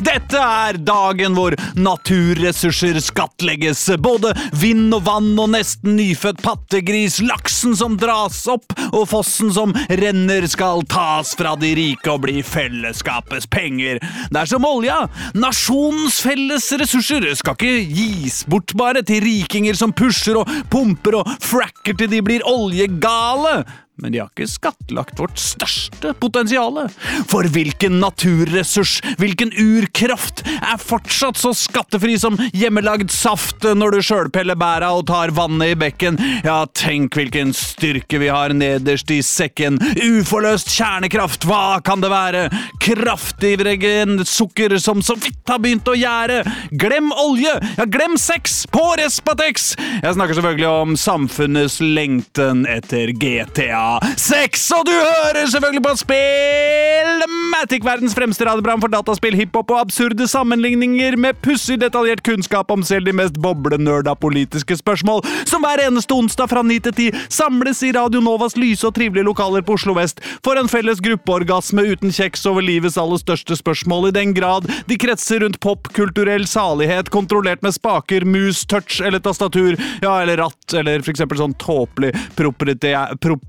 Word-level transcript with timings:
Dette 0.00 0.40
er 0.40 0.78
dagen 0.82 1.36
hvor 1.36 1.54
naturressurser 1.78 2.98
skattlegges. 3.04 3.84
Både 4.02 4.32
vind 4.58 4.94
og 4.96 5.04
vann 5.06 5.30
og 5.38 5.52
nesten 5.54 5.96
nyfødt 5.98 6.42
pattegris, 6.44 7.20
laksen 7.22 7.76
som 7.78 7.94
dras 8.00 8.42
opp, 8.50 8.74
og 8.90 9.06
fossen 9.10 9.52
som 9.54 9.74
renner, 10.02 10.46
skal 10.50 10.82
tas 10.90 11.34
fra 11.38 11.54
de 11.60 11.72
rike 11.78 12.10
og 12.12 12.24
bli 12.26 12.42
fellesskapets 12.46 13.46
penger. 13.52 14.02
Det 14.30 14.42
er 14.42 14.50
som 14.50 14.66
olja. 14.66 15.02
Nasjonens 15.38 16.18
felles 16.26 16.68
ressurser 16.80 17.30
skal 17.38 17.56
ikke 17.56 17.86
gis 17.96 18.42
bort 18.50 18.74
bare 18.78 19.06
til 19.06 19.22
rikinger 19.24 19.78
som 19.78 19.94
pusher 19.96 20.42
og 20.42 20.50
pumper 20.72 21.20
og 21.22 21.34
fracker 21.42 21.96
til 21.98 22.10
de 22.12 22.22
blir 22.24 22.46
oljegale. 22.50 23.60
Men 23.96 24.12
de 24.12 24.20
har 24.20 24.28
ikke 24.28 24.48
skattlagt 24.50 25.16
vårt 25.16 25.38
største 25.40 26.10
potensiale. 26.20 26.84
For 27.30 27.48
hvilken 27.48 27.96
naturressurs, 28.02 28.98
hvilken 29.16 29.54
urkraft, 29.56 30.42
er 30.60 30.76
fortsatt 30.80 31.40
så 31.40 31.54
skattefri 31.56 32.18
som 32.20 32.36
hjemmelagd 32.52 33.08
saft 33.14 33.64
når 33.64 33.96
du 33.96 34.04
sjølpeller 34.04 34.58
bæra 34.60 34.90
og 34.98 35.06
tar 35.08 35.32
vannet 35.36 35.72
i 35.72 35.78
bekken? 35.80 36.20
Ja, 36.44 36.58
tenk 36.76 37.16
hvilken 37.16 37.54
styrke 37.56 38.20
vi 38.20 38.28
har 38.32 38.52
nederst 38.56 39.10
i 39.14 39.22
sekken. 39.24 39.80
Uforløst 39.96 40.74
kjernekraft, 40.76 41.48
hva 41.48 41.80
kan 41.84 42.04
det 42.04 42.12
være? 42.12 42.44
Kraftivregen 42.84 44.20
sukker 44.28 44.76
som 44.82 45.00
så 45.00 45.16
vidt 45.16 45.40
har 45.48 45.62
begynt 45.64 45.88
å 45.88 45.96
gjære. 45.96 46.42
Glem 46.76 47.08
olje, 47.16 47.56
ja, 47.80 47.88
glem 47.88 48.20
sex 48.20 48.66
på 48.68 48.84
Respatex! 49.00 49.72
Jeg 50.02 50.18
snakker 50.18 50.36
selvfølgelig 50.36 50.70
om 50.84 50.96
samfunnets 51.00 51.80
lengten 51.80 52.66
etter 52.68 53.16
GTA. 53.16 53.85
6, 54.16 54.64
og 54.76 54.86
du 54.88 54.92
hører 54.92 55.46
selvfølgelig 55.50 55.82
på 55.84 55.92
Spillmatic, 56.00 57.84
verdens 57.86 58.14
fremste 58.16 58.46
radioprogram 58.46 58.82
for 58.82 58.92
dataspill, 58.92 59.36
hiphop 59.38 59.70
og 59.74 59.82
absurde 59.84 60.26
sammenligninger 60.30 61.16
med 61.20 61.38
pussig 61.44 61.78
detaljert 61.80 62.22
kunnskap 62.26 62.70
om 62.74 62.82
selv 62.86 63.08
de 63.08 63.14
mest 63.16 63.38
boblenerda 63.42 64.16
politiske 64.18 64.78
spørsmål, 64.78 65.22
som 65.48 65.64
hver 65.64 65.84
eneste 65.86 66.16
onsdag 66.16 66.50
fra 66.50 66.62
9 66.66 66.78
til 66.86 66.96
10 67.12 67.26
samles 67.38 67.82
i 67.86 67.92
Radio 67.96 68.22
Novas 68.24 68.56
lyse 68.58 68.86
og 68.88 68.94
trivelige 68.96 69.26
lokaler 69.28 69.64
på 69.66 69.76
Oslo 69.78 69.96
vest 69.96 70.22
for 70.44 70.58
en 70.58 70.70
felles 70.70 71.02
gruppeorgasme 71.04 71.86
uten 71.92 72.14
kjeks 72.14 72.46
over 72.50 72.64
livets 72.64 72.98
aller 73.00 73.20
største 73.22 73.58
spørsmål, 73.58 74.10
i 74.10 74.16
den 74.18 74.34
grad 74.36 74.66
de 74.90 74.98
kretser 75.00 75.44
rundt 75.44 75.60
popkulturell 75.62 76.46
salighet 76.50 77.10
kontrollert 77.14 77.62
med 77.64 77.76
spaker, 77.76 78.26
mus, 78.26 78.64
touch 78.66 79.00
eller 79.04 79.22
tastatur, 79.22 79.78
ja, 80.02 80.16
eller 80.22 80.42
ratt, 80.42 80.74
eller 80.74 81.04
for 81.04 81.14
eksempel 81.14 81.40
sånn 81.42 81.56
tåpelig 81.62 82.12
proprietær... 82.36 83.16
Prop, 83.22 83.42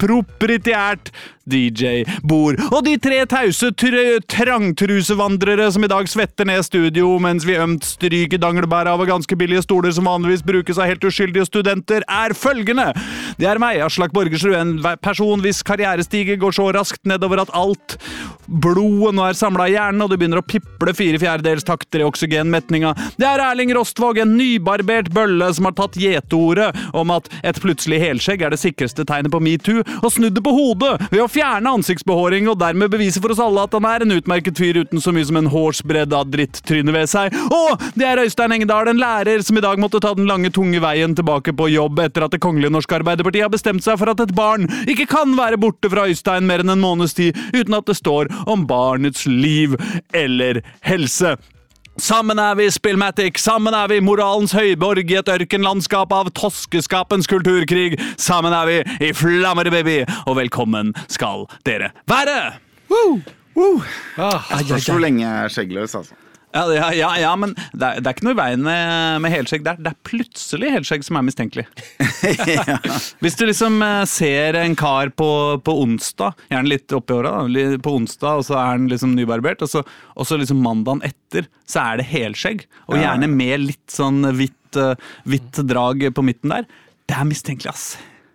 proprietært 0.00 1.10
DJ-bord. 1.46 2.60
Og 2.72 2.82
de 2.86 2.96
tre 3.02 3.20
tause 3.30 3.70
tr 3.78 3.96
trangtrusevandrere 4.30 5.68
som 5.72 5.84
i 5.86 5.90
dag 5.90 6.08
svetter 6.10 6.48
ned 6.48 6.64
studio 6.66 7.14
mens 7.22 7.46
vi 7.46 7.58
ømt 7.60 7.86
stryker 7.86 8.40
danglebæret 8.42 8.92
av 8.92 9.04
ganske 9.08 9.38
billige 9.38 9.64
stoler 9.64 9.94
som 9.94 10.08
vanligvis 10.10 10.44
brukes 10.46 10.80
av 10.80 10.90
helt 10.90 11.04
uskyldige 11.06 11.46
studenter, 11.48 12.04
er 12.06 12.34
følgende. 12.36 12.90
Det 13.38 13.48
er 13.48 13.60
meg, 13.62 13.80
Aslak 13.84 14.14
Borgersrud, 14.16 14.56
en 14.56 14.74
person 15.02 15.42
hvis 15.44 15.62
karrierestige 15.66 16.38
går 16.40 16.56
så 16.56 16.70
raskt 16.74 17.06
nedover 17.08 17.44
at 17.44 17.52
alt 17.56 17.98
blodet 18.46 19.14
nå 19.16 19.24
er 19.26 19.38
samla 19.38 19.66
i 19.68 19.74
hjernen, 19.74 20.02
og 20.04 20.10
det 20.10 20.18
begynner 20.20 20.40
å 20.40 20.46
piple 20.46 20.94
fire 20.96 21.18
fjerdedels 21.20 21.66
takter 21.66 22.02
i 22.02 22.06
oksygenmetninga. 22.06 22.92
Det 23.18 23.26
er 23.26 23.42
Erling 23.42 23.72
Rostvåg, 23.76 24.20
en 24.22 24.36
nybarbert 24.38 25.10
bølle 25.14 25.48
som 25.56 25.68
har 25.68 25.76
tatt 25.78 25.98
gjeteordet 26.00 26.70
om 26.96 27.12
at 27.14 27.30
et 27.42 27.58
plutselig 27.62 28.00
helskjegg 28.02 28.44
er 28.46 28.54
det 28.54 28.60
sikreste 28.62 29.06
tegnet 29.08 29.34
på 29.34 29.42
metoo, 29.42 29.82
og 30.02 30.12
snudd 30.14 30.36
det 30.36 30.44
på 30.46 30.54
hodet 30.54 30.94
ved 31.10 31.22
å 31.24 31.30
fjerne 31.36 31.72
ansiktsbehåring 31.78 32.48
og 32.48 32.58
dermed 32.60 32.90
bevise 32.92 33.20
for 33.20 33.34
oss 33.34 33.40
alle 33.42 33.66
at 33.66 33.74
han 33.76 33.86
er 33.88 34.04
en 34.04 34.14
utmerket 34.16 34.56
fyr 34.60 34.80
uten 34.80 35.02
så 35.02 35.12
mye 35.14 35.26
som 35.28 35.38
en 35.40 35.50
hårsbredd 35.52 36.14
av 36.16 36.30
drittryne 36.32 36.94
ved 36.94 37.10
seg. 37.12 37.34
Og 37.52 37.82
det 37.98 38.06
er 38.08 38.22
Øystein 38.24 38.54
Engedal, 38.56 38.88
en 38.92 39.02
lærer 39.02 39.44
som 39.44 39.58
i 39.58 39.64
dag 39.64 39.80
måtte 39.82 40.00
ta 40.02 40.14
den 40.16 40.28
lange, 40.30 40.52
tunge 40.54 40.80
veien 40.82 41.16
tilbake 41.16 41.52
på 41.56 41.68
jobb 41.72 42.00
etter 42.06 42.24
at 42.26 42.36
Det 42.36 42.42
kongelige 42.42 42.72
norske 42.72 42.96
Arbeiderpartiet 42.98 43.46
har 43.46 43.52
bestemt 43.52 43.84
seg 43.84 43.98
for 44.00 44.12
at 44.12 44.20
et 44.24 44.34
barn 44.36 44.66
ikke 44.88 45.08
kan 45.10 45.36
være 45.38 45.60
borte 45.60 45.90
fra 45.92 46.06
Øystein 46.08 46.48
mer 46.48 46.64
enn 46.64 46.74
en 46.74 46.82
måneds 46.82 47.16
tid 47.16 47.36
uten 47.54 47.76
at 47.76 47.88
det 47.88 47.98
står 48.00 48.32
om 48.46 48.66
barnets 48.68 49.24
liv 49.28 49.76
eller 50.16 50.62
helse. 50.84 51.36
Sammen 51.96 52.38
er 52.38 52.54
vi 52.58 52.66
Spillmatic, 52.70 53.38
sammen 53.40 53.72
er 53.74 53.88
vi 53.88 54.02
moralens 54.04 54.52
høyborg 54.52 55.08
i 55.08 55.16
et 55.16 55.30
ørkenlandskap 55.32 56.12
av 56.12 56.28
toskeskapens 56.36 57.28
kulturkrig. 57.30 57.96
Sammen 58.20 58.52
er 58.52 58.68
vi 58.68 59.08
i 59.08 59.12
flammer, 59.16 59.70
baby, 59.72 60.02
og 60.28 60.36
velkommen 60.36 60.92
skal 61.08 61.46
dere 61.64 61.92
være! 62.10 62.36
Woo! 62.92 63.16
Woo! 63.56 63.80
Ah, 64.20 64.44
Spørs 64.60 64.90
hvor 64.92 65.00
lenge 65.00 65.24
jeg 65.24 65.46
er 65.46 65.54
skjeggløs, 65.56 65.96
altså. 65.96 66.18
Ja, 66.56 66.64
ja, 66.72 66.88
ja, 66.96 67.10
ja 67.20 67.32
men 67.38 67.52
det 67.54 67.84
er, 67.84 68.00
det 68.00 68.08
er, 68.08 68.14
ikke 68.14 68.26
noe 68.28 68.36
i 68.36 68.38
veien 68.38 68.64
med, 68.64 69.20
med 69.24 69.34
helskjegg. 69.34 69.64
Det 69.66 69.74
er, 69.74 69.82
det 69.84 69.92
er, 69.92 69.98
plutselig 70.06 70.72
helskjegg 70.72 71.04
som 71.06 71.18
er 71.20 71.26
mistenkelig. 71.26 71.66
Hvis 73.22 73.38
du 73.38 73.44
liksom 73.48 73.84
ser 74.08 74.58
en 74.62 74.76
kar 74.78 75.12
på, 75.18 75.30
på 75.66 75.76
onsdag, 75.84 76.38
gjerne 76.52 76.72
litt 76.72 76.96
oppi 76.96 77.16
åra, 77.18 77.36
på 77.82 77.94
onsdag, 78.00 78.40
og 78.40 78.48
så 78.48 78.58
er 78.58 78.72
han 78.72 78.88
liksom 78.92 79.14
nybarbert, 79.18 79.64
og 79.66 79.72
så, 79.72 79.84
og 80.16 80.28
så 80.28 80.40
liksom 80.40 80.62
mandagen 80.64 81.04
etter 81.06 81.50
så 81.68 81.82
er 81.82 82.00
det 82.00 82.10
helskjegg, 82.10 82.66
og 82.86 83.00
gjerne 83.00 83.28
med 83.30 83.66
litt 83.66 83.86
sånn 83.92 84.24
hvitt, 84.38 84.80
hvitt 85.26 85.64
drag 85.66 86.08
på 86.14 86.24
midten 86.24 86.54
der, 86.54 86.68
det 87.06 87.16
er 87.18 87.28
mistenkelig, 87.28 87.74
ass. 87.74 87.88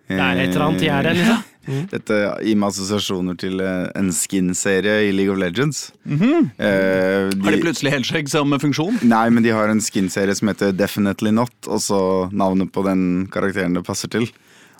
Det 0.08 0.18
er 0.20 0.42
et 0.42 0.50
eller 0.50 0.66
annet 0.66 0.84
i 0.84 0.92
det, 0.92 1.16
liksom. 1.20 1.48
Mm. 1.62 1.82
Dette 1.92 2.16
gir 2.42 2.56
meg 2.58 2.72
assosiasjoner 2.72 3.36
til 3.38 3.60
en 3.62 4.08
skin-serie 4.14 4.96
i 5.06 5.12
League 5.14 5.32
of 5.32 5.38
Legends. 5.38 5.92
Mm 6.04 6.18
-hmm. 6.18 6.50
eh, 6.58 7.30
de, 7.30 7.44
har 7.44 7.52
de 7.52 7.62
plutselig 7.62 7.92
helskjegg 7.92 8.28
som 8.28 8.58
funksjon? 8.58 8.98
Nei, 9.02 9.30
men 9.30 9.42
de 9.42 9.50
har 9.50 9.68
en 9.68 9.80
skin-serie 9.80 10.34
som 10.34 10.48
heter 10.48 10.72
Definitely 10.72 11.30
Not, 11.30 11.54
og 11.66 11.80
så 11.80 12.28
navnet 12.32 12.72
på 12.72 12.82
den 12.82 13.28
karakteren 13.30 13.74
det 13.74 13.84
passer 13.84 14.08
til. 14.08 14.26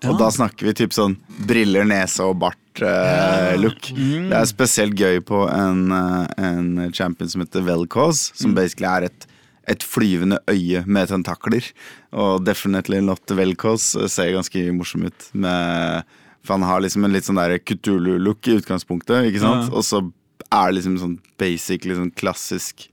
Ja. 0.03 0.11
Og 0.11 0.19
da 0.19 0.31
snakker 0.31 0.67
vi 0.67 0.75
typ 0.75 0.93
sånn 0.93 1.17
briller, 1.47 1.85
nese 1.85 2.25
og 2.27 2.37
bart-look. 2.43 3.91
Eh, 3.91 3.99
mm. 3.99 4.31
Det 4.31 4.39
er 4.41 4.45
spesielt 4.45 4.99
gøy 4.99 5.21
på 5.21 5.49
en, 5.49 5.93
en 5.93 6.93
champion 6.93 7.29
som 7.29 7.41
heter 7.41 7.63
Velcause, 7.63 8.33
som 8.35 8.51
mm. 8.51 8.55
basically 8.55 8.91
er 8.91 9.03
et 9.03 9.27
et 9.71 9.85
flyvende 9.87 10.41
øye 10.51 10.83
med 10.87 11.11
tentakler. 11.13 11.69
Og 12.13 12.43
Definitely 12.47 13.03
Not 13.05 13.31
Velkås 13.31 13.93
ser 14.11 14.35
ganske 14.35 14.65
morsom 14.75 15.07
ut. 15.11 15.31
Med 15.33 16.09
for 16.43 16.59
han 16.59 16.67
har 16.67 16.83
liksom 16.83 17.05
en 17.07 17.13
litt 17.15 17.27
sånn 17.29 17.39
der 17.39 17.61
Kutulu-look 17.63 18.49
i 18.51 18.57
utgangspunktet, 18.59 19.29
ikke 19.29 19.45
sant? 19.45 19.69
Ja. 19.69 19.77
Og 19.79 19.87
så 19.87 20.01
er 20.49 20.71
det 20.71 20.81
liksom 20.81 20.97
sånn 20.99 21.21
basic, 21.41 21.87
liksom 21.87 22.11
klassisk 22.19 22.89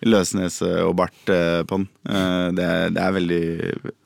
løsnese 0.00 0.68
og 0.86 0.94
bart 0.96 1.30
eh, 1.32 1.60
på 1.68 1.76
den. 1.76 1.86
Eh, 2.08 2.46
det, 2.56 2.68
det, 2.96 3.02
er 3.04 3.14
veldig 3.14 3.42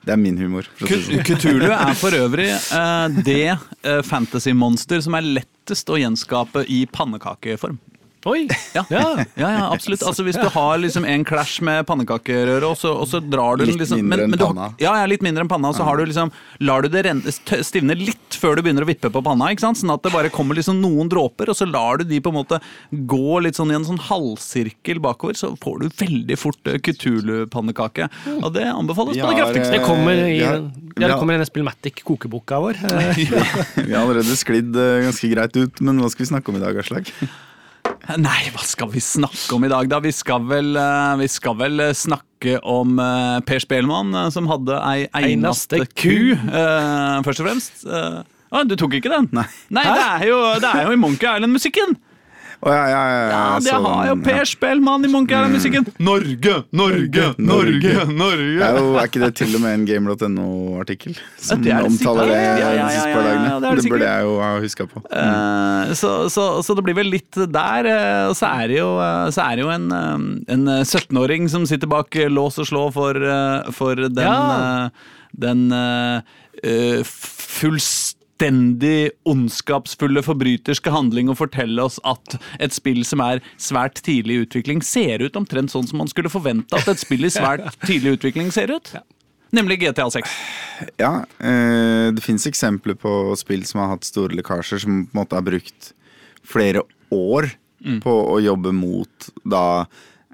Det 0.04 0.14
er 0.14 0.20
min 0.20 0.38
humor. 0.42 0.68
Kutulu 0.80 1.64
sånn. 1.64 1.76
er 1.78 1.96
for 1.98 2.18
øvrig 2.18 2.48
eh, 2.50 3.20
det 3.24 4.00
fantasy-monster 4.08 5.04
som 5.06 5.16
er 5.16 5.28
lettest 5.40 5.90
å 5.90 6.00
gjenskape 6.00 6.66
i 6.68 6.84
pannekakeform. 6.90 7.78
Oi! 8.24 8.46
Ja, 8.72 8.84
ja, 8.88 9.02
ja, 9.36 9.48
ja 9.52 9.64
absolutt. 9.68 10.02
Altså 10.06 10.24
Hvis 10.24 10.38
du 10.40 10.46
har 10.48 10.78
liksom 10.80 11.04
en 11.08 11.24
clash 11.28 11.60
med 11.64 11.84
pannekakerøret, 11.88 12.64
og, 12.64 12.80
og, 12.88 13.04
så 13.10 13.20
drar 13.20 13.58
du 13.60 13.66
den 13.66 13.76
liksom 13.76 14.00
Litt 14.00 14.08
mindre 14.08 14.28
enn 14.30 14.38
panna. 14.40 14.68
ja, 14.80 14.94
ja, 15.02 15.08
litt 15.10 15.24
mindre 15.24 15.44
enn 15.44 15.50
panna. 15.52 15.72
Så 15.76 15.84
har 15.84 16.00
du 16.00 16.06
liksom 16.08 16.32
lar 16.64 16.84
du 16.84 16.88
det 16.88 17.04
stivne 17.66 17.96
litt 17.98 18.38
før 18.40 18.56
du 18.56 18.64
begynner 18.64 18.86
å 18.86 18.88
vippe 18.88 19.10
på 19.12 19.22
panna. 19.24 19.50
ikke 19.52 19.66
sant? 19.66 19.80
Sånn 19.80 19.92
at 19.92 20.04
det 20.06 20.14
bare 20.14 20.32
kommer 20.32 20.56
liksom 20.56 20.80
noen 20.80 21.12
dråper, 21.12 21.52
og 21.52 21.58
så 21.58 21.68
lar 21.68 22.00
du 22.00 22.06
de 22.08 22.22
på 22.24 22.32
en 22.32 22.38
måte 22.40 22.60
gå 23.12 23.40
litt 23.44 23.60
sånn 23.60 23.72
i 23.74 23.78
en 23.78 23.86
sånn 23.88 24.00
halvsirkel 24.08 25.02
bakover. 25.04 25.36
Så 25.38 25.52
får 25.60 25.84
du 25.84 25.88
veldig 26.00 26.40
fort 26.40 26.74
Kutulu-pannekake. 26.84 28.08
Og 28.40 28.50
det 28.56 28.66
anbefales 28.72 29.20
på 29.20 29.30
det 29.30 29.40
kraftigste. 29.42 29.76
Det 29.76 29.84
kommer 29.84 30.26
i, 30.30 30.40
ja, 30.40 30.56
det 30.96 31.14
kommer 31.18 31.36
i 31.36 31.42
den 31.42 31.48
Spillmatic-kokeboka 31.50 32.60
vår. 32.64 32.80
vi 33.84 33.92
har 33.92 34.00
allerede 34.00 34.36
sklidd 34.38 34.72
uh, 34.76 35.02
ganske 35.04 35.28
greit 35.32 35.56
ut, 35.60 35.84
men 35.84 36.00
hva 36.00 36.12
skal 36.12 36.24
vi 36.24 36.32
snakke 36.32 36.52
om 36.52 36.60
i 36.60 36.64
dag, 36.64 36.80
Aslak? 36.80 37.12
Nei, 38.20 38.50
hva 38.52 38.64
skal 38.66 38.90
vi 38.92 39.00
snakke 39.00 39.56
om 39.56 39.64
i 39.64 39.70
dag, 39.72 39.88
da? 39.88 40.00
Vi 40.04 40.12
skal 40.12 40.44
vel, 40.48 40.74
eh, 40.76 41.14
vi 41.22 41.28
skal 41.32 41.56
vel 41.56 41.80
eh, 41.80 41.94
snakke 41.96 42.58
om 42.68 42.98
uh, 43.00 43.40
Per 43.48 43.62
Spelmann, 43.64 44.12
som 44.34 44.50
hadde 44.50 44.76
ei 44.84 45.06
eneste 45.32 45.80
ku, 45.96 46.34
først 47.24 47.40
og 47.40 47.46
fremst. 47.46 47.86
Å, 47.88 48.64
du 48.68 48.74
tok 48.78 48.98
ikke 48.98 49.08
den? 49.08 49.30
Nei. 49.32 49.46
det, 49.72 49.86
er 49.88 50.26
jo, 50.28 50.40
det 50.60 50.68
er 50.68 50.90
jo 50.90 50.92
i 50.92 51.00
Monkey 51.00 51.30
Island-musikken. 51.30 51.96
Å 52.64 52.72
ja, 52.72 52.84
ja, 52.88 53.00
ja, 53.12 53.24
Ja, 53.28 53.40
de 53.60 53.68
så 53.68 53.78
har 53.84 54.06
jo 54.08 54.14
Per 54.24 54.46
Spellmann 54.48 55.04
i 55.04 55.08
Monkey 55.12 55.36
Island-musikken. 55.36 55.84
Norge, 56.00 56.54
Norge, 56.72 57.26
Norge, 57.36 57.92
Norge. 58.08 58.62
er, 58.64 58.78
er 59.02 59.08
ikke 59.10 59.20
det 59.20 59.30
til 59.36 59.52
og 59.58 59.60
med 59.66 59.74
en 59.76 59.84
game.no-artikkel 59.90 61.18
som 61.36 61.60
det 61.60 61.74
er 61.74 61.84
det 61.84 61.90
omtaler 61.90 62.30
det 62.32 62.38
de 62.56 62.86
siste 62.94 63.12
par 63.12 63.26
dagene? 63.28 63.74
det 63.82 63.90
burde 63.92 64.08
jeg 64.08 64.24
jo 64.24 64.32
ha 64.40 64.50
huska 64.64 64.86
på. 64.94 65.02
Eh, 65.12 65.92
så, 66.00 66.12
så, 66.32 66.46
så 66.64 66.78
det 66.78 66.86
blir 66.88 66.96
vel 67.02 67.12
litt 67.12 67.36
der. 67.36 67.90
eh, 67.92 68.24
Og 68.30 68.36
så 68.38 68.48
er 68.62 68.72
det 68.72 68.78
jo, 68.80 68.88
eh, 69.04 69.28
så 69.36 69.44
er 69.44 69.60
det 69.60 69.66
jo 69.66 69.72
en, 69.74 69.86
eh, 69.92 70.54
en 70.56 70.64
eh, 70.78 70.84
17-åring 70.88 71.50
som 71.52 71.66
sitter 71.68 71.90
bak 71.92 72.16
lås 72.32 72.56
og 72.64 72.70
slå 72.72 72.86
for, 72.96 73.20
for 73.76 74.06
den, 74.08 74.24
Ja. 74.24 74.88
den 75.36 75.66
eh, 75.72 77.04
fullstendig 78.34 79.10
ondskapsfulle 79.24 80.22
forbryterske 80.22 80.90
handling 80.90 81.28
å 81.30 81.36
fortelle 81.36 81.82
oss 81.82 82.00
at 82.04 82.36
et 82.60 82.72
spill 82.72 83.04
som 83.04 83.20
er 83.20 83.40
svært 83.56 84.02
tidlig 84.02 84.34
i 84.34 84.44
utvikling, 84.46 84.82
ser 84.82 85.22
ut 85.22 85.36
omtrent 85.36 85.70
sånn 85.70 85.86
som 85.86 85.98
man 85.98 86.08
skulle 86.08 86.28
forvente 86.28 86.74
at 86.74 86.88
et 86.88 86.98
spill 86.98 87.24
i 87.24 87.30
svært 87.30 87.62
tidlig 87.86 88.18
utvikling 88.18 88.50
ser 88.52 88.70
ut. 88.74 88.94
Nemlig 89.54 89.80
GTA 89.84 90.10
6. 90.10 90.28
Ja, 90.98 91.24
eh, 91.38 92.10
det 92.12 92.22
fins 92.24 92.46
eksempler 92.46 92.96
på 92.98 93.34
spill 93.38 93.64
som 93.64 93.80
har 93.80 93.92
hatt 93.94 94.04
store 94.04 94.34
lekkasjer, 94.34 94.80
som 94.82 95.04
på 95.06 95.14
en 95.14 95.20
måte 95.20 95.36
har 95.36 95.44
brukt 95.46 95.92
flere 96.42 96.82
år 97.10 97.52
Mm. 97.84 97.98
på 98.00 98.12
å 98.32 98.40
jobbe 98.40 98.70
mot 98.72 99.26
da 99.44 99.84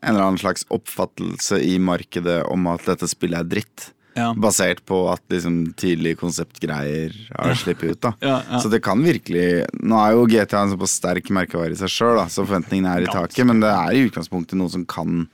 en 0.02 0.14
eller 0.14 0.22
annen 0.22 0.38
slags 0.38 0.62
oppfattelse 0.70 1.58
i 1.66 1.80
markedet 1.82 2.44
om 2.46 2.68
at 2.70 2.84
dette 2.86 3.08
spillet 3.10 3.40
er 3.40 3.48
dritt. 3.48 3.88
Ja. 4.14 4.32
Basert 4.34 4.82
på 4.88 5.04
at 5.12 5.22
liksom 5.30 5.72
tidlige 5.78 6.18
konseptgreier 6.18 7.14
har 7.30 7.54
sluppet 7.58 7.92
ut. 7.92 8.08
Ja, 8.20 8.40
ja. 8.50 8.58
Så 8.60 8.68
det 8.72 8.80
kan 8.84 9.02
virkelig 9.04 9.64
Nå 9.78 9.98
er 10.00 10.16
jo 10.16 10.26
GTA 10.28 10.64
en 10.64 10.72
såpass 10.72 10.96
sterk 10.98 11.30
merkevare 11.34 11.76
i 11.76 11.78
seg 11.78 11.92
sjøl, 11.92 12.18
så 12.26 12.42
forventningene 12.42 12.96
er 12.96 13.06
i 13.06 13.12
taket. 13.12 13.46
Men 13.46 13.62
det 13.62 13.70
er 13.70 13.94
i 13.94 14.02
utgangspunktet 14.08 14.58
noe 14.58 14.72
som 14.72 14.84
kan 14.88 15.24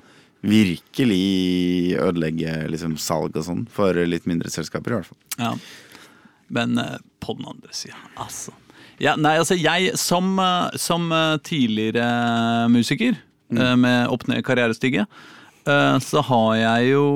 virkelig 0.46 1.96
ødelegge 1.99 2.52
liksom, 2.70 2.94
salg 3.00 3.37
og 3.37 3.46
sånn 3.46 3.64
for 3.73 3.96
litt 4.06 4.28
mindre 4.28 4.52
selskaper, 4.52 4.93
i 4.93 5.00
hvert 5.00 5.11
fall. 5.11 5.20
Ja. 5.40 5.55
Men 6.52 6.79
eh, 6.79 6.99
på 7.25 7.34
den 7.38 7.49
andre 7.49 7.72
sida, 7.75 7.99
altså. 8.14 8.55
Ja, 9.02 9.17
nei, 9.20 9.34
altså 9.40 9.56
jeg 9.58 9.96
som, 10.00 10.37
eh, 10.40 10.76
som 10.81 11.11
eh, 11.12 11.38
tidligere 11.44 12.69
musiker 12.72 13.19
mm. 13.50 13.64
med 13.82 14.12
opp 14.12 14.29
ned 14.31 14.44
karrierestige, 14.46 15.08
så 15.67 16.20
har 16.22 16.50
jeg 16.55 16.93
jo 16.93 17.06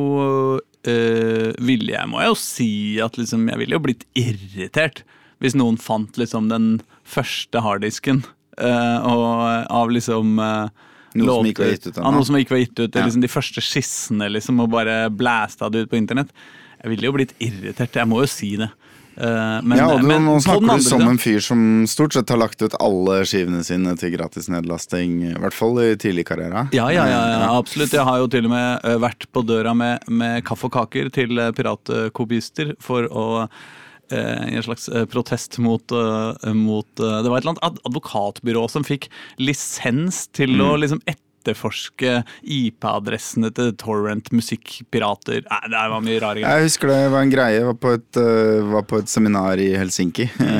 uh, 0.88 1.50
Ville 1.60 1.94
jeg, 1.94 2.10
må 2.10 2.22
jeg 2.22 2.32
jo 2.32 2.38
si 2.40 2.72
at 3.04 3.18
liksom 3.20 3.48
Jeg 3.50 3.60
ville 3.62 3.76
jo 3.76 3.84
blitt 3.84 4.06
irritert 4.18 5.04
hvis 5.40 5.56
noen 5.56 5.78
fant 5.80 6.18
liksom 6.20 6.50
den 6.50 6.82
første 7.08 7.62
harddisken 7.64 8.18
øh, 8.60 9.06
og 9.08 9.70
av 9.72 9.88
liksom 9.88 10.34
øh, 10.36 10.88
Noe 11.16 11.38
som 11.40 11.48
ikke 11.48 11.64
var 11.64 11.72
gitt 11.72 11.86
ut 11.88 11.96
ennå. 11.96 12.10
Noe 12.14 12.26
som 12.28 12.36
ikke 12.38 12.54
var 12.54 12.60
gitt 12.60 12.76
ut. 12.76 12.94
Ja. 12.94 13.06
Liksom 13.06 13.24
de 13.24 13.30
første 13.32 13.62
skissene, 13.64 14.28
liksom, 14.30 14.60
og 14.62 14.68
bare 14.70 14.98
blæsta 15.10 15.70
det 15.72 15.86
ut 15.86 15.90
på 15.90 15.98
internett. 15.98 16.28
Jeg 16.76 16.92
ville 16.92 17.08
jo 17.08 17.14
blitt 17.16 17.32
irritert, 17.42 17.96
jeg 17.98 18.08
må 18.08 18.20
jo 18.22 18.28
si 18.30 18.52
det. 18.60 18.68
Eh, 19.16 19.56
men, 19.62 19.76
ja, 19.78 19.88
og 19.92 20.00
du, 20.02 20.06
men 20.08 20.24
Nå 20.24 20.36
snakker 20.44 20.80
du 20.80 20.84
som 20.86 21.02
en 21.08 21.18
fyr 21.20 21.42
som 21.44 21.62
stort 21.90 22.14
sett 22.16 22.30
har 22.32 22.40
lagt 22.40 22.62
ut 22.62 22.76
alle 22.80 23.20
skivene 23.28 23.62
sine 23.66 23.96
til 24.00 24.14
gratis 24.14 24.48
nedlasting, 24.52 25.18
i 25.32 25.34
hvert 25.40 25.56
fall 25.56 25.80
i 25.82 25.90
tidlig 26.00 26.26
karriere. 26.30 26.68
ja, 26.76 26.88
ja, 26.94 27.06
ja, 27.10 27.20
ja, 27.34 27.50
absolutt. 27.56 27.94
Jeg 27.96 28.06
har 28.06 28.22
jo 28.22 28.30
til 28.30 28.48
og 28.48 28.54
med 28.54 28.86
eh, 28.86 28.98
vært 29.02 29.28
på 29.32 29.44
døra 29.46 29.74
med, 29.76 30.06
med 30.08 30.44
kaffe 30.46 30.70
og 30.70 30.76
kaker 30.78 31.12
til 31.14 31.38
eh, 31.38 31.52
piratkopister 31.56 32.74
for 32.82 33.08
å 33.10 33.26
eh, 33.46 34.46
i 34.50 34.58
en 34.58 34.66
slags 34.66 34.88
eh, 34.88 35.06
protest 35.10 35.58
mot, 35.62 35.84
eh, 35.92 36.52
mot 36.56 37.02
eh, 37.02 37.18
Det 37.24 37.30
var 37.30 37.40
et 37.40 37.46
eller 37.46 37.56
annet 37.56 37.82
advokatbyrå 37.88 38.68
som 38.70 38.86
fikk 38.86 39.10
lisens 39.40 40.26
til 40.36 40.58
å 40.60 40.74
liksom 40.76 41.00
liksom 41.06 41.29
etterforske 41.40 42.20
IP-adressene 42.44 43.50
til 43.56 43.72
torrent 43.80 44.28
musikkpirater. 44.34 45.42
Nei, 45.48 45.60
det 45.72 45.84
var 45.92 46.04
mye 46.04 46.20
rare 46.22 46.40
greier. 46.42 46.60
Jeg 46.60 46.68
husker 46.68 46.92
det 46.92 46.98
var 47.14 47.24
en 47.24 47.32
greie. 47.32 47.56
Jeg 47.58 47.68
var 47.70 47.78
på 47.80 47.92
et, 47.96 48.20
øh, 48.20 48.72
var 48.74 48.82
på 48.90 49.00
et 49.00 49.08
seminar 49.08 49.58
i 49.58 49.70
Helsinki 49.80 50.28
Mm. 50.40 50.50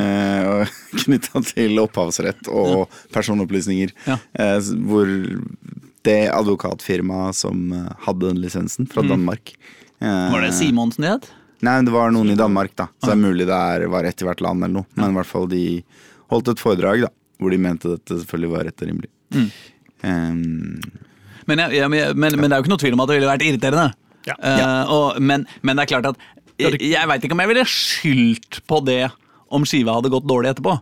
uh, 0.61 0.67
knytta 1.03 1.41
til 1.45 1.77
opphavsrett 1.81 2.47
og 2.49 2.89
personopplysninger. 3.13 3.93
Ja. 4.07 4.17
eh, 4.33 4.57
hvor 4.87 5.05
det 6.03 6.17
advokatfirmaet 6.33 7.35
som 7.37 7.71
eh, 7.77 7.91
hadde 8.07 8.27
den 8.31 8.41
lisensen, 8.41 8.87
fra 8.89 9.01
Danmark 9.05 9.53
eh, 9.55 9.77
Mm. 10.01 10.31
Var 10.33 10.41
det 10.41 10.53
Simonsen 10.57 11.03
det 11.05 11.09
het? 11.11 11.25
Nei, 11.61 11.75
det 11.85 11.91
var 11.93 12.09
noen 12.09 12.31
i 12.33 12.35
Danmark, 12.35 12.71
da. 12.75 12.87
Så 12.97 13.11
det 13.11 13.13
er 13.13 13.19
mulig 13.21 13.45
det 13.45 13.53
er, 13.53 13.83
var 13.93 14.03
ett 14.09 14.17
i 14.23 14.25
hvert 14.25 14.39
land 14.41 14.63
eller 14.65 14.79
noe. 14.79 14.87
Men 14.97 15.11
i 15.13 15.17
hvert 15.19 15.29
fall 15.29 15.45
de 15.51 15.59
holdt 16.33 16.49
et 16.55 16.63
foredrag 16.63 17.03
da 17.05 17.09
hvor 17.37 17.53
de 17.53 17.59
mente 17.61 17.91
dette 17.91 18.17
selvfølgelig 18.17 18.49
var 18.55 18.65
rett 18.65 18.81
og 18.81 18.89
rimelig. 18.89 19.11
Mm. 19.37 19.45
Um, 20.03 20.81
Men, 21.49 21.59
jeg, 21.65 21.81
jeg, 21.81 21.89
men, 21.91 22.37
men 22.37 22.47
det 22.47 22.53
er 22.53 22.59
jo 22.59 22.63
ikke 22.65 22.71
noe 22.71 22.81
tvil 22.81 22.95
om 22.95 23.01
at 23.03 23.09
det 23.09 23.17
ville 23.17 23.31
vært 23.31 23.43
irriterende. 23.45 23.89
Ja. 24.27 24.35
Uh, 24.37 24.91
og, 24.93 25.21
men, 25.21 25.47
men 25.65 25.77
det 25.77 25.83
er 25.83 25.91
klart 25.95 26.11
at 26.11 26.21
jeg, 26.61 26.77
jeg 26.91 27.09
veit 27.09 27.23
ikke 27.25 27.33
om 27.33 27.41
jeg 27.41 27.49
ville 27.49 27.65
skyldt 27.65 28.59
på 28.69 28.79
det 28.85 29.03
om 29.51 29.65
skiva 29.67 29.97
hadde 29.97 30.11
gått 30.13 30.27
dårlig 30.29 30.53
etterpå. 30.53 30.77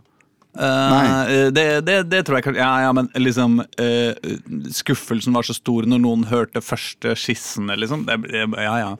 Uh, 0.50 1.50
det, 1.54 1.64
det, 1.86 1.96
det 2.10 2.24
tror 2.26 2.40
jeg 2.40 2.56
Ja, 2.58 2.72
ja, 2.82 2.88
men 2.90 3.06
liksom 3.14 3.60
uh, 3.62 4.30
Skuffelsen 4.74 5.36
var 5.36 5.46
så 5.46 5.54
stor 5.54 5.86
når 5.86 6.02
noen 6.02 6.24
hørte 6.26 6.62
første 6.64 7.14
skissene, 7.14 7.78
liksom. 7.78 8.02
Det, 8.08 8.18
det, 8.26 8.44
ja, 8.58 8.74
ja. 8.82 8.90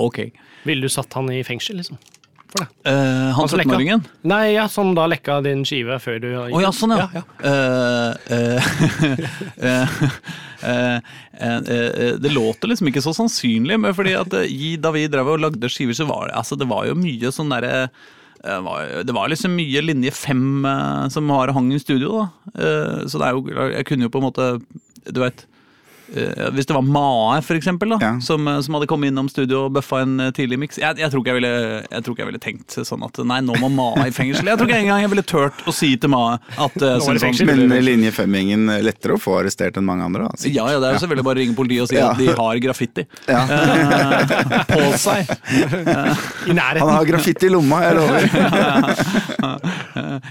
Ok. 0.00 0.24
Ville 0.64 0.88
du 0.88 0.92
satt 0.92 1.12
han 1.14 1.28
i 1.30 1.42
fengsel, 1.46 1.78
liksom? 1.82 2.00
For 2.54 2.62
det. 2.62 2.70
Uh, 2.86 3.30
han 3.34 3.48
som 3.50 3.58
lekka. 3.58 3.72
17-åringen? 3.72 4.02
Nei, 4.30 4.42
ja, 4.54 4.68
som 4.70 4.92
da 4.94 5.08
lekka 5.10 5.40
din 5.42 5.64
skive 5.66 5.96
før 5.98 6.20
du 6.22 6.28
Å 6.38 6.60
ja, 6.62 6.70
sånn 6.74 6.94
ja. 6.94 7.08
ja, 7.10 7.22
ja. 7.42 7.50
eh, 7.50 8.68
eh, 9.70 9.94
eh, 10.62 10.98
eh, 11.34 11.56
eh, 11.58 12.12
det 12.22 12.30
låter 12.30 12.70
liksom 12.70 12.92
ikke 12.92 13.02
så 13.02 13.14
sannsynlig, 13.16 13.80
men 13.82 13.96
fordi 13.96 14.14
at 14.20 14.36
eh, 14.38 14.76
da 14.78 14.94
vi 14.94 15.08
drev 15.10 15.32
og 15.34 15.42
lagde 15.42 15.70
skiver, 15.72 15.98
så 15.98 16.06
var 16.06 16.28
det, 16.28 16.36
altså, 16.38 16.58
det 16.60 16.70
var 16.70 16.86
jo 16.86 16.94
mye 16.98 17.32
sånn 17.34 17.50
derre 17.50 17.72
eh, 17.82 18.70
det 19.02 19.16
var 19.16 19.32
liksom 19.32 19.56
mye 19.58 19.82
linje 19.82 20.14
fem 20.14 20.62
eh, 20.70 21.08
som 21.10 21.34
og 21.34 21.56
hang 21.58 21.72
i 21.74 21.82
studio, 21.82 22.22
da. 22.22 22.54
Eh, 22.54 23.02
så 23.10 23.18
det 23.18 23.26
er 23.26 23.34
jo 23.34 23.72
Jeg 23.80 23.88
kunne 23.90 24.06
jo 24.06 24.14
på 24.14 24.22
en 24.22 24.28
måte 24.28 24.48
Du 25.10 25.24
vet 25.24 25.42
eh, 25.42 25.53
Hvis 26.08 26.66
det 26.68 26.74
var 26.76 26.82
Mae, 26.84 27.40
for 27.42 27.56
eksempel, 27.56 27.88
da, 27.94 27.98
Ja. 28.00 28.12
som, 28.20 28.46
eh, 28.48 28.60
som 28.60 28.74
hadde 28.76 28.86
kommet 28.90 29.08
innom 29.10 29.28
studio 29.30 29.64
og 29.66 29.72
bøffa 29.78 30.02
en 30.02 30.20
eh, 30.20 30.30
tidlig 30.36 30.58
miks 30.60 30.76
jeg, 30.78 30.98
jeg, 31.00 31.10
tror 31.10 31.22
ikke 31.22 31.32
jeg, 31.32 31.38
ville, 31.40 31.52
jeg 31.90 32.04
tror 32.04 32.12
ikke 32.14 32.22
jeg 32.24 32.28
ville 32.28 32.42
tenkt 32.42 32.76
sånn 32.84 33.02
at 33.06 33.18
nei, 33.24 33.40
nå 33.40 33.56
må 33.62 33.70
Mae 33.74 34.08
i 34.08 34.12
fengsel. 34.14 34.44
Jeg 34.46 34.58
tror 34.60 34.68
ikke 34.68 34.82
engang 34.84 35.00
jeg 35.02 35.10
ville 35.14 35.24
turt 35.26 35.62
å 35.66 35.72
si 35.74 35.96
til 35.96 36.10
Mae 36.12 36.36
at 36.36 36.76
eh, 36.76 36.98
Nå 36.98 37.06
sånn, 37.06 37.18
sånn, 37.22 37.46
men 37.48 37.72
linje 37.84 38.12
fem-gjengen 38.14 38.68
er 38.76 38.84
lettere 38.84 39.16
å 39.16 39.20
få 39.22 39.38
arrestert 39.40 39.78
enn 39.80 39.86
mange 39.88 40.04
andre. 40.06 40.28
Da, 40.28 40.48
ja, 40.52 40.66
ja, 40.74 40.78
det 40.82 40.90
er 40.90 40.98
jo 40.98 41.02
selvfølgelig 41.06 41.26
bare 41.30 41.38
å 41.38 41.42
ringe 41.42 41.56
politiet 41.58 41.82
og 41.86 41.88
si 41.90 41.96
Ja. 41.98 42.10
at 42.12 42.18
de 42.20 42.28
har 42.36 42.60
graffiti 42.62 43.06
Ja. 43.28 43.42
uh, 43.48 44.64
på 44.68 44.82
seg. 45.00 45.24
I 46.48 46.52
nærheten. 46.54 46.84
Han 46.84 46.94
har 46.98 47.04
graffiti 47.08 47.46
i 47.48 47.52
lomma, 47.54 47.80
jeg 47.88 47.94
lover. 47.98 48.22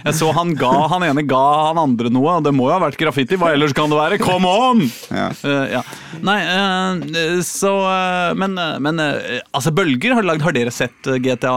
Jeg 0.03 0.15
så 0.18 0.30
han 0.36 0.53
ga 0.58 0.72
han 0.92 1.03
ene 1.08 1.24
ga 1.27 1.42
han 1.70 1.80
andre 1.80 2.10
noe, 2.13 2.38
og 2.39 2.44
det 2.46 2.53
må 2.56 2.68
jo 2.68 2.74
ha 2.75 2.80
vært 2.84 2.98
graffiti. 3.00 3.38
Hva 3.39 3.51
ellers 3.56 3.74
kan 3.75 3.92
det 3.92 3.98
være? 4.00 4.20
Come 4.22 4.50
on! 4.50 4.82
Ja. 5.13 5.30
Eh, 5.32 5.62
ja. 5.72 5.82
Nei, 6.24 6.38
eh, 6.46 7.41
så 7.46 7.72
eh, 7.89 8.34
Men, 8.39 8.58
eh, 8.58 8.79
men 8.84 9.01
altså, 9.01 9.74
Bølger 9.75 10.17
har 10.17 10.27
lagd 10.27 10.46
Har 10.46 10.55
dere 10.55 10.74
sett 10.74 11.10
GTA 11.24 11.53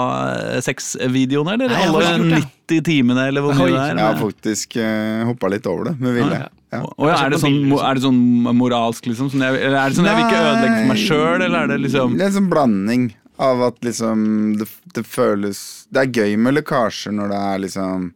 6-videoene, 0.65 1.57
eller? 1.57 1.73
Nei, 1.73 1.83
Alle 1.87 2.03
ikke 2.03 2.13
gjort 2.13 2.35
det. 2.35 2.43
90 2.67 2.87
timene, 2.87 3.29
eller 3.31 3.45
hvor 3.45 3.55
mye 3.55 3.71
det 3.71 3.79
er? 3.79 3.99
Jeg 4.01 4.03
har 4.03 4.17
faktisk 4.19 4.77
uh, 4.83 5.21
hoppa 5.29 5.51
litt 5.53 5.69
over 5.71 5.93
det 5.93 5.93
med 6.03 6.17
vilje. 6.17 6.41
Ja. 6.75 6.81
Og 6.83 7.07
ja, 7.07 7.21
er, 7.21 7.31
det 7.31 7.39
sånn, 7.39 7.61
er 7.79 7.95
det 7.95 8.03
sånn 8.03 8.19
moralsk, 8.59 9.07
liksom? 9.07 9.29
Sånn 9.31 9.45
jeg, 9.47 9.61
eller 9.61 9.79
er 9.79 9.93
det 9.93 9.99
sånn 10.01 10.09
jeg 10.11 10.19
vil 10.19 10.27
ikke 10.27 10.41
ødelegge 10.41 10.81
for 10.81 10.91
meg 10.91 11.03
sjøl, 11.05 11.45
eller 11.47 11.59
er 11.61 11.71
det 11.71 11.79
liksom 11.85 12.17
Det 12.19 12.25
er 12.25 12.33
en 12.33 12.37
sånn 12.41 12.51
blanding 12.51 13.07
av 13.47 13.63
at 13.69 13.79
liksom 13.85 14.27
det, 14.59 14.67
det 14.97 15.05
føles 15.07 15.59
Det 15.93 16.03
er 16.03 16.23
gøy 16.23 16.39
med 16.41 16.57
lekkasjer 16.57 17.15
når 17.15 17.33
det 17.33 17.41
er 17.53 17.63
liksom 17.67 18.11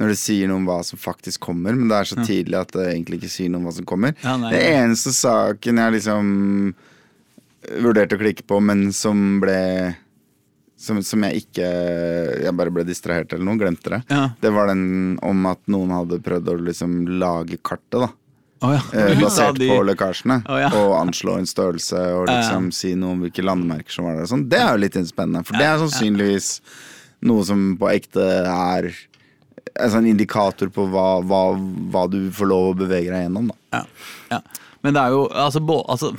Når 0.00 0.08
det 0.08 0.16
sier 0.16 0.48
noe 0.48 0.56
om 0.56 0.64
hva 0.70 0.78
som 0.88 0.96
faktisk 1.00 1.42
kommer, 1.44 1.74
men 1.76 1.90
det 1.90 1.98
er 1.98 2.08
så 2.08 2.22
tidlig 2.24 2.56
at 2.56 2.70
det 2.72 2.86
egentlig 2.94 3.18
ikke 3.20 3.32
sier 3.34 3.50
noe 3.52 3.60
om 3.60 3.66
hva 3.68 3.74
som 3.76 3.88
kommer. 3.88 4.14
Ja, 4.24 4.38
nei. 4.40 4.52
det 4.54 4.62
eneste 4.72 5.12
saken 5.12 5.82
jeg 5.82 5.96
liksom 5.98 6.30
vurderte 7.82 8.16
å 8.16 8.22
klikke 8.22 8.46
på, 8.48 8.60
men 8.64 8.86
som 8.96 9.36
ble 9.42 9.58
som, 10.82 10.98
som 11.06 11.22
jeg 11.28 11.44
ikke 11.44 11.66
Jeg 12.42 12.54
bare 12.58 12.72
ble 12.74 12.82
distrahert 12.88 13.30
eller 13.34 13.46
noe, 13.46 13.60
glemte 13.60 13.92
det. 13.92 14.00
Ja. 14.10 14.24
Det 14.42 14.50
var 14.54 14.72
den 14.72 15.14
om 15.22 15.46
at 15.46 15.60
noen 15.70 15.92
hadde 15.94 16.18
prøvd 16.24 16.50
å 16.50 16.56
liksom 16.66 16.96
lage 17.20 17.60
kartet, 17.62 18.00
da. 18.02 18.08
Oh, 18.62 18.72
ja. 18.74 18.80
Eh, 18.94 19.18
basert 19.20 19.58
de- 19.58 19.68
på 19.70 19.78
lekkasjene. 19.86 20.40
Oh, 20.48 20.58
ja. 20.58 20.70
Og 20.78 20.96
anslå 21.00 21.36
en 21.38 21.46
størrelse 21.50 22.00
og 22.16 22.28
liksom 22.30 22.70
si 22.74 22.94
noe 22.98 23.14
om 23.16 23.22
hvilke 23.26 23.42
landemerker 23.44 23.94
som 23.94 24.06
var 24.06 24.18
der. 24.20 24.28
Sånn. 24.30 24.48
Det 24.50 24.58
er 24.58 24.72
jo 24.72 24.82
litt 24.84 24.98
spennende, 25.08 25.44
for 25.46 25.58
det 25.58 25.66
er 25.66 25.80
sannsynligvis 25.82 26.50
noe 27.28 27.44
som 27.46 27.64
på 27.78 27.90
ekte 27.92 28.26
er 28.50 28.90
en 29.72 29.92
sånn 29.92 30.08
indikator 30.10 30.70
på 30.72 30.86
hva, 30.92 31.06
hva, 31.26 31.42
hva 31.92 32.06
du 32.10 32.26
får 32.34 32.50
lov 32.50 32.70
å 32.72 32.78
bevege 32.84 33.12
deg 33.12 33.26
gjennom. 33.26 33.50
Da. 33.52 33.78
Ja, 33.78 33.84
ja. 34.36 34.40
Men 34.82 34.96
det 34.96 35.02
er 35.04 35.14
jo 35.14 35.26
altså, 35.30 35.62
bo, 35.62 35.78
altså, 35.92 36.10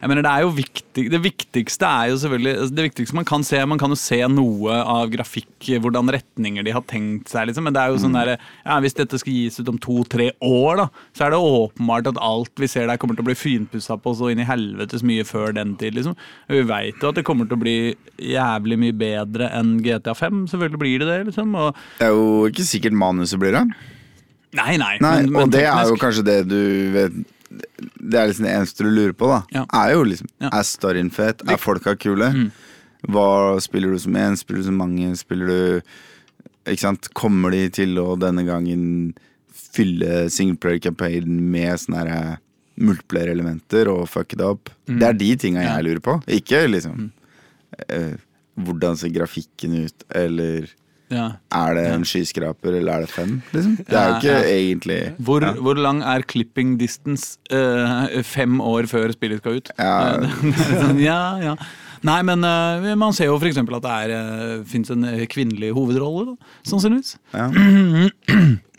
jeg 0.00 0.08
mener, 0.08 0.22
det 0.24 0.30
er 0.32 0.42
jo 0.46 0.50
viktig 0.56 1.02
Det 1.12 1.18
viktigste 1.20 1.84
er 1.84 2.06
jo 2.08 2.16
selvfølgelig 2.22 2.52
altså, 2.56 2.74
Det 2.78 2.84
viktigste 2.86 3.16
man 3.18 3.26
kan 3.28 3.42
se 3.44 3.58
Man 3.68 3.78
kan 3.82 3.92
jo 3.92 3.98
se 4.00 4.18
noe 4.32 4.78
av 4.80 5.10
grafikk, 5.12 5.68
hvordan 5.84 6.08
retninger 6.14 6.64
de 6.64 6.72
har 6.72 6.80
tenkt 6.88 7.28
seg, 7.28 7.46
liksom. 7.50 7.66
Men 7.68 7.74
det 7.76 7.82
er 7.82 7.92
jo 7.92 7.98
sånn 8.00 8.16
derre 8.16 8.38
ja, 8.38 8.78
Hvis 8.80 8.96
dette 8.96 9.20
skal 9.20 9.32
gis 9.36 9.60
ut 9.60 9.68
om 9.68 9.78
to-tre 9.78 10.30
år, 10.40 10.80
da, 10.80 10.86
så 11.12 11.26
er 11.26 11.34
det 11.34 11.40
åpenbart 11.44 12.08
at 12.08 12.20
alt 12.24 12.52
vi 12.62 12.68
ser 12.72 12.88
der, 12.88 12.96
kommer 12.96 13.14
til 13.18 13.24
å 13.26 13.28
bli 13.28 13.36
finpussa 13.36 13.98
på 14.00 14.14
så 14.16 14.30
inn 14.32 14.40
i 14.40 14.46
helvetes 14.48 15.04
mye 15.06 15.26
før 15.28 15.52
den 15.56 15.76
tid, 15.80 15.94
liksom. 15.98 16.16
Vi 16.48 16.62
veit 16.68 16.96
jo 17.04 17.10
at 17.12 17.20
det 17.20 17.24
kommer 17.28 17.48
til 17.50 17.58
å 17.58 17.62
bli 17.62 17.76
jævlig 18.32 18.78
mye 18.80 18.96
bedre 18.96 19.50
enn 19.56 19.76
GTA5. 19.84 20.46
Selvfølgelig 20.52 20.80
blir 20.80 21.02
det 21.04 21.10
det, 21.10 21.18
liksom. 21.28 21.52
Og, 21.60 21.76
Det 22.00 22.08
er 22.08 22.14
jo 22.16 22.48
ikke 22.48 22.66
sikkert 22.68 22.96
manuset 22.96 23.40
blir 23.42 23.52
det. 23.58 23.66
nei, 24.56 24.76
nei. 24.80 24.96
Nei, 25.00 25.20
men- 25.22 25.32
men 25.32 25.42
og 25.44 25.50
det 25.52 25.66
er 25.66 25.84
jo 25.92 26.00
kanskje 26.00 26.24
det 26.24 26.38
du 26.48 26.58
vet 26.96 27.20
Det 27.50 28.14
er 28.18 28.28
liksom 28.30 28.46
det 28.46 28.52
eneste 28.54 28.84
du 28.86 28.90
lurer 28.94 29.14
på, 29.18 29.26
da. 29.30 29.40
Ja. 29.54 29.64
Er 29.74 29.94
jo 29.96 30.04
liksom 30.06 30.28
Ja. 30.40 30.50
Er 30.52 30.62
storyen 30.66 31.10
fet? 31.12 31.42
Er 31.48 31.58
folka 31.58 31.96
kule? 31.98 32.28
Hva 33.08 33.58
Spiller 33.60 33.90
du 33.90 33.98
som 33.98 34.14
én? 34.14 34.36
Spiller 34.38 34.62
du 34.62 34.68
som 34.68 34.76
mange? 34.78 35.08
Spiller 35.18 35.46
du 35.50 35.82
Ikke 36.70 36.80
sant? 36.84 37.08
Kommer 37.16 37.50
de 37.50 37.64
til 37.70 37.96
å 37.98 38.14
denne 38.20 38.44
gangen 38.46 39.14
fylle 39.50 40.26
singleplayer-campaignen 40.30 41.40
med 41.50 41.78
sånne 41.80 42.02
her 42.06 42.38
multiplayer-elementer 42.80 43.88
og 43.92 44.08
fuck 44.08 44.34
it 44.36 44.42
up? 44.44 44.70
Det 44.86 45.02
er 45.08 45.16
de 45.16 45.30
tinga 45.40 45.62
jeg 45.64 45.86
lurer 45.86 46.02
på. 46.04 46.18
Ikke 46.30 46.64
liksom 46.68 47.10
eh, 47.88 48.14
Hvordan 48.60 48.98
ser 49.00 49.08
grafikken 49.14 49.86
ut, 49.86 50.04
eller 50.14 50.68
ja. 51.10 51.26
er 51.58 51.76
det 51.76 51.84
en 51.90 52.06
skyskraper, 52.06 52.78
eller 52.78 53.00
er 53.00 53.06
det 53.06 53.12
fem? 53.12 53.36
Liksom? 53.52 53.76
Det 53.82 53.98
er 53.98 54.08
jo 54.08 54.16
ikke 54.20 54.36
ja. 54.36 54.54
egentlig 54.54 54.98
Hvor, 55.18 55.44
ja. 55.44 55.52
hvor 55.58 55.78
lang 55.78 56.02
er 56.06 56.24
clipping 56.30 56.76
distance 56.80 57.36
uh, 57.52 58.06
fem 58.26 58.60
år 58.62 58.88
før 58.90 59.14
spillet 59.16 59.42
skal 59.42 59.60
ut? 59.60 59.70
Ja. 59.78 59.98
Eh, 60.50 60.80
sånn, 60.80 60.98
ja, 61.02 61.20
ja. 61.42 61.54
Nei, 62.06 62.20
men 62.24 62.44
uh, 62.46 62.88
man 62.98 63.12
ser 63.16 63.28
jo 63.28 63.36
f.eks. 63.36 63.58
at 63.60 63.84
det 63.84 63.92
er, 64.06 64.14
uh, 64.16 64.64
fins 64.68 64.90
en 64.92 65.04
eh, 65.04 65.26
kvinnelig 65.30 65.74
hovedrolle, 65.76 66.32
da, 66.32 66.56
sannsynligvis. 66.70 67.16
Ja. 67.34 67.50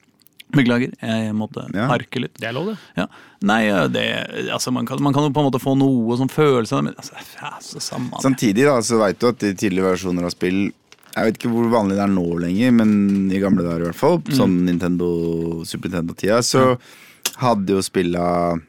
Beklager, 0.51 0.91
jeg 0.99 1.35
måtte 1.37 1.63
Ja. 1.71 1.85
harke 1.87 2.19
litt. 2.25 2.33
Det 2.39 2.49
er 2.49 2.55
lov, 2.55 2.73
det. 2.73 2.77
Ja. 2.97 3.05
Nei, 3.47 3.61
eh, 3.69 3.87
det, 3.87 4.05
altså, 4.51 4.73
man, 4.73 4.85
kan, 4.85 5.01
man 5.01 5.13
kan 5.13 5.23
jo 5.23 5.31
på 5.31 5.39
en 5.39 5.47
måte 5.47 5.61
få 5.63 5.77
noe 5.79 6.17
som 6.19 6.27
følelse 6.31 6.75
av 6.75 6.81
det, 6.81 6.89
men 6.89 6.97
altså, 6.97 7.13
ja, 7.39 7.53
så 7.63 7.79
samme. 7.79 8.19
Samtidig 8.21 8.65
da, 8.67 8.79
så 8.83 8.99
veit 8.99 9.21
du 9.21 9.29
at 9.29 9.43
i 9.47 9.53
tidligere 9.53 9.93
versjoner 9.93 10.27
av 10.27 10.33
spill 10.33 10.71
Jeg 11.15 11.25
vet 11.27 11.37
ikke 11.39 11.51
hvor 11.51 11.69
vanlig 11.73 11.97
det 11.97 12.03
er 12.05 12.11
nå 12.13 12.25
lenger, 12.39 12.71
men 12.71 12.91
i 13.31 13.39
gamle 13.43 13.63
dager 13.65 13.81
i 13.83 13.89
hvert 13.89 13.99
fall, 13.99 14.19
Mm. 14.21 14.35
sånn 14.37 14.53
Nintendo, 14.65 15.07
Super 15.67 15.89
Nintendo-tida, 15.89 16.39
så 16.41 16.77
hadde 17.41 17.67
jo 17.75 17.81
spilla 17.81 18.59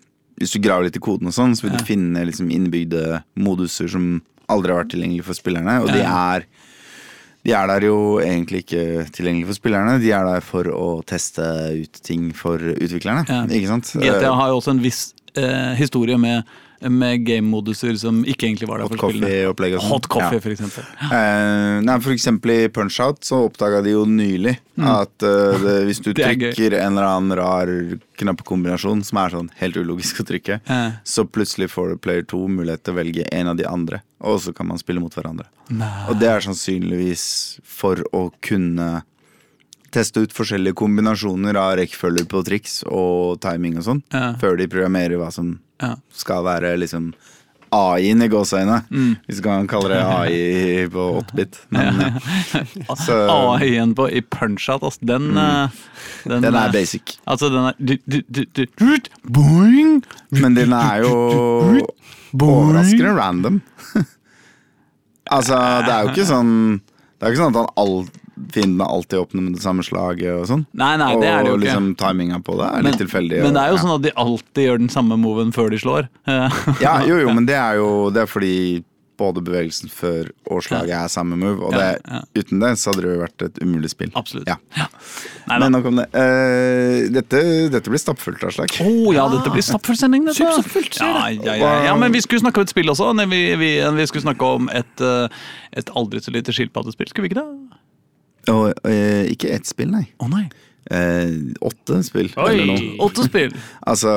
Hvis 0.41 0.53
du 0.57 0.59
graver 0.65 0.85
litt 0.89 0.97
i 0.97 0.99
koden 0.99 1.29
og 1.29 1.35
sånn, 1.37 1.53
så 1.55 1.63
vil 1.69 1.77
du 1.77 1.85
finne 1.85 2.25
liksom 2.27 2.49
innbygde 2.51 3.23
moduser 3.37 3.87
som 3.89 4.23
aldri 4.51 4.73
har 4.73 4.83
vært 4.83 4.91
tilgjengelige 4.97 5.25
for 5.29 5.35
spillerne, 5.39 5.77
og 5.85 5.89
de 5.93 6.01
er 6.03 6.47
de 7.45 7.51
er 7.53 7.67
der 7.67 7.81
jo 7.87 8.19
egentlig 8.23 8.63
ikke 8.65 9.11
tilgjengelig 9.13 9.47
for 9.51 9.59
spillerne, 9.59 10.01
de 10.01 10.11
er 10.15 10.25
der 10.25 10.41
for 10.41 10.63
å 10.71 11.05
teste 11.05 11.43
ut 11.83 11.93
ting 12.03 12.33
for 12.33 12.57
utviklerne. 12.59 13.25
Ja. 13.29 13.41
Ikke 13.47 13.67
sant? 13.71 13.91
GTA 13.99 14.31
har 14.35 14.49
jo 14.53 14.59
også 14.61 14.71
en 14.77 14.83
viss 14.83 15.13
eh, 15.37 15.75
historie 15.79 16.19
med, 16.19 16.45
med 16.91 17.23
game-moduser 17.27 17.95
som 18.01 18.23
ikke 18.25 18.49
egentlig 18.49 18.69
var 18.69 18.79
der 18.83 18.89
Hot 18.89 18.97
for 18.97 19.11
spillene. 19.13 19.29
coffee 19.29 19.49
opplegget. 19.53 19.83
Hot 19.87 20.09
coffee, 20.11 20.39
Ja. 20.39 20.41
for 20.41 20.51
eksempel. 20.55 20.85
Uh, 21.03 21.81
nei, 21.87 21.99
for 22.01 22.13
eksempel 22.15 22.51
i 22.55 22.69
Punch-Out 22.69 23.23
så 23.29 23.43
oppdaga 23.47 23.83
de 23.85 23.93
jo 23.95 24.05
nylig 24.09 24.57
at 24.79 25.27
uh, 25.27 25.59
det, 25.63 25.77
hvis 25.89 26.01
du 26.03 26.11
Mm. 26.17 26.19
Er 26.23 26.35
trykker 26.37 26.75
en 26.79 26.93
eller 26.97 27.07
annen 27.09 27.37
rar 27.39 27.71
knappekombinasjon 28.21 29.03
som 29.05 29.19
er 29.23 29.31
sånn 29.35 29.51
helt 29.61 29.77
ulogisk 29.77 30.21
å 30.23 30.27
trykke, 30.29 30.61
uh. 30.69 30.99
så 31.05 31.25
plutselig 31.29 31.71
får 31.73 31.97
player 32.05 32.23
2 32.31 32.43
mulighet 32.49 32.83
til 32.85 32.95
å 32.95 32.99
velge 33.01 33.27
en 33.33 33.49
av 33.53 33.57
de 33.59 33.65
andre, 33.69 34.03
og 34.21 34.41
så 34.45 34.53
kan 34.55 34.69
man 34.69 34.79
spille 34.81 35.01
mot 35.03 35.15
hverandre. 35.15 35.47
Nei. 35.73 35.91
Og 36.11 36.19
det 36.21 36.29
er 36.29 36.45
sannsynligvis 36.45 37.25
for 37.65 38.03
å 38.13 38.31
kunne 38.45 39.03
teste 39.93 40.25
ut 40.25 40.33
forskjellige 40.35 40.79
kombinasjoner 40.79 41.59
av 41.61 41.77
rekkefølger 41.81 42.29
på 42.31 42.43
triks 42.47 42.81
og 42.89 43.41
timing 43.45 43.77
og 43.79 43.87
sånn, 43.89 44.03
Ja. 44.13 44.33
før 44.41 44.57
de 44.59 44.67
programmerer 44.73 45.21
hva 45.21 45.31
som 45.33 45.59
Ja. 45.83 45.97
skal 46.13 46.45
være 46.45 46.79
liksom 46.79 47.13
AI-en 47.73 48.23
i 48.23 48.29
gåseøynene. 48.29 48.83
Mm. 48.91 49.13
Hvis 49.27 49.39
du 49.41 49.43
kan 49.47 49.67
kalle 49.71 49.89
det 49.89 50.01
AI 50.05 50.89
på 50.93 51.07
8-bit. 51.23 51.59
Men 51.73 52.01
eh, 52.05 52.19
AI-en 53.33 53.95
på 53.97 54.09
i 54.13 54.21
Punch-Out, 54.21 54.85
altså, 54.85 55.01
den, 55.09 55.31
mm. 55.33 55.71
den 56.29 56.45
den 56.45 56.55
eh, 56.55 56.67
er 56.67 56.75
basic. 56.75 57.17
Altså, 57.27 57.49
den 57.49 57.71
er 57.71 57.79
du, 57.81 57.97
du, 58.29 58.45
du, 58.45 58.97
Boing! 59.25 60.03
Men 60.37 60.55
den 60.59 60.73
er 60.77 61.07
jo 61.07 61.15
overraskende 62.37 63.15
random. 63.17 63.61
altså, 65.37 65.57
det 65.87 65.95
er 65.95 66.03
jo 66.03 66.13
ikke 66.13 66.29
sånn 66.29 66.53
Det 66.83 67.27
er 67.27 67.33
ikke 67.33 67.43
sånn 67.45 67.55
at 67.55 67.61
han 67.63 67.73
all, 67.81 67.97
fiendene 68.53 68.87
alltid 68.87 69.19
åpner 69.23 69.47
med 69.47 69.57
det 69.59 69.65
samme 69.65 69.85
slaget 69.87 70.33
og 70.35 70.47
sånn. 70.51 70.65
Nei, 70.79 70.95
nei, 71.01 71.11
det 71.23 71.29
er 71.31 71.43
det 71.43 71.53
jo 71.53 71.57
ikke. 71.57 71.59
og 71.59 71.65
liksom 71.67 71.91
timinga 72.03 72.41
på 72.45 72.57
det 72.61 72.71
er 72.71 72.87
litt 72.89 73.03
tilfeldig. 73.03 73.43
Men 73.47 73.59
det 73.59 73.65
er 73.65 73.75
jo 73.75 73.79
ja. 73.79 73.83
sånn 73.85 73.97
at 73.97 74.07
de 74.07 74.15
alltid 74.25 74.69
gjør 74.69 74.81
den 74.85 74.93
samme 74.93 75.19
moven 75.21 75.53
før 75.57 75.75
de 75.75 75.83
slår. 75.83 76.09
Ja, 76.83 76.97
jo, 77.09 77.21
jo, 77.23 77.33
men 77.37 77.49
det 77.49 77.59
er 77.59 77.79
jo 77.81 77.93
det 78.15 78.27
er 78.27 78.31
fordi 78.31 78.57
både 79.23 79.43
bevegelsen 79.45 79.91
før 79.93 80.31
og 80.51 80.63
slaget 80.67 80.95
er 80.97 81.11
samme 81.13 81.37
move. 81.39 81.61
Og 81.69 81.75
det, 81.77 81.89
ja. 82.01 82.21
uten 82.39 82.63
det 82.63 82.73
så 82.81 82.93
hadde 82.93 83.05
det 83.05 83.13
jo 83.13 83.21
vært 83.23 83.45
et 83.47 83.61
umulig 83.63 83.93
spill. 83.93 84.13
Absolutt. 84.19 84.49
Ja. 84.49 84.59
Nei, 85.51 85.59
Men 85.59 85.75
nok 85.77 85.89
om 85.91 86.01
det. 86.01 86.07
Uh, 86.15 87.11
dette, 87.13 87.43
dette 87.75 87.93
blir 87.93 88.03
stappfullt, 88.03 88.43
slag 88.55 88.77
Å 88.83 89.15
ja, 89.15 89.27
dette 89.33 89.53
blir 89.53 89.67
stappfull 89.67 89.99
sending, 89.99 90.27
dette. 90.29 90.41
Superstappfullt, 90.41 90.99
ja, 91.03 91.13
ja, 91.37 91.59
ja, 91.61 91.73
ja, 91.91 91.99
men 91.99 92.15
vi 92.15 92.23
skulle 92.25 92.43
snakke 92.45 92.63
om 92.63 92.69
et 92.69 92.75
spill 92.75 92.93
også. 92.95 93.13
Vi, 93.23 93.43
vi, 93.61 93.73
vi 93.99 94.09
skulle 94.11 94.27
snakke 94.27 94.51
om 94.59 94.71
et, 94.73 95.05
eh, 95.05 95.43
et 95.83 95.95
aldri 95.99 96.23
så 96.23 96.35
lite 96.35 96.55
skilpaddespill. 96.55 97.11
Skulle 97.13 97.29
vi 97.29 97.35
ikke 97.35 97.43
det? 97.43 97.81
Og 98.51 98.73
eh, 98.89 99.31
ikke 99.31 99.53
ett 99.55 99.69
spill, 99.69 99.93
nei. 99.93 100.07
Å 100.19 100.29
nei. 100.33 100.47
Eh, 100.91 101.53
åtte 101.63 102.01
spill. 102.03 102.33
Oi. 102.35 102.49
Eller 102.51 102.71
noe. 102.73 102.89
Åtte 103.07 103.27
spill. 103.29 103.55
Altså 103.93 104.13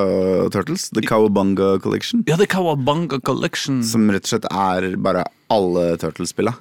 Turtles. 0.54 0.90
The 0.96 1.04
Cowabunga 1.06 1.76
Collection. 1.84 2.24
Ja, 2.30 2.40
The 2.42 2.48
Kawabanga 2.50 3.20
Collection. 3.22 3.84
Som 3.86 4.10
rett 4.14 4.26
og 4.26 4.34
slett 4.34 4.50
er 4.50 4.96
bare 4.98 5.28
alle 5.54 5.92
Turtles-spilla. 6.02 6.56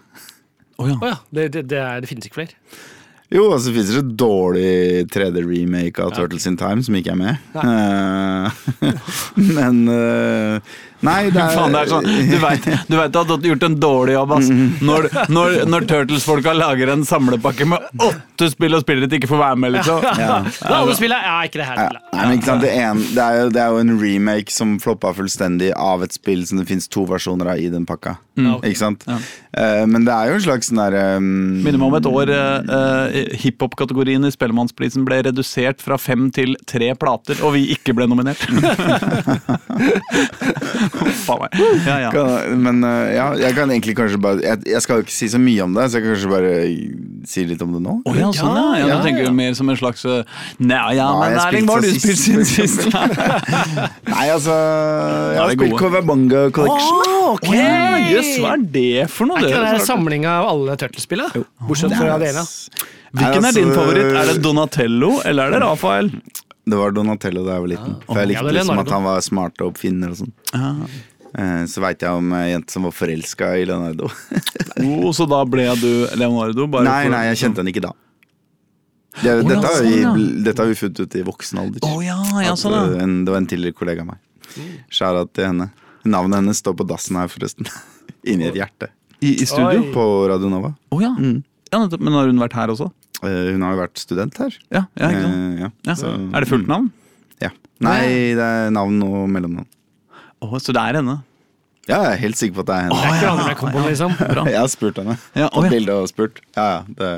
Ja. 0.74 0.98
Å 0.98 1.08
ja, 1.08 1.16
det, 1.30 1.48
det, 1.54 1.68
det, 1.70 1.80
er, 1.80 2.02
det 2.02 2.10
finnes 2.10 2.26
ikke 2.28 2.42
flere. 2.42 2.58
Jo, 3.32 3.46
altså 3.54 3.70
det 3.70 3.78
finnes 3.78 3.96
et 3.98 4.10
dårlig 4.20 4.72
3D-remake 5.10 6.02
av 6.02 6.12
Turtles 6.14 6.44
in 6.50 6.58
Time 6.60 6.84
som 6.84 6.94
ikke 6.98 7.14
er 7.14 7.18
med. 7.18 7.46
Eh, 7.56 8.92
men 9.56 9.80
eh, 9.90 10.74
Nei, 11.04 11.28
det 11.32 11.40
er, 11.40 11.52
Faen, 11.52 11.74
det 11.74 11.82
er 11.82 11.90
sånn, 11.90 12.06
du 12.30 12.36
vet, 12.40 12.68
du 12.88 12.96
vet 12.96 13.18
at 13.20 13.28
du 13.28 13.34
har 13.34 13.48
gjort 13.50 13.66
en 13.68 13.76
dårlig 13.80 14.14
jobb 14.16 14.34
ass. 14.38 14.50
Når, 14.88 15.08
når, 15.32 15.56
når 15.68 15.86
Turtles-folka 15.90 16.54
lager 16.56 16.92
en 16.94 17.04
samlepakke 17.08 17.66
med 17.68 18.04
åtte 18.04 18.48
spill 18.52 18.76
og 18.78 18.84
spillere 18.84 19.18
ikke 19.18 19.30
får 19.30 19.42
være 19.42 19.60
med, 19.60 19.74
liksom. 19.76 20.04
ja. 20.24 20.38
Da 20.64 20.80
alle 20.80 20.96
spiller, 20.96 21.24
ja, 21.24 21.36
ikke 21.46 21.60
det 21.60 21.68
her 21.68 21.82
Ja, 21.84 21.88
nei, 22.14 22.22
men 22.22 22.36
ikke 22.38 22.50
sant, 22.50 22.64
det, 22.64 22.72
er 22.72 22.90
en, 22.90 23.02
det, 23.04 23.24
er 23.24 23.40
jo, 23.42 23.48
det 23.54 23.62
er 23.62 23.74
jo 23.74 23.82
en 23.84 23.94
remake 24.00 24.54
som 24.54 24.76
floppa 24.82 25.12
fullstendig 25.16 25.70
av 25.76 26.04
et 26.06 26.16
spill 26.16 26.44
som 26.48 26.60
det 26.60 26.68
fins 26.70 26.88
to 26.88 27.04
versjoner 27.08 27.52
av 27.54 27.60
i 27.60 27.68
den 27.72 27.84
pakka. 27.88 28.16
Mm. 28.34 28.56
Ikke 28.66 28.80
sant? 28.80 29.04
Eh, 29.06 29.84
men 29.86 30.06
det 30.08 30.14
er 30.14 30.32
jo 30.32 30.38
en 30.38 30.46
slags 30.48 30.70
sånn 30.70 30.80
derre 30.80 31.04
um, 31.20 31.60
Minner 31.62 31.78
meg 31.78 31.86
om 31.86 31.94
et 32.00 32.08
år 32.08 32.32
uh, 32.34 33.12
eh, 33.14 33.36
hiphop-kategorien 33.44 34.26
i 34.26 34.32
Spellemannsprisen 34.34 35.04
ble 35.06 35.20
redusert 35.28 35.84
fra 35.84 35.98
fem 36.00 36.26
til 36.34 36.56
tre 36.66 36.90
plater, 36.98 37.38
og 37.46 37.54
vi 37.54 37.68
ikke 37.76 37.94
ble 37.94 38.08
nominert. 38.10 38.40
Ja, 41.88 41.96
ja. 42.04 42.10
kan, 42.14 42.60
Men 42.62 42.84
eh, 42.86 43.14
ja, 43.16 43.26
jeg 43.38 43.56
kan 43.56 43.70
egentlig 43.70 43.94
kanskje 43.98 44.18
bare 44.22 44.42
jeg, 44.44 44.62
jeg 44.70 44.82
skal 44.84 45.00
jo 45.00 45.04
ikke 45.06 45.14
si 45.14 45.28
så 45.32 45.40
mye 45.42 45.64
om 45.64 45.74
det, 45.76 45.86
så 45.90 45.98
jeg 45.98 46.04
kan 46.04 46.14
kanskje 46.14 46.30
bare 46.32 46.52
si 47.28 47.44
litt 47.48 47.62
om 47.64 47.72
det 47.76 47.82
nå. 47.84 47.94
Oh, 48.04 48.16
ja, 48.18 48.30
sånn 48.36 48.54
ja. 48.54 48.64
ja, 48.78 48.88
Ja, 48.88 48.98
Du 49.00 49.08
tenker 49.08 49.28
du 49.28 49.34
mer 49.36 49.54
som 49.58 49.70
en 49.72 49.78
slags 49.80 50.04
eh, 50.08 50.22
Nei, 50.60 50.80
ja, 50.98 51.08
Nei, 51.18 51.30
men 51.32 51.40
Erling, 51.44 51.68
hva 51.68 51.78
har 51.78 51.86
du 51.86 51.92
spilt 51.98 52.20
siden 52.20 52.48
sist? 52.48 52.84
Nei, 54.14 54.26
altså 54.28 54.54
Jeg 54.54 55.40
har 55.40 55.52
det 55.52 55.58
spilt 55.58 55.76
gode. 55.76 55.82
Cowabunga 55.82 56.44
Collection. 56.54 57.04
Oh, 57.04 57.30
okay. 57.34 57.60
oh, 57.60 58.08
yes, 58.12 58.34
hva 58.42 58.54
er 58.58 58.66
det 58.74 59.06
for 59.12 59.30
noe? 59.30 59.40
Er 59.40 59.48
ikke 59.48 59.62
det 59.64 59.72
rart. 59.78 59.88
samlinga 59.88 60.38
av 60.42 60.50
alle 60.52 60.76
Turtles-spillene? 60.80 61.44
Bortsett 61.64 61.94
fra 61.96 62.18
det 62.22 62.34
ene. 62.34 62.44
Hvilken 63.14 63.46
er 63.46 63.54
din 63.54 63.68
altså- 63.70 63.80
favoritt? 63.80 64.10
Er 64.20 64.32
det 64.32 64.40
Donatello, 64.44 65.12
eller 65.24 65.46
er 65.46 65.56
det 65.56 65.62
Rafael? 65.64 66.10
Det 66.64 66.76
var 66.80 66.94
Donatello 66.96 67.42
da 67.44 67.58
jeg 67.58 67.64
var 67.64 67.70
liten. 67.74 67.96
For 68.06 68.20
jeg 68.22 68.30
likte 68.32 68.52
liksom 68.56 68.78
at 68.80 68.92
han 68.94 69.04
var 69.04 69.20
smart 69.24 69.60
og 69.60 69.72
oppfinner 69.74 70.14
og 70.14 70.22
sånn. 70.22 70.32
Eh, 71.34 71.64
Så 71.68 71.82
veit 71.82 72.00
jeg 72.00 72.08
om 72.14 72.32
ei 72.38 72.52
jente 72.52 72.72
som 72.72 72.86
var 72.86 72.94
forelska 72.94 73.50
i 73.60 73.66
Leonardo. 73.68 74.08
Oh, 74.84 75.12
så 75.14 75.22
da 75.30 75.38
ble 75.46 75.68
du 75.78 75.90
Leonardo? 76.18 76.64
Bare 76.66 76.82
Nei, 76.82 77.02
for- 77.04 77.12
nei, 77.14 77.20
jeg 77.28 77.38
kjente 77.44 77.62
henne 77.62 77.70
ikke 77.70 77.84
da. 77.84 77.92
Det, 79.20 79.28
ja, 79.30 79.34
dette, 79.46 79.60
har 79.62 79.76
vi, 79.84 79.92
sånn, 80.02 80.16
ja. 80.18 80.42
dette 80.48 80.64
har 80.64 80.66
vi 80.72 80.74
funnet 80.74 80.98
ut 81.04 81.14
i 81.14 81.22
voksen 81.22 81.60
alder. 81.62 81.84
Oh, 81.86 82.00
ja, 82.02 82.16
ja, 82.42 82.56
sånn, 82.58 82.74
ja. 82.74 82.80
uh, 82.90 83.02
en, 83.04 83.12
det 83.24 83.30
var 83.30 83.38
en 83.38 83.46
tidligere 83.52 83.76
kollega 83.78 84.02
av 84.02 84.08
meg. 84.08 84.18
Skjæra 84.90 85.22
til 85.30 85.46
henne. 85.46 85.68
Navnet 86.02 86.40
hennes 86.40 86.58
står 86.58 86.74
på 86.80 86.86
dassen 86.90 87.20
her, 87.20 87.30
forresten. 87.30 87.68
Inni 88.30 88.48
et 88.50 88.58
hjerte. 88.58 88.90
I, 89.20 89.36
I 89.38 89.46
studio? 89.46 89.84
Oi. 89.84 89.92
På 89.94 90.08
Radio 90.32 90.50
Nova. 90.50 90.72
Oh, 90.90 90.98
ja. 91.04 91.12
ja. 91.14 91.84
Men 92.00 92.18
har 92.18 92.26
hun 92.32 92.42
vært 92.42 92.58
her 92.58 92.74
også? 92.74 92.90
Eh, 93.24 93.52
hun 93.52 93.62
har 93.66 93.74
jo 93.76 93.82
vært 93.82 94.00
student 94.02 94.40
her. 94.42 94.56
Ja, 94.70 94.84
ja 95.00 95.10
ikke 95.12 95.22
sant? 95.26 95.36
Eh, 95.36 95.60
ja. 95.64 95.70
Ja. 95.90 95.94
Så- 96.00 96.14
Er 96.34 96.40
det 96.44 96.48
fullt 96.50 96.68
navn? 96.70 96.90
Ja. 97.42 97.50
Nei, 97.84 98.34
det 98.38 98.48
er 98.48 98.70
navn 98.74 99.00
og 99.02 99.28
mellomnavn. 99.28 99.66
Oh, 100.44 100.58
så 100.60 100.72
det 100.76 100.82
er 100.82 101.00
henne? 101.00 101.22
Ja, 101.84 101.98
jeg 102.00 102.12
er 102.14 102.20
helt 102.22 102.38
sikker 102.40 102.54
på 102.56 102.62
at 102.64 102.68
det 102.70 102.74
er 102.76 102.84
henne. 102.86 102.96
Oh, 102.96 103.16
ja, 103.20 103.32
liksom. 103.84 104.12
Jeg 104.48 104.56
har 104.56 104.68
spurt 104.72 104.96
henne. 105.02 105.16
Ja, 105.36 105.50
oh, 105.50 105.58
Tatt 105.60 105.66
ja. 105.66 105.72
bilde 105.74 105.96
og 106.00 106.08
spurt. 106.08 106.40
Ja, 106.56 106.64
ja, 106.64 106.80
det. 106.96 107.10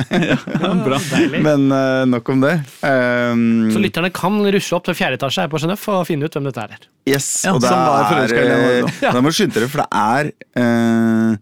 Bra. 0.86 1.00
Men 1.42 1.66
uh, 1.74 2.04
nok 2.06 2.30
om 2.30 2.44
det. 2.44 2.52
Um, 2.86 3.66
Så 3.74 3.82
lytterne 3.82 4.12
kan 4.14 4.38
rusle 4.46 4.78
opp 4.78 4.86
til 4.86 4.94
fjerde 4.94 5.18
etasje 5.18 5.42
her 5.42 5.50
på 5.50 5.58
Genøff 5.62 5.88
og 5.90 6.04
finne 6.06 6.30
ut 6.30 6.38
hvem 6.38 6.46
dette 6.46 6.66
er. 6.68 6.86
Yes, 7.10 7.26
Ja, 7.48 7.56
og 7.56 7.64
det 7.64 7.72
er. 7.74 8.86
Da 9.10 9.18
må 9.18 9.32
du 9.32 9.38
skynde 9.40 9.58
dere, 9.58 9.70
for 9.72 9.82
det 9.82 9.88
er 9.90 10.30
eh, 10.62 11.38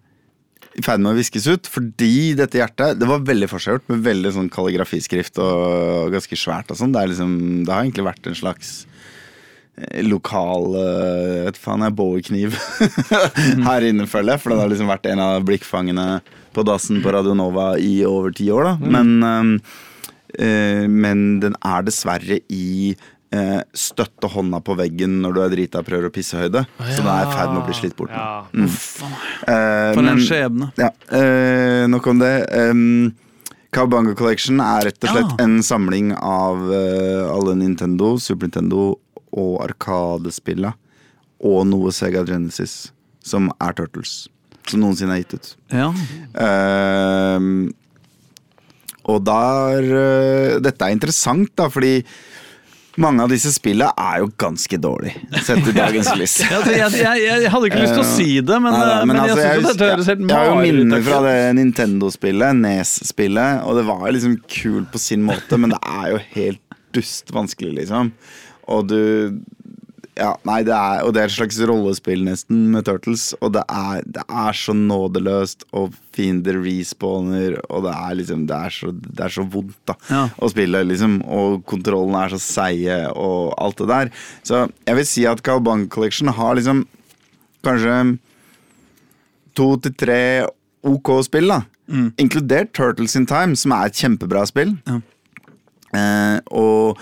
i 0.79 0.85
ferd 0.85 1.03
med 1.03 1.13
å 1.13 1.19
viskes 1.19 1.49
ut. 1.51 1.69
Fordi 1.71 2.35
dette 2.39 2.61
hjertet 2.61 3.01
Det 3.01 3.09
var 3.09 3.27
veldig 3.27 3.51
forseggjort, 3.51 3.89
med 3.93 4.05
veldig 4.07 4.35
sånn 4.37 4.53
kalligrafiskrift 4.53 5.41
og 5.43 6.15
ganske 6.15 6.39
svært 6.39 6.71
og 6.73 6.81
sånn. 6.81 6.95
Det, 6.95 7.09
liksom, 7.13 7.35
det 7.67 7.75
har 7.75 7.85
egentlig 7.85 8.07
vært 8.09 8.31
en 8.31 8.39
slags 8.39 8.73
eh, 9.81 10.03
lokal 10.07 10.79
eh, 10.79 11.45
vet 11.49 11.61
faen, 11.61 11.85
jeg 11.87 11.97
Bowie-kniv 11.99 12.59
her 13.69 13.89
inne, 13.91 14.09
føler 14.11 14.37
jeg. 14.37 14.45
For 14.45 14.55
den 14.55 14.63
har 14.63 14.73
liksom 14.73 14.93
vært 14.93 15.11
en 15.11 15.25
av 15.25 15.45
blikkfangene 15.49 16.09
på 16.57 16.65
dassen 16.67 17.03
på 17.05 17.13
Radio 17.15 17.37
Nova 17.39 17.73
i 17.83 18.01
over 18.09 18.35
ti 18.35 18.49
år, 18.55 18.73
da. 18.73 18.91
Men, 18.97 19.15
eh, 19.27 19.77
eh, 20.39 20.85
men 20.89 21.29
den 21.45 21.59
er 21.67 21.87
dessverre 21.87 22.43
i 22.49 22.97
eh, 23.35 23.61
støtte 23.77 24.29
hånda 24.33 24.61
på 24.65 24.77
veggen 24.79 25.19
når 25.23 25.35
du 25.37 25.41
er 25.45 25.53
drita 25.53 25.83
og 25.83 25.87
prøver 25.89 26.09
å 26.09 26.13
pisse 26.15 26.39
høyde. 26.41 26.65
Så 26.79 27.01
den 27.03 27.11
er 27.13 27.27
i 27.27 27.33
ferd 27.35 27.53
med 27.55 27.63
å 27.63 27.67
bli 27.67 27.77
slitt 27.79 27.97
bort. 27.99 28.11
Ja. 28.15 28.45
Eh, 28.55 29.95
For 29.95 30.05
en 30.13 30.23
skjebne. 30.25 30.71
ja, 30.81 30.91
eh, 31.13 31.87
nok 31.91 32.07
om 32.13 32.19
det. 32.23 32.35
Um, 32.53 33.15
Cowabunga 33.75 34.15
Collection 34.17 34.61
er 34.65 34.87
rett 34.89 35.05
og 35.05 35.11
slett 35.13 35.33
Ja. 35.37 35.45
en 35.45 35.59
samling 35.63 36.15
av 36.17 36.57
uh, 36.73 37.35
alle 37.35 37.55
Nintendo, 37.61 38.15
Super 38.19 38.49
Nintendo 38.49 38.95
og 39.37 39.59
Arkadespilla. 39.67 40.73
Og 41.45 41.67
noe 41.69 41.93
Sega 41.93 42.25
Genesis, 42.27 42.93
som 43.23 43.51
er 43.61 43.73
Turtles. 43.77 44.27
Som 44.67 44.81
noensinne 44.81 45.15
er 45.15 45.21
gitt 45.23 45.35
ut. 45.37 45.51
Ja. 45.71 45.91
Uh, 46.33 47.69
og 49.09 49.23
der 49.25 49.87
uh, 49.89 50.59
Dette 50.65 50.85
er 50.89 50.97
interessant, 50.97 51.53
da, 51.57 51.69
fordi 51.73 51.99
mange 53.01 53.25
av 53.25 53.33
disse 53.33 53.51
spillene 53.55 53.91
er 53.99 54.23
jo 54.23 54.31
ganske 54.41 54.79
dårlige, 54.83 55.21
sett 55.47 55.69
i 55.71 55.75
dagens 55.77 56.11
lys. 56.19 56.37
Jeg, 56.49 56.91
jeg, 56.99 57.23
jeg 57.25 57.51
hadde 57.53 57.69
ikke 57.71 57.81
lyst 57.83 57.95
til 57.97 58.03
å 58.03 58.09
si 58.09 58.29
det, 58.45 58.59
men, 58.63 58.75
Neida, 58.75 58.97
men, 59.03 59.11
men, 59.11 59.21
altså, 59.23 59.39
jeg 59.41 59.61
syns 59.61 59.69
dette 59.73 59.89
høres 59.89 60.09
helt 60.11 60.23
jeg 60.25 60.35
har 60.37 60.49
jo 60.49 60.57
mareritt 60.59 60.79
minner 60.79 61.05
fra 61.07 61.21
det 61.25 61.37
Nintendo-spillet, 61.59 62.59
Nes-spillet, 62.63 63.63
og 63.65 63.79
det 63.79 63.85
var 63.89 64.05
liksom 64.15 64.37
kult 64.51 64.91
på 64.93 65.01
sin 65.03 65.25
måte, 65.27 65.59
men 65.61 65.75
det 65.75 65.81
er 65.81 66.13
jo 66.13 66.21
helt 66.35 66.79
dust 66.97 67.33
vanskelig, 67.35 67.75
liksom. 67.83 68.13
Og 68.69 68.89
du 68.91 69.01
Ja, 70.19 70.33
nei, 70.49 70.57
det 70.67 70.75
er, 70.75 71.05
og 71.07 71.13
det 71.15 71.21
er 71.23 71.29
et 71.31 71.35
slags 71.37 71.59
rollespill 71.71 72.25
nesten 72.27 72.65
med 72.73 72.85
Turtles, 72.89 73.29
og 73.39 73.53
det 73.55 73.63
er, 73.71 74.01
det 74.05 74.25
er 74.27 74.57
så 74.59 74.75
nådeløst, 74.75 75.63
og 75.79 75.93
fiender 76.17 76.59
respawner, 76.65 77.55
og 77.71 77.85
det 77.87 77.93
er 77.95 78.17
liksom 78.19 78.43
Det 78.51 78.57
er 78.59 78.75
så, 78.75 78.91
det 78.99 79.23
er 79.29 79.35
så 79.37 79.45
vondt, 79.53 79.77
da, 79.87 79.95
Ja. 80.11 80.25
å 80.43 80.51
spille, 80.51 80.81
liksom. 80.91 81.21
Og 81.25 81.61
kontrollen 81.71 82.17
er 82.19 82.35
så 82.35 82.41
seige, 82.43 82.99
og 83.15 83.55
alt 83.63 83.79
det 83.79 83.89
der. 83.93 84.11
Så 84.43 84.65
jeg 84.89 84.97
vil 84.99 85.07
si 85.07 85.27
at 85.31 85.43
Calbang 85.47 85.87
Collection 85.89 86.29
har 86.35 86.59
liksom 86.59 86.83
kanskje 87.63 88.19
to 89.59 89.69
til 89.83 89.95
tre 89.99 90.21
OK 90.87 91.13
spill, 91.27 91.49
da. 91.55 91.63
Inkludert 92.21 92.75
Turtles 92.77 93.15
in 93.17 93.25
Time, 93.27 93.55
som 93.57 93.73
er 93.73 93.87
et 93.89 93.97
kjempebra 94.03 94.43
spill. 94.51 94.75
Ja. 94.87 94.99
Eh, 95.97 96.41
og, 96.53 96.99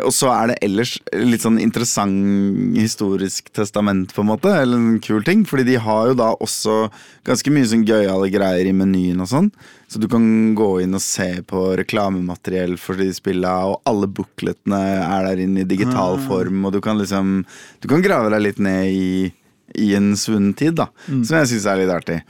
og 0.00 0.12
så 0.16 0.30
er 0.32 0.48
det 0.48 0.54
ellers 0.64 0.94
litt 1.12 1.42
sånn 1.44 1.58
interessant 1.60 2.76
historisk 2.78 3.50
testament, 3.52 4.14
på 4.16 4.22
en 4.24 4.30
måte. 4.30 4.48
Eller 4.48 4.80
en 4.80 5.00
kul 5.04 5.24
ting. 5.26 5.44
Fordi 5.48 5.66
de 5.68 5.76
har 5.84 6.10
jo 6.10 6.16
da 6.16 6.30
også 6.32 6.86
ganske 7.28 7.52
mye 7.52 7.68
sånn 7.68 7.84
gøyale 7.84 8.30
greier 8.32 8.70
i 8.70 8.72
menyen 8.76 9.20
og 9.20 9.28
sånn. 9.28 9.50
Så 9.92 10.00
du 10.00 10.08
kan 10.10 10.24
gå 10.58 10.70
inn 10.82 10.96
og 10.96 11.04
se 11.04 11.28
på 11.46 11.68
reklamemateriell 11.78 12.78
for 12.80 12.98
de 12.98 13.10
spilla, 13.14 13.52
og 13.68 13.82
alle 13.86 14.08
bookletene 14.08 14.80
er 15.04 15.28
der 15.28 15.44
inne 15.44 15.62
i 15.62 15.68
digital 15.68 16.16
form, 16.26 16.64
og 16.66 16.72
du 16.74 16.80
kan 16.80 16.98
liksom 16.98 17.44
Du 17.80 17.88
kan 17.88 18.02
grave 18.02 18.32
deg 18.32 18.42
litt 18.42 18.58
ned 18.62 18.90
i 18.90 19.32
i 19.74 19.94
en 19.94 20.16
svunnen 20.16 20.54
tid, 20.54 20.76
da. 20.78 20.88
Som 21.26 21.40
jeg 21.40 21.50
syns 21.50 21.66
er 21.68 21.80
litt 21.80 21.92
artig. 21.92 22.20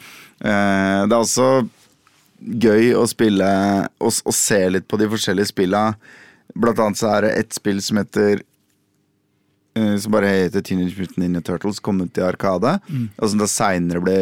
Eh, 0.40 1.00
det 1.06 1.12
er 1.12 1.20
også 1.20 1.68
gøy 2.40 2.92
å 2.98 3.04
spille 3.08 3.48
og, 4.00 4.12
og 4.12 4.34
se 4.34 4.58
litt 4.72 4.86
på 4.88 4.98
de 5.00 5.08
forskjellige 5.12 5.52
spilla. 5.52 5.82
Blant 6.56 6.78
annet 6.80 6.98
så 7.00 7.10
er 7.16 7.26
det 7.26 7.32
et 7.42 7.56
spill 7.56 7.80
som 7.84 7.98
heter 8.00 8.40
eh, 9.76 9.94
Som 10.00 10.14
bare 10.16 10.30
heter 10.46 10.64
Teenage 10.64 10.96
Mutant 10.98 11.20
Ninja 11.20 11.42
Turtles, 11.44 11.80
kom 11.84 12.00
ut 12.00 12.16
i 12.18 12.24
Arkade. 12.24 12.78
Og 13.20 13.28
som 13.32 13.42
da 13.42 13.48
seinere 13.50 14.00
ble 14.04 14.18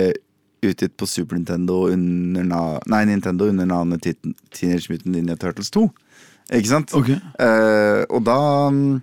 utgitt 0.65 0.95
på 0.97 1.07
Super 1.07 1.37
Nintendo 1.37 1.83
under, 1.93 2.47
nei, 2.89 3.03
Nintendo 3.11 3.51
under 3.53 3.69
navnet 3.69 4.07
Teenage 4.55 4.89
Mutant 4.91 5.13
Ninja 5.15 5.37
Turtles 5.37 5.69
2. 5.75 5.85
Ikke 6.57 6.71
sant? 6.71 6.95
Ok. 6.97 7.11
Eh, 7.13 8.01
og 8.09 8.25
da 8.27 8.39
mm, 8.73 9.03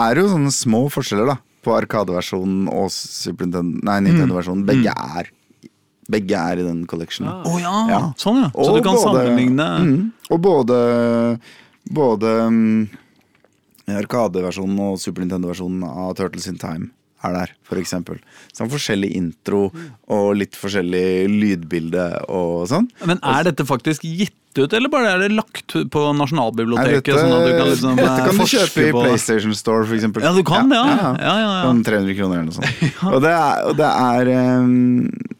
er 0.00 0.16
det 0.16 0.24
jo 0.24 0.32
sånne 0.34 0.52
små 0.54 0.86
forskjeller, 0.92 1.28
da. 1.34 1.36
På 1.60 1.74
Arkadeversjonen 1.76 2.70
og 2.72 2.88
Super 2.94 3.44
Nintendo, 3.46 3.82
nei, 3.84 3.98
Nintendo-versjonen. 4.08 4.64
Begge 4.68 4.94
er 4.96 5.28
Begge 6.10 6.34
er 6.34 6.58
i 6.58 6.64
den 6.66 6.80
collectionen. 6.90 7.44
Å 7.46 7.58
ja. 7.62 7.72
Ja. 7.86 7.98
sånn 8.18 8.40
ja. 8.40 8.48
Så 8.50 8.64
Og 8.72 8.78
du 8.80 8.82
kan 8.82 8.96
både- 8.96 9.04
sammenligne 9.04 9.66
mm, 9.84 9.98
Og 10.34 10.40
både 10.42 10.78
Både 11.90 12.32
mm, 12.54 12.88
Arkadeversjonen 14.00 14.80
og 14.86 14.98
Super 15.02 15.24
Nintendo-versjonen 15.24 15.84
av 15.88 16.14
Turtles 16.18 16.48
in 16.50 16.58
Time 16.60 16.92
er 17.26 17.34
der, 17.36 17.50
for 17.68 17.80
eksempel. 17.80 18.20
Sånn 18.56 18.70
forskjellig 18.72 19.10
intro 19.18 19.66
og 20.08 20.28
litt 20.40 20.56
forskjellig 20.56 21.28
lydbilde 21.28 22.06
og 22.32 22.68
sånn. 22.70 22.86
Men 23.08 23.20
er 23.20 23.50
dette 23.50 23.66
faktisk 23.68 24.06
gitt 24.08 24.36
ut, 24.56 24.72
eller 24.72 24.90
bare 24.90 25.12
er 25.12 25.24
det 25.24 25.34
lagt 25.34 25.76
på 25.92 26.04
Nasjonalbiblioteket? 26.16 27.04
dette, 27.04 27.18
sånn 27.20 27.34
at 27.36 27.44
du 27.44 27.52
kan 27.54 27.68
liksom 27.70 28.00
dette 28.00 28.14
eh, 28.14 28.24
kan 28.30 28.40
du 28.40 28.46
kjøpe 28.54 28.86
i 28.86 28.94
PlayStation 28.96 29.54
Store, 29.58 29.84
eksempel. 29.98 30.24
Ja, 30.24 30.32
du 30.34 30.42
kan 30.46 30.72
det, 30.72 30.80
ja. 30.80 30.96
Ja, 30.96 31.12
ja, 31.20 31.34
ja. 31.44 31.52
ja. 31.68 31.74
300 31.90 32.16
kroner 32.18 32.40
eller 32.40 32.48
noe 32.48 32.56
sånt. 32.56 32.88
Og 33.12 33.20
det 33.22 33.34
er, 33.36 33.68
og 33.68 33.76
det 33.78 33.90
er 33.90 34.32
ehm, 34.38 35.36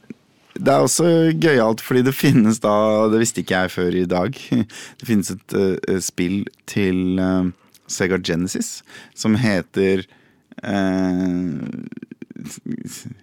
Det 0.60 0.72
er 0.72 0.84
også 0.84 1.06
gøyalt, 1.40 1.80
fordi 1.80 2.02
det 2.04 2.12
finnes 2.16 2.60
da 2.60 3.08
Det 3.12 3.22
visste 3.22 3.40
ikke 3.40 3.62
jeg 3.62 3.72
før 3.72 3.96
i 3.96 4.04
dag. 4.08 4.36
Det 5.00 5.08
finnes 5.08 5.32
et 5.32 5.56
uh, 5.56 5.96
spill 6.04 6.44
til 6.68 7.20
uh, 7.20 7.48
Sega 7.90 8.20
Genesis 8.20 8.82
som 9.16 9.38
heter 9.40 10.04
uh, 10.64 11.64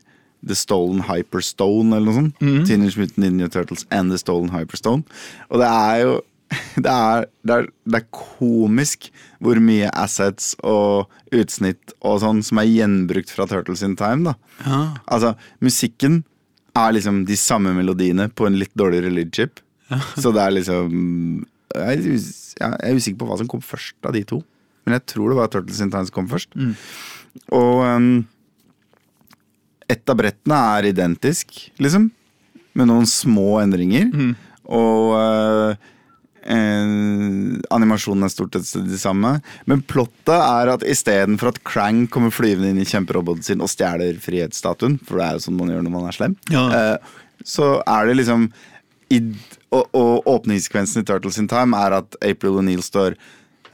The 0.48 0.56
Stolen 0.56 1.02
Hyperstone, 1.08 1.96
eller 1.96 2.08
noe 2.08 2.16
sånt. 2.16 2.42
Teenage 2.70 3.00
Mutant 3.00 3.18
Ninja 3.20 3.50
Turtles 3.52 3.86
and 3.92 4.14
The 4.14 4.20
Stolen 4.22 4.52
Hyperstone. 4.54 5.04
Og 5.50 5.62
det 5.62 5.68
er 5.68 6.02
jo 6.06 6.18
det 6.86 6.92
er, 6.92 7.26
det, 7.44 7.56
er, 7.56 7.66
det 7.84 8.00
er 8.00 8.12
komisk 8.16 9.10
hvor 9.44 9.60
mye 9.60 9.90
assets 9.92 10.54
og 10.64 11.12
utsnitt 11.36 11.92
og 12.00 12.22
sånn 12.24 12.40
som 12.46 12.62
er 12.62 12.70
gjenbrukt 12.70 13.34
fra 13.34 13.48
Turtles 13.50 13.84
in 13.84 13.98
Time. 14.00 14.32
da 14.32 14.78
Altså, 15.12 15.34
musikken 15.60 16.22
er 16.78 16.96
liksom 16.96 17.24
de 17.28 17.38
samme 17.40 17.74
melodiene 17.76 18.28
på 18.30 18.48
en 18.48 18.58
litt 18.60 18.74
dårligere 18.78 19.14
lydchip. 19.14 19.62
Så 20.22 20.34
det 20.36 20.44
er 20.44 20.56
liksom 20.56 21.46
jeg 21.78 22.00
er, 22.00 22.06
jeg 22.08 22.72
er 22.90 22.98
usikker 22.98 23.20
på 23.22 23.28
hva 23.30 23.38
som 23.40 23.50
kom 23.52 23.62
først 23.64 24.08
av 24.08 24.16
de 24.16 24.24
to. 24.28 24.42
Men 24.88 24.98
jeg 24.98 25.08
tror 25.12 25.32
det 25.32 25.38
var 25.40 25.52
Turtles 25.52 25.82
in 25.84 25.92
Time 25.92 26.08
som 26.08 26.16
kom 26.16 26.30
først. 26.32 26.54
Og 27.54 27.82
um, 27.84 28.12
ett 29.92 30.10
av 30.10 30.18
brettene 30.20 30.60
er 30.78 30.90
identisk, 30.94 31.60
liksom. 31.84 32.10
Med 32.78 32.90
noen 32.90 33.08
små 33.10 33.58
endringer. 33.62 34.08
Og 34.78 35.14
uh, 35.18 35.92
eh, 36.48 37.60
animasjonen 37.76 38.26
er 38.28 38.32
stort 38.34 38.58
sett 38.58 38.88
det 38.90 39.00
samme. 39.02 39.36
Men 39.70 39.84
plottet 39.88 40.34
er 40.38 40.72
at 40.74 40.86
istedenfor 40.88 41.52
at 41.54 41.62
Krang 41.68 42.06
kommer 42.14 42.34
flyvende 42.34 42.72
inn 42.74 42.82
i 42.84 42.88
kjemperoboten 42.88 43.46
sin 43.46 43.64
og 43.66 43.72
stjeler 43.72 44.18
frihetsstatuen, 44.24 44.98
for 45.06 45.20
det 45.20 45.28
er 45.28 45.38
jo 45.38 45.46
sånn 45.48 45.60
man 45.60 45.74
gjør 45.74 45.86
når 45.88 45.96
man 45.98 46.10
er 46.12 46.18
slem, 46.18 46.38
Ja. 46.54 46.66
eh, 46.72 46.98
så 47.46 47.78
er 47.86 48.08
det 48.10 48.18
liksom 48.18 48.48
i, 49.14 49.20
og, 49.72 49.86
og 49.96 50.26
åpningssekvensen 50.28 51.04
i 51.04 51.08
Turtles 51.08 51.38
in 51.40 51.48
Time 51.48 51.78
er 51.80 51.94
at 52.02 52.16
April 52.26 52.58
O'Neill 52.60 52.82
står 52.84 53.16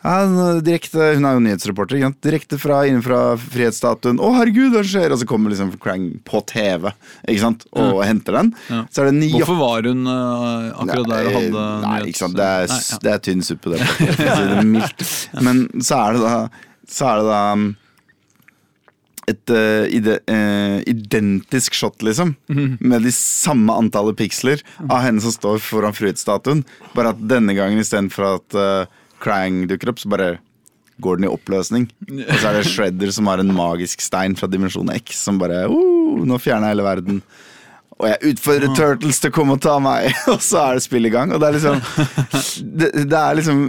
ja, 0.04 0.16
direkte, 0.63 1.13
Hun 1.16 1.26
er 1.26 1.38
jo 1.38 1.44
nyhetsreporter. 1.46 1.96
Ikke? 2.00 2.10
Direkte 2.26 2.58
fra 2.60 2.82
innenfra 2.89 3.20
frihetsstatuen. 3.39 4.20
'Å, 4.20 4.32
herregud, 4.36 4.74
hva 4.76 4.84
skjer?' 4.84 5.13
Og 5.16 5.22
så 5.22 5.28
kommer 5.30 5.54
liksom 5.54 5.72
Krang 5.80 6.10
på 6.28 6.42
TV 6.50 6.89
ikke 7.28 7.39
sant? 7.39 7.63
og 7.72 8.02
henter 8.04 8.36
den. 8.42 8.52
Ja. 8.70 8.82
Så 8.92 9.06
det 9.08 9.13
ny 9.16 9.30
Hvorfor 9.38 9.60
var 9.62 9.88
hun 9.88 10.04
uh, 10.08 10.74
akkurat 10.84 11.08
der 11.13 11.30
og 11.30 11.38
hadde 11.39 11.52
Nei, 11.54 11.94
nyhets- 12.02 12.12
ikke 12.12 12.24
sant. 12.26 12.36
Det 12.36 12.50
er, 12.50 12.68
Nei, 12.74 12.82
ja. 12.92 13.00
det 13.06 13.13
er 13.13 13.24
tynn 13.30 13.46
suppe, 13.48 13.72
det. 13.78 13.80
For 13.88 14.20
det 14.20 14.58
er 14.60 14.68
mildt. 14.76 15.08
Men 15.42 15.63
så 15.80 16.02
er 16.04 16.13
det 16.20 16.22
da 16.28 16.36
Så 16.94 17.08
er 17.08 17.22
det 17.24 17.30
da 17.32 17.39
um, 17.56 17.70
et 19.32 19.52
uh, 19.56 19.86
ide, 19.88 20.18
uh, 20.28 20.82
identisk 20.92 21.74
shot, 21.80 22.02
liksom. 22.04 22.34
Mhm. 22.52 22.74
Med 22.84 23.06
de 23.08 23.12
samme 23.16 23.72
antallet 23.80 24.18
piksler 24.20 24.60
av 24.89 25.00
henne 25.06 25.24
som 25.24 25.32
står 25.32 25.62
foran 25.63 25.96
frihetsstatuen. 25.96 26.66
Bare 26.94 27.13
at 27.16 27.22
denne 27.32 27.56
gangen 27.56 27.80
istedenfor 27.80 28.34
at 28.36 28.58
uh, 28.60 29.00
Krang 29.23 29.63
dukker 29.69 29.93
opp, 29.93 30.01
så 30.01 30.12
bare 30.12 30.36
går 31.03 31.17
den 31.17 31.27
i 31.27 31.31
oppløsning. 31.31 31.88
Og 32.12 32.36
så 32.38 32.49
er 32.49 32.59
det 32.59 32.67
Shredder 32.73 33.13
som 33.15 33.29
har 33.31 33.41
en 33.41 33.55
magisk 33.55 34.03
stein 34.03 34.38
fra 34.39 34.49
dimensjon 34.51 34.91
X 34.99 35.23
som 35.25 35.39
bare 35.41 35.65
uh, 35.71 36.21
Nå 36.27 36.38
fjerner 36.41 36.69
jeg 36.69 36.77
hele 36.77 36.88
verden. 36.88 37.23
Og 37.99 38.09
jeg 38.09 38.33
utfordrer 38.33 38.75
Turtles 38.75 39.21
til 39.21 39.31
å 39.31 39.36
komme 39.36 39.55
og 39.57 39.63
ta 39.63 39.77
meg, 39.81 40.12
og 40.33 40.41
så 40.43 40.67
er 40.67 40.77
det 40.77 40.86
spill 40.86 41.09
i 41.09 41.13
gang. 41.13 41.33
Og 41.33 41.41
det 41.41 41.49
er 41.49 41.57
liksom 41.57 41.81
Det, 42.62 42.91
det 43.09 43.19
er 43.19 43.39
liksom 43.39 43.65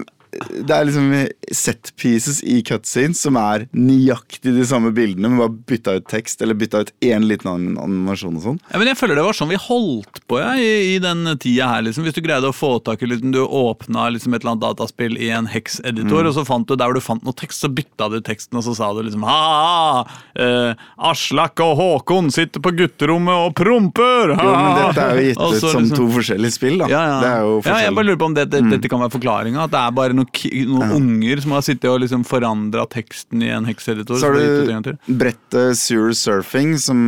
det 0.51 0.71
er 0.75 0.87
liksom 0.89 1.11
set 1.55 1.93
pieces 2.01 2.41
i 2.43 2.61
cutscenes 2.67 3.21
som 3.25 3.37
er 3.41 3.67
nøyaktig 3.77 4.55
de 4.57 4.65
samme 4.67 4.91
bildene, 4.97 5.29
men 5.31 5.39
bare 5.43 5.55
bytta 5.71 5.97
ut 6.01 6.07
tekst 6.11 6.43
eller 6.43 6.55
bytta 6.59 6.81
ut 6.85 6.93
én 7.05 7.27
liten 7.29 7.51
anim- 7.53 7.79
animasjon 7.81 8.37
og 8.41 8.43
sånn. 8.47 8.59
Ja, 8.73 8.79
men 8.81 8.89
jeg 8.91 8.99
føler 8.99 9.19
det 9.21 9.25
var 9.27 9.37
sånn 9.39 9.51
vi 9.53 9.59
holdt 9.61 10.23
på 10.31 10.41
ja, 10.41 10.55
i, 10.59 10.95
i 10.95 10.99
den 11.03 11.25
tida 11.43 11.69
her. 11.71 11.83
liksom. 11.87 12.05
Hvis 12.07 12.17
du 12.17 12.23
greide 12.25 12.49
å 12.51 12.55
få 12.57 12.73
tak 12.85 13.03
i 13.03 13.11
liksom, 13.11 13.33
Du 13.35 13.43
åpna 13.45 14.09
liksom, 14.15 14.35
et 14.35 14.43
eller 14.43 14.55
annet 14.55 14.65
dataspill 14.67 15.17
i 15.19 15.31
en 15.35 15.47
hex-editor, 15.51 16.29
og 16.31 16.35
så 16.37 16.45
fant 16.49 16.67
du 16.69 16.75
der 16.77 16.91
hvor 16.91 16.99
du 16.99 17.05
fant 17.05 17.25
noe 17.27 17.37
tekst, 17.37 17.63
så 17.65 17.71
bytta 17.73 18.09
du 18.13 18.21
teksten, 18.25 18.59
og 18.59 18.65
så 18.67 18.75
sa 18.79 18.91
du 18.97 19.03
liksom 19.07 19.25
ha 19.29 20.05
eh, 20.39 20.75
Aslak 21.11 21.61
og 21.65 21.77
Håkon 21.79 22.31
sitter 22.35 22.63
på 22.65 22.73
gutterommet 22.77 23.35
og 23.49 23.55
promper! 23.59 24.35
Jo, 24.35 24.51
men 24.51 24.79
dette 24.81 25.05
er 25.05 25.19
jo 25.21 25.27
gitt 25.29 25.41
ut 25.41 25.61
som 25.61 25.83
liksom- 25.85 25.97
to 25.99 26.09
forskjellige 26.19 26.57
spill, 26.59 26.79
da. 26.83 26.89
ja, 26.91 27.03
ja. 27.11 27.35
Ja, 27.65 27.79
jeg 27.87 27.95
bare 27.95 28.09
lurer 28.11 28.21
på 28.21 28.29
om 28.31 28.35
det, 28.37 28.49
det, 28.53 28.63
dette 28.71 28.89
kan 28.91 29.01
være 29.03 29.15
forklaringa. 29.15 29.65
At 29.65 29.73
det 29.75 29.81
er 29.81 29.95
bare 29.97 30.17
noen, 30.25 30.69
noen 30.73 30.91
ja. 30.91 30.99
unger 30.99 31.43
som 31.45 31.55
har 31.57 31.65
sittet 31.67 31.89
og 31.91 32.03
liksom 32.03 32.25
forandra 32.29 32.87
teksten 32.91 33.43
i 33.45 33.51
en 33.55 33.69
hekseditor. 33.69 34.19
Så 34.21 34.33
har 34.33 34.85
du 34.85 35.15
brettet 35.21 35.79
Sure 35.79 36.15
Surfing, 36.17 36.77
som, 36.81 37.01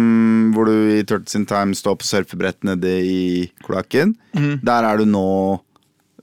hvor 0.54 0.70
du 0.70 0.96
i 0.96 1.02
Turtles 1.04 1.36
in 1.38 1.46
Time 1.48 1.76
står 1.76 1.98
på 2.00 2.08
surfebrett 2.08 2.62
nede 2.66 2.96
i 3.02 3.22
kloakken. 3.66 4.16
Mm. 4.36 4.58
Der 4.66 4.90
er 4.90 5.00
du 5.00 5.08
nå 5.08 5.28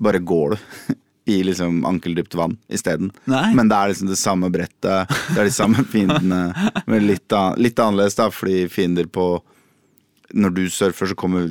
Bare 0.04 0.20
går 0.20 0.56
du 0.56 0.94
i 1.26 1.38
liksom 1.46 1.86
ankeldypt 1.88 2.36
vann 2.36 2.58
isteden. 2.68 3.12
Men 3.26 3.70
det 3.70 3.78
er 3.78 3.92
liksom 3.92 4.10
det 4.10 4.20
samme 4.20 4.50
brettet, 4.52 5.14
det 5.30 5.38
er 5.38 5.48
de 5.48 5.54
samme 5.56 5.86
fiendene, 5.94 6.42
men 6.90 7.06
litt, 7.08 7.32
an, 7.32 7.56
litt 7.62 7.80
annerledes, 7.80 8.18
da, 8.20 8.28
fordi 8.34 8.66
fiender 8.72 9.08
på 9.08 9.38
Når 10.34 10.50
du 10.50 10.64
surfer, 10.74 11.06
så 11.12 11.16
kommer 11.16 11.46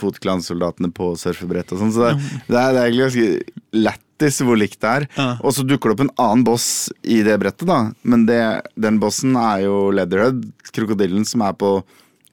fotklansoldatene 0.00 0.88
på 0.96 1.12
surfebrett 1.20 1.74
og 1.74 1.82
sånn. 1.82 1.92
Så 1.92 2.06
det, 2.06 2.14
det, 2.48 2.56
er, 2.56 2.72
det 2.72 2.80
er 2.80 2.86
egentlig 2.86 3.04
ganske 3.04 3.82
lættis 4.22 4.40
hvor 4.46 4.58
likt 4.58 4.80
det 4.82 4.90
er. 4.92 5.06
Ja. 5.18 5.28
Og 5.42 5.52
så 5.56 5.64
dukker 5.66 5.90
det 5.90 5.96
opp 5.98 6.04
en 6.06 6.14
annen 6.22 6.44
boss 6.46 6.66
i 7.02 7.20
det 7.26 7.38
brettet, 7.42 7.66
da. 7.68 7.80
Men 8.02 8.26
det, 8.28 8.40
den 8.80 9.00
bossen 9.02 9.36
er 9.36 9.64
jo 9.66 9.90
Leatherhead, 9.94 10.44
krokodillen, 10.72 11.26
som 11.28 11.42
er 11.46 11.52
på 11.58 11.82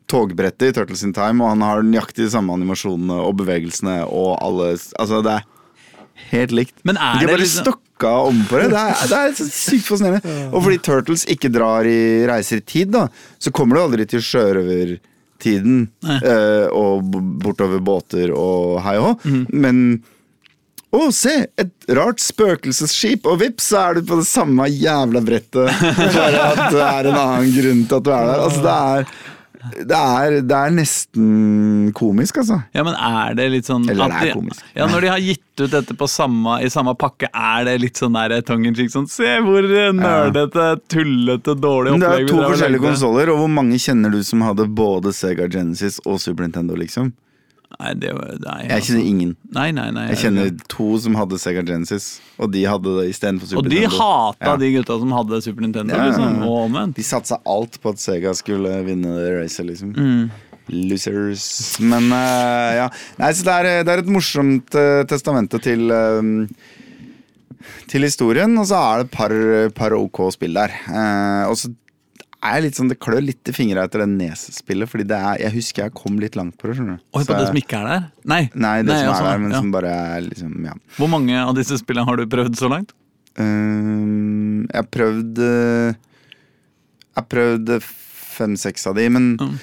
togbrettet 0.10 0.72
i 0.72 0.74
Turtles 0.74 1.04
in 1.06 1.14
Time, 1.14 1.44
og 1.44 1.52
han 1.54 1.62
har 1.62 1.84
nøyaktig 1.86 2.26
de 2.26 2.32
samme 2.34 2.54
animasjonene 2.56 3.20
og 3.28 3.36
bevegelsene 3.44 4.00
og 4.08 4.38
alle 4.42 4.72
Altså, 4.98 5.20
det 5.26 5.36
er 5.38 5.46
helt 6.32 6.56
likt. 6.56 6.76
Men 6.84 6.98
er 6.98 7.20
De 7.20 7.26
har 7.28 7.34
bare 7.36 7.44
liksom- 7.44 7.68
stokka 7.68 8.14
om 8.30 8.40
på 8.50 8.58
det. 8.62 8.70
Det 8.72 8.80
er, 8.80 9.08
det 9.12 9.20
er 9.20 9.50
sykt 9.54 9.86
fascinerende. 9.86 10.50
Og 10.54 10.64
fordi 10.64 10.80
Turtles 10.82 11.26
ikke 11.30 11.52
drar 11.54 11.86
i 11.86 12.26
reiser 12.30 12.58
i 12.58 12.66
tid, 12.66 12.92
da, 12.96 13.08
så 13.38 13.52
kommer 13.54 13.76
du 13.76 13.82
aldri 13.84 14.08
til 14.10 14.20
sjørøvertiden 14.26 15.88
eh, 16.24 16.68
og 16.74 17.04
bortover 17.44 17.80
båter 17.84 18.34
og 18.36 18.80
hei 18.86 18.98
og 18.98 19.06
hå. 19.06 19.14
Mhm. 19.30 19.46
Men 19.54 19.84
å, 20.96 21.10
se! 21.14 21.34
Et 21.62 21.90
rart 21.98 22.22
spøkelsesskip, 22.24 23.28
og 23.30 23.42
vips, 23.44 23.72
så 23.72 23.82
er 23.84 24.00
du 24.00 24.08
på 24.10 24.20
det 24.22 24.28
samme 24.30 24.66
jævla 24.74 25.22
brettet. 25.26 25.70
Bare 26.18 26.46
at 26.54 26.64
det 26.74 26.86
er 26.86 27.12
en 27.12 27.20
annen 27.20 27.52
grunn 27.54 27.84
til 27.86 28.00
at 28.00 28.08
du 28.08 28.14
er 28.16 28.32
der. 28.32 28.46
Altså, 28.48 28.64
det 28.66 28.78
er 28.80 29.12
det 29.60 29.92
er, 29.96 30.36
det 30.48 30.56
er 30.56 30.72
nesten 30.72 31.90
komisk, 31.98 32.38
altså. 32.40 32.62
Ja, 32.76 32.84
men 32.88 32.96
er 32.96 33.36
det 33.36 33.50
litt 33.52 33.68
sånn 33.68 33.84
Eller 33.92 34.08
det 34.08 34.16
er 34.16 34.30
de- 34.30 34.36
komisk. 34.38 34.64
Ja, 34.78 34.88
Når 34.88 35.02
de 35.04 35.10
har 35.12 35.20
gitt 35.20 35.62
ut 35.62 35.72
dette 35.74 35.96
på 36.00 36.08
samme, 36.08 36.62
i 36.64 36.70
samme 36.72 36.94
pakke, 36.96 37.28
er 37.28 37.66
det 37.68 37.76
litt 37.84 38.00
sånn 38.00 38.16
der 38.16 38.40
tongue 38.48 38.72
in? 38.72 38.90
Sånn, 38.90 39.10
se 39.12 39.36
hvor 39.44 39.68
nerdete, 39.94 40.80
tullete, 40.88 41.58
dårlig 41.60 41.92
Men 41.92 42.06
det 42.06 42.12
er 42.14 42.28
to 42.32 42.40
forskjellige 42.40 42.86
konsoller, 42.88 43.34
og 43.34 43.44
hvor 43.44 43.52
mange 43.52 43.76
kjenner 43.84 44.14
du 44.16 44.24
som 44.24 44.42
hadde 44.48 44.70
både 44.72 45.12
Sega 45.14 45.50
Genesis 45.52 46.00
og 46.06 46.22
Super 46.24 46.48
Nintendo, 46.48 46.80
liksom? 46.80 47.12
Nei, 47.78 47.92
det 48.02 48.10
var 48.18 48.32
nei, 48.42 48.56
Jeg 48.66 48.72
altså. 48.76 48.88
kjenner 48.90 49.10
ingen. 49.12 49.36
Nei, 49.56 49.68
nei, 49.78 49.86
nei. 49.96 50.08
Jeg 50.10 50.20
kjenner 50.24 50.50
to 50.74 50.88
som 51.04 51.16
hadde 51.20 51.38
Sega 51.40 51.62
Genesis, 51.64 52.08
og 52.42 52.50
de 52.56 52.64
hadde 52.68 52.96
det 52.98 53.06
istedenfor 53.12 53.52
Super 53.52 53.70
Nintendo. 53.70 53.86
Og 53.86 53.94
de 53.94 54.00
hata 54.02 54.50
Ja. 54.50 54.56
de 54.58 54.72
gutta 54.74 54.98
som 55.04 55.14
hadde 55.16 55.42
Super 55.46 55.62
Nintendo, 55.68 55.96
Ja, 55.96 56.08
liksom. 56.10 56.44
Og. 56.50 56.96
De 56.98 57.06
satsa 57.06 57.40
alt 57.46 57.80
på 57.80 57.94
at 57.94 58.02
Sega 58.02 58.34
skulle 58.36 58.74
vinne 58.88 59.14
racet, 59.38 59.66
liksom. 59.70 59.94
Mm. 59.96 60.32
Losers. 60.90 61.46
Men 61.80 62.12
uh, 62.12 62.74
ja. 62.82 62.90
Nei, 63.22 63.32
så 63.34 63.46
det 63.48 63.56
er, 63.56 63.84
det 63.86 63.94
er 63.96 64.04
et 64.04 64.12
morsomt 64.18 64.76
uh, 64.78 65.04
testamente 65.10 65.62
til 65.64 65.90
eh, 65.90 66.30
til 67.90 68.06
historien, 68.06 68.54
og 68.60 68.68
så 68.70 68.78
er 68.80 69.02
det 69.02 69.08
et 69.08 69.16
par, 69.16 69.34
par 69.76 69.96
ok 69.98 70.22
spill 70.36 70.54
der. 70.58 70.74
Eh, 70.88 71.46
og 71.50 71.58
så 71.60 71.72
er 72.44 72.62
litt 72.64 72.76
sånn, 72.78 72.88
Det 72.92 73.00
klør 73.04 73.22
litt 73.26 73.50
i 73.52 73.54
fingra 73.56 73.84
etter 73.84 74.00
det 74.04 74.08
Nes-spillet, 74.14 74.88
Fordi 74.90 75.04
det 75.10 75.18
er, 75.18 75.40
jeg 75.44 75.52
husker 75.58 75.84
jeg 75.84 75.94
kom 75.98 76.20
litt 76.22 76.36
langt 76.40 76.56
på 76.58 76.70
det. 76.70 76.78
skjønner 76.78 76.98
du 76.98 77.04
Og 77.18 77.26
på 77.28 77.36
det 77.36 77.48
som 77.50 77.60
ikke 77.60 77.80
er 77.82 77.88
der? 77.90 78.06
Nei. 78.32 78.42
Nei, 78.56 78.76
det 78.88 78.96
som 78.96 79.10
altså, 79.12 79.26
er 79.26 79.32
der, 79.34 79.42
men 79.44 79.52
ja. 79.52 79.60
som 79.60 79.72
bare 79.76 79.96
er 80.16 80.22
liksom 80.30 80.54
Ja. 80.70 80.74
Hvor 80.98 81.10
mange 81.12 81.36
av 81.42 81.56
disse 81.58 81.78
spillene 81.82 82.08
har 82.08 82.16
du 82.22 82.26
prøvd 82.32 82.56
så 82.60 82.70
langt? 82.72 82.94
Um, 83.40 84.66
jeg 84.72 84.80
har 84.80 84.88
prøvd 84.92 85.38
Jeg 85.44 87.20
har 87.20 87.28
prøvd 87.32 87.76
fem-seks 88.40 88.88
av 88.88 88.96
de, 88.96 89.10
men 89.10 89.36
Mm. 89.40 89.58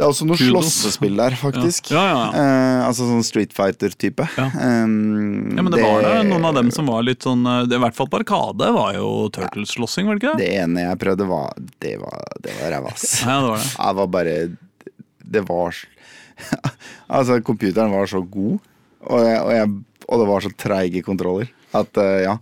Det 0.00 0.06
er 0.06 0.12
også 0.14 0.24
noe 0.24 0.38
slåssespill 0.40 1.18
der, 1.18 1.34
faktisk. 1.36 1.90
Ja, 1.92 2.00
ja, 2.08 2.12
ja. 2.16 2.28
Eh, 2.40 2.84
altså 2.86 3.04
sånn 3.04 3.24
Street 3.26 3.50
Fighter-type. 3.52 4.24
Ehm, 4.40 5.50
Ja, 5.52 5.60
men 5.60 5.68
det, 5.74 5.82
var 5.84 6.06
det 6.06 6.22
noen 6.30 6.46
av 6.48 6.56
dem 6.56 6.70
som 6.72 6.88
var 6.88 7.04
litt 7.04 7.26
sånn 7.26 7.44
eh, 7.44 7.66
det, 7.68 7.76
I 7.76 7.82
hvert 7.82 7.98
fall 7.98 8.08
på 8.08 8.22
Arkade 8.22 8.70
var 8.72 8.94
jo 8.96 9.10
Turtles-slåssing, 9.36 10.08
var 10.08 10.16
det 10.16 10.22
ikke 10.22 10.32
det? 10.38 10.46
Det 10.46 10.62
ene 10.62 10.86
jeg 10.86 11.00
prøvde, 11.02 11.26
var 11.28 11.52
Det 11.84 11.92
var, 12.00 12.24
det 12.40 12.56
var 12.62 12.72
ræva, 12.78 12.94
ass. 12.96 13.04
Ja, 13.26 13.36
det 13.42 13.50
var 13.50 13.60
det. 13.60 13.68
Jeg 13.76 13.98
var 14.00 14.10
bare 14.16 14.34
Det 15.36 15.44
var 15.52 15.82
Altså, 17.18 17.38
computeren 17.44 17.92
var 17.92 18.08
så 18.08 18.24
god, 18.24 18.56
og, 19.04 19.20
jeg, 19.26 19.38
og, 19.44 19.52
jeg, 19.58 19.70
og 20.08 20.24
det 20.24 20.30
var 20.32 20.48
så 20.48 20.54
treige 20.64 21.04
kontroller. 21.04 21.52
At, 21.76 21.92
eh, 22.00 22.22
ja. 22.24 22.38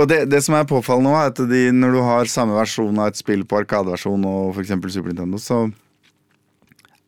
Og 0.00 0.08
det, 0.08 0.24
det 0.32 0.40
som 0.48 0.56
er 0.56 0.64
påfallende 0.64 1.12
nå, 1.12 1.20
er 1.20 1.28
at 1.34 1.44
de, 1.52 1.62
når 1.76 1.92
du 1.92 2.02
har 2.08 2.32
samme 2.32 2.56
versjon 2.56 2.96
av 3.04 3.12
et 3.12 3.20
spill 3.20 3.44
på 3.44 3.60
Arkadeversjon 3.60 4.24
og 4.32 4.56
f.eks. 4.56 4.72
Super 4.96 5.12
Nintendo, 5.12 5.38
så 5.42 5.66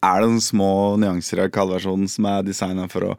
er 0.05 0.21
det 0.25 0.29
noen 0.31 0.45
små 0.45 0.71
nyanser 1.01 1.45
av 1.47 1.51
kaldversjonen 1.55 2.09
som 2.11 2.27
er 2.31 2.47
designa 2.47 2.87
for 2.93 3.11
å 3.11 3.19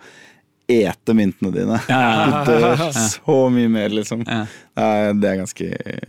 ete 0.71 1.13
myntene 1.13 1.51
dine. 1.53 1.77
Ja, 1.91 1.99
ja, 2.01 2.25
ja. 2.31 2.39
Dør 2.49 2.81
så 2.95 3.37
mye 3.53 3.69
mer, 3.69 3.89
liksom. 3.93 4.23
Ja. 4.25 4.45
Det 5.13 5.29
er, 5.29 5.39
ganske 5.43 5.67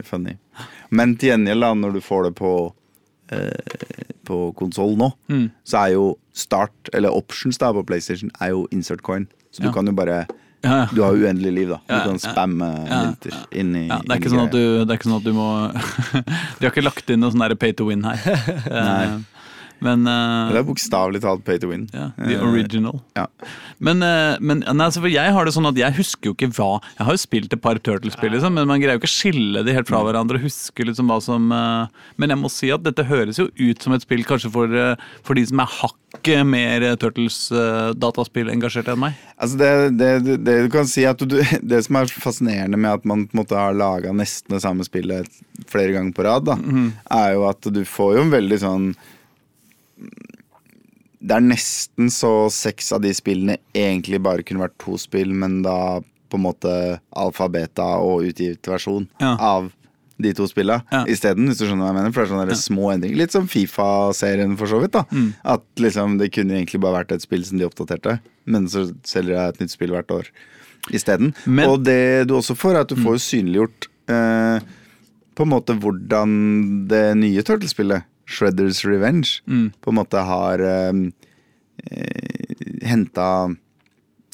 funny. 0.08 0.36
Men 0.90 1.12
til 1.20 1.32
gjengjeld, 1.34 1.60
da, 1.66 1.74
når 1.76 1.98
du 1.98 2.00
får 2.04 2.30
det 2.30 2.34
på 2.38 2.52
eh, 3.32 4.06
på 4.26 4.38
konsoll 4.58 4.96
nå, 4.98 5.12
Mm. 5.30 5.50
så 5.66 5.84
er 5.84 5.92
jo 5.94 6.06
start, 6.34 6.90
eller 6.94 7.14
options 7.14 7.58
da 7.62 7.68
på 7.76 7.84
PlayStation, 7.86 8.30
er 8.40 8.50
jo 8.54 8.64
insert 8.74 9.02
coin. 9.06 9.28
Så 9.52 9.62
du 9.62 9.68
Ja. 9.68 9.72
kan 9.76 9.86
jo 9.86 9.92
bare 9.92 10.26
Ja, 10.64 10.70
ja. 10.80 10.86
Du 10.90 11.02
har 11.02 11.12
uendelig 11.14 11.52
liv, 11.54 11.68
da. 11.68 11.76
Du 11.86 11.94
Ja, 11.94 12.00
kan 12.08 12.16
ja. 12.18 12.32
spamme 12.32 12.88
Ja, 12.88 13.02
mynter 13.04 13.34
inn 13.52 13.76
i 13.76 13.86
Ja, 13.86 13.98
det, 14.02 14.10
er 14.10 14.18
ikke 14.18 14.30
sånn 14.32 14.46
at 14.46 14.50
du, 14.56 14.84
det 14.84 14.90
er 14.90 14.98
ikke 14.98 15.10
sånn 15.10 15.18
at 15.20 15.24
du 15.24 15.32
må 15.36 15.48
De 16.58 16.66
har 16.66 16.72
ikke 16.72 16.82
lagt 16.82 17.10
inn 17.12 17.20
noe 17.20 17.30
sånn 17.30 17.58
pay 17.60 17.72
to 17.76 17.84
win 17.86 18.02
her. 18.02 18.16
Eh, 18.66 19.18
Men 19.84 20.06
uh, 20.08 20.48
Det 20.52 20.56
er 20.62 20.64
bokstavelig 20.64 21.20
talt 21.20 21.42
pay 21.44 21.58
to 21.60 21.68
win. 21.68 21.88
ja, 21.92 22.10
the 22.16 22.34
Eh, 22.38 22.42
original. 22.48 23.02
Ja. 23.16 23.26
Men, 23.78 24.00
uh, 24.02 24.38
men 24.40 24.60
nei, 24.64 24.86
altså, 24.86 25.02
for 25.04 25.08
jeg 25.12 25.32
har 25.36 25.44
det 25.44 25.52
sånn 25.52 25.68
at 25.68 25.76
jeg 25.76 25.92
husker 25.98 26.30
jo 26.30 26.34
ikke 26.34 26.48
hva 26.56 26.80
Jeg 26.96 27.04
har 27.04 27.12
jo 27.12 27.20
spilt 27.20 27.52
et 27.52 27.60
par 27.60 27.76
Turtles-spill, 27.76 28.32
liksom, 28.32 28.54
men 28.56 28.66
man 28.70 28.80
greier 28.80 28.96
jo 28.96 29.02
ikke 29.02 29.10
å 29.10 29.16
skille 29.20 29.62
de 29.66 29.74
helt 29.76 29.88
fra 29.90 30.00
hverandre 30.06 30.40
og 30.40 30.46
huske 30.48 30.86
liksom 30.88 31.08
hva 31.12 31.20
som 31.22 31.50
Uh, 31.52 31.86
Men 32.16 32.30
jeg 32.32 32.38
må 32.40 32.48
si 32.50 32.70
at 32.72 32.82
dette 32.82 33.04
høres 33.04 33.36
jo 33.38 33.50
ut 33.52 33.82
som 33.84 33.92
et 33.92 34.02
spill 34.02 34.24
kanskje 34.24 34.50
for, 34.50 34.72
for 35.22 35.34
de 35.36 35.44
som 35.46 35.60
er 35.60 35.68
hakket 35.76 36.46
mer 36.48 36.86
Turtles-dataspill-engasjerte 36.96 38.94
enn 38.94 39.00
meg. 39.02 39.16
Altså 39.36 39.58
det, 39.60 39.70
det, 40.00 40.36
det, 40.46 40.54
du 40.66 40.70
kan 40.72 40.88
si 40.88 41.04
at 41.08 41.20
du, 41.20 41.36
Det 41.70 41.82
som 41.86 41.98
er 42.00 42.10
fascinerende 42.12 42.78
med 42.80 42.98
at 43.00 43.04
man 43.08 43.26
på 43.28 43.36
en 43.36 43.42
måte 43.42 43.58
har 43.58 43.76
laga 43.76 44.14
nesten 44.16 44.56
det 44.56 44.62
samme 44.64 44.86
spillet 44.86 45.28
flere 45.70 45.92
ganger 45.96 46.14
på 46.16 46.24
rad, 46.26 46.46
da, 46.48 46.56
Mhm. 46.56 46.88
er 47.10 47.34
jo 47.36 47.46
at 47.48 47.60
du 47.72 47.82
får 47.84 48.16
jo 48.16 48.22
en 48.26 48.32
veldig 48.34 48.58
sånn 48.62 48.88
Det 51.26 51.34
er 51.38 51.42
nesten 51.42 52.10
så 52.12 52.30
seks 52.52 52.92
av 52.94 53.00
de 53.02 53.10
spillene 53.16 53.56
egentlig 53.74 54.20
bare 54.22 54.44
kunne 54.46 54.62
vært 54.66 54.76
to 54.82 54.98
spill, 55.00 55.32
men 55.34 55.62
da 55.64 56.00
på 56.30 56.38
en 56.38 56.44
måte 56.44 56.70
alfa, 57.16 57.48
beta 57.50 57.86
og 58.02 58.26
utgitt 58.28 58.66
versjon 58.68 59.08
Ja. 59.22 59.36
av 59.40 59.72
de 60.18 60.32
to 60.32 60.46
spilla 60.48 60.82
Ja. 60.92 61.04
isteden, 61.04 61.46
hvis 61.48 61.58
du 61.58 61.66
skjønner 61.66 61.84
hva 61.86 61.92
jeg 61.92 61.96
mener. 61.98 62.12
For 62.12 62.22
det 62.24 62.30
er 62.30 62.34
sånne 62.34 62.48
ja. 62.48 62.54
små 62.54 62.90
endringer. 62.94 63.16
Litt 63.16 63.32
som 63.32 63.46
Fifa-serien, 63.48 64.56
for 64.56 64.66
så 64.66 64.80
vidt. 64.80 64.92
da 64.92 65.04
Mm. 65.10 65.34
At 65.44 65.62
liksom 65.76 66.18
det 66.18 66.32
kunne 66.32 66.52
egentlig 66.56 66.80
bare 66.80 67.04
vært 67.04 67.12
et 67.12 67.22
spill 67.22 67.44
som 67.44 67.58
de 67.58 67.64
oppdaterte, 67.66 68.20
men 68.46 68.66
så 68.66 68.92
selger 69.04 69.34
jeg 69.36 69.48
et 69.54 69.58
nytt 69.60 69.70
spill 69.70 69.90
hvert 69.90 70.08
år 70.10 70.26
isteden. 70.92 71.34
Og 71.68 71.82
det 71.84 72.26
du 72.28 72.34
også 72.34 72.54
får, 72.56 72.74
er 72.76 72.80
at 72.80 72.88
du 72.88 72.96
får 72.96 73.16
synliggjort 73.18 73.88
eh, 74.08 74.60
på 75.34 75.42
en 75.42 75.48
måte 75.50 75.78
hvordan 75.78 76.86
det 76.88 77.16
nye 77.16 77.42
Turtle-spillet, 77.42 78.04
Shredders 78.26 78.84
Revenge, 78.84 79.40
Mm. 79.46 79.70
på 79.80 79.90
en 79.92 79.98
måte 80.00 80.18
har 80.26 80.58
eh, 80.60 80.92
eh, 81.86 82.56
henta 82.86 83.28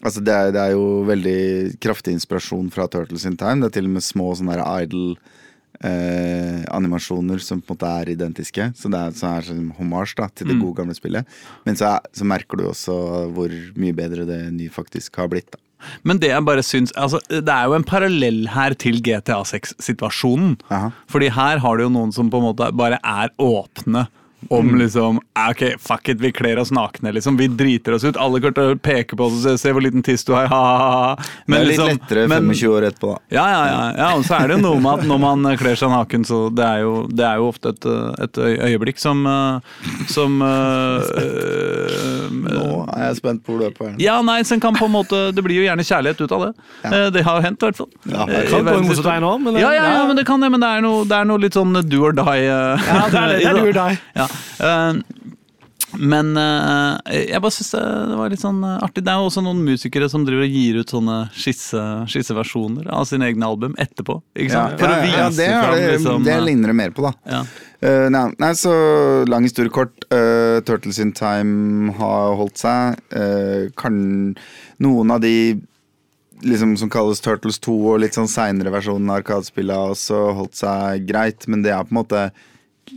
Altså 0.03 0.19
det, 0.19 0.33
er, 0.35 0.51
det 0.51 0.59
er 0.59 0.73
jo 0.75 1.05
veldig 1.07 1.79
kraftig 1.79 2.11
inspirasjon 2.17 2.73
fra 2.75 2.89
Turtles 2.91 3.23
in 3.29 3.37
Time. 3.39 3.61
Det 3.63 3.69
er 3.69 3.75
til 3.77 3.87
og 3.87 3.93
med 3.95 4.03
små 4.03 4.33
sånne 4.35 4.57
idol-animasjoner 5.79 7.39
eh, 7.39 7.45
som 7.47 7.61
på 7.63 7.71
en 7.71 7.77
måte 7.77 7.87
er 8.01 8.11
identiske. 8.17 8.67
Så 8.75 8.91
det 8.91 8.99
er, 8.99 9.11
så 9.15 9.27
er 9.37 9.47
sånn 9.47 9.69
hommage 9.79 10.17
da, 10.19 10.27
til 10.35 10.51
det 10.51 10.57
gode 10.59 10.75
gamle 10.81 10.95
spillet. 10.99 11.23
Men 11.69 11.79
så, 11.79 11.85
er, 11.95 12.01
så 12.19 12.25
merker 12.27 12.59
du 12.59 12.65
også 12.67 12.97
hvor 13.37 13.51
mye 13.79 13.95
bedre 13.95 14.27
det 14.27 14.41
nye 14.57 14.75
faktisk 14.75 15.15
har 15.23 15.29
blitt. 15.31 15.51
da. 15.55 15.59
Men 16.09 16.21
det 16.23 16.31
jeg 16.33 16.47
bare 16.47 16.65
syns 16.67 16.93
altså, 16.99 17.21
Det 17.29 17.49
er 17.53 17.69
jo 17.69 17.77
en 17.77 17.87
parallell 17.87 18.47
her 18.55 18.75
til 18.79 19.01
GTA 19.05 19.43
6-situasjonen. 19.49 20.57
Fordi 21.11 21.31
her 21.35 21.63
har 21.63 21.77
du 21.79 21.87
jo 21.87 21.93
noen 21.93 22.13
som 22.15 22.31
på 22.33 22.41
en 22.41 22.51
måte 22.51 22.71
bare 22.79 23.01
er 23.03 23.33
åpne 23.43 24.07
om 24.51 24.75
liksom 24.79 25.21
"Ah, 25.35 25.51
Ok, 25.51 25.63
fuck 25.79 26.09
it, 26.09 26.19
vi 26.21 26.31
kler 26.33 26.59
oss 26.59 26.71
nakne, 26.71 27.13
liksom. 27.13 27.37
Vi 27.37 27.47
driter 27.49 27.93
oss 27.95 28.05
ut. 28.05 28.17
Alle 28.17 28.41
kommer 28.41 28.53
til 28.55 28.75
å 28.75 28.79
peke 28.79 29.17
på 29.17 29.27
oss 29.27 29.33
og 29.33 29.43
se, 29.43 29.57
se 29.59 29.73
hvor 29.73 29.83
liten 29.83 30.03
tiss 30.03 30.25
du 30.25 30.33
har. 30.35 30.47
Ha, 30.53 30.61
ha, 30.79 30.91
ha. 30.91 31.17
Det 31.47 31.57
er 31.57 31.65
litt 31.65 31.79
liksom- 31.79 31.89
lettere 31.99 32.29
men- 32.29 32.49
25 32.53 32.69
år 32.73 32.83
etterpå, 32.91 33.13
da. 33.15 33.19
Ja, 33.31 33.47
ja, 33.49 33.63
ja, 33.67 33.93
ja. 33.97 34.09
Og 34.17 34.25
så 34.25 34.35
er 34.41 34.49
det 34.49 34.57
jo 34.59 34.63
noe 34.63 34.81
med 34.81 35.01
at 35.01 35.07
når 35.09 35.19
man 35.21 35.57
kler 35.57 35.75
seg 35.77 35.91
naken, 35.91 36.25
så 36.25 36.41
det 36.55 36.65
er 36.65 36.81
jo, 36.83 37.07
det 37.09 37.25
er 37.25 37.37
jo 37.37 37.49
ofte 37.49 37.69
et, 37.73 37.87
et 38.21 38.39
øyeblikk 38.69 38.99
som 38.99 39.27
eh, 39.27 39.61
Som 40.09 40.41
eh, 40.43 41.01
eh, 41.23 42.29
Nå 42.33 42.67
er 42.93 43.07
jeg 43.09 43.17
spent 43.21 43.43
på 43.45 43.53
hvor 43.55 43.63
du 43.63 43.67
er 43.69 43.75
på 43.77 43.87
her. 43.89 43.97
Ja, 44.03 44.21
nei, 44.25 44.41
så 44.47 44.59
kan 44.61 44.75
på 44.77 44.87
en 44.89 44.93
måte 44.95 45.21
Det 45.35 45.43
blir 45.45 45.57
jo 45.61 45.65
gjerne 45.67 45.85
kjærlighet 45.87 46.21
ut 46.25 46.33
av 46.37 46.45
det. 46.47 46.53
Ja. 46.85 47.11
Det 47.13 47.23
har 47.27 47.41
hendt, 47.45 47.63
i 47.63 47.67
hvert 47.69 47.77
fall. 47.81 47.89
Ja, 48.09 48.27
det 48.27 48.43
Kan 48.51 48.65
gå 48.65 48.71
verdenshistorien. 48.71 48.89
motsatt 48.89 49.09
vei 49.13 49.19
nå, 49.25 49.33
men 49.43 49.55
det- 49.55 49.63
ja, 49.63 49.71
ja, 49.77 49.85
ja, 49.99 50.07
men 50.07 50.17
det 50.17 50.27
kan 50.27 50.41
det. 50.41 50.51
Men 50.51 50.61
det 50.61 50.69
er 50.69 50.81
noe, 50.83 51.05
det 51.05 51.17
er 51.19 51.25
noe 51.25 51.39
litt 51.39 51.53
sånn 51.55 51.73
do 51.89 52.03
or 52.05 52.13
die. 52.13 52.23
eh, 52.23 52.77
Ja, 52.87 53.09
det 53.09 53.21
er. 53.23 53.39
Det 53.39 53.47
er 53.51 53.59
do 53.59 53.67
or 53.69 53.73
die. 53.73 53.99
Ja. 54.17 54.27
Eh, 54.63 55.01
Men 56.01 56.31
eh, 56.41 57.17
jeg 57.29 57.41
bare 57.45 57.53
syns 57.53 57.75
det, 57.75 57.83
var 58.17 58.31
litt 58.33 58.41
sånn 58.41 58.63
eh, 58.65 58.79
artig. 58.85 59.03
Det 59.05 59.13
er 59.13 59.21
jo 59.21 59.27
også 59.29 59.43
noen 59.45 59.59
musikere 59.67 60.09
som 60.09 60.23
driver 60.25 60.47
og 60.47 60.55
gir 60.57 60.79
ut 60.81 60.95
sånne 60.95 61.17
skisse, 61.37 61.83
skisseversjoner 62.09 62.89
av 62.89 63.05
sine 63.11 63.29
egne 63.29 63.45
album 63.51 63.75
etterpå. 63.77 64.17
Ikke 64.33 64.55
Ja, 64.55 64.63
sant? 64.71 64.81
ja, 64.81 64.93
ja, 65.03 65.11
ja, 65.19 65.27
det, 65.37 65.49
fram, 65.53 65.75
det, 65.77 65.91
liksom, 65.99 66.25
det 66.25 66.39
ligner 66.47 66.73
det 66.73 66.79
mer 66.81 66.95
på, 66.97 67.05
da. 67.09 67.13
ja. 67.29 67.43
Eh, 67.83 68.07
nei, 68.15 68.29
nei, 68.39 68.53
så 68.55 68.73
lang 69.27 69.43
historie 69.43 69.73
kort. 69.75 70.05
Uh, 70.07 70.61
Turtles 70.63 71.01
in 71.03 71.11
Time 71.19 71.91
har 71.99 72.37
holdt 72.39 72.61
seg. 72.61 73.01
Uh, 73.11 73.67
kan 73.75 73.97
noen 74.79 75.11
av 75.11 75.19
de 75.25 75.59
liksom 76.47 76.77
som 76.79 76.91
kalles 76.91 77.21
Turtles 77.23 77.59
2 77.63 77.75
og 77.95 78.01
litt 78.03 78.17
sånn 78.17 78.31
seinere 78.31 78.73
versjonen 78.75 79.11
av 79.13 79.27
har 79.27 79.93
også 79.93 80.23
holdt 80.39 80.59
seg 80.59 81.07
greit, 81.11 81.47
men 81.51 81.63
det 81.67 81.75
er 81.75 81.85
på 81.87 81.95
en 81.95 82.01
måte 82.01 82.23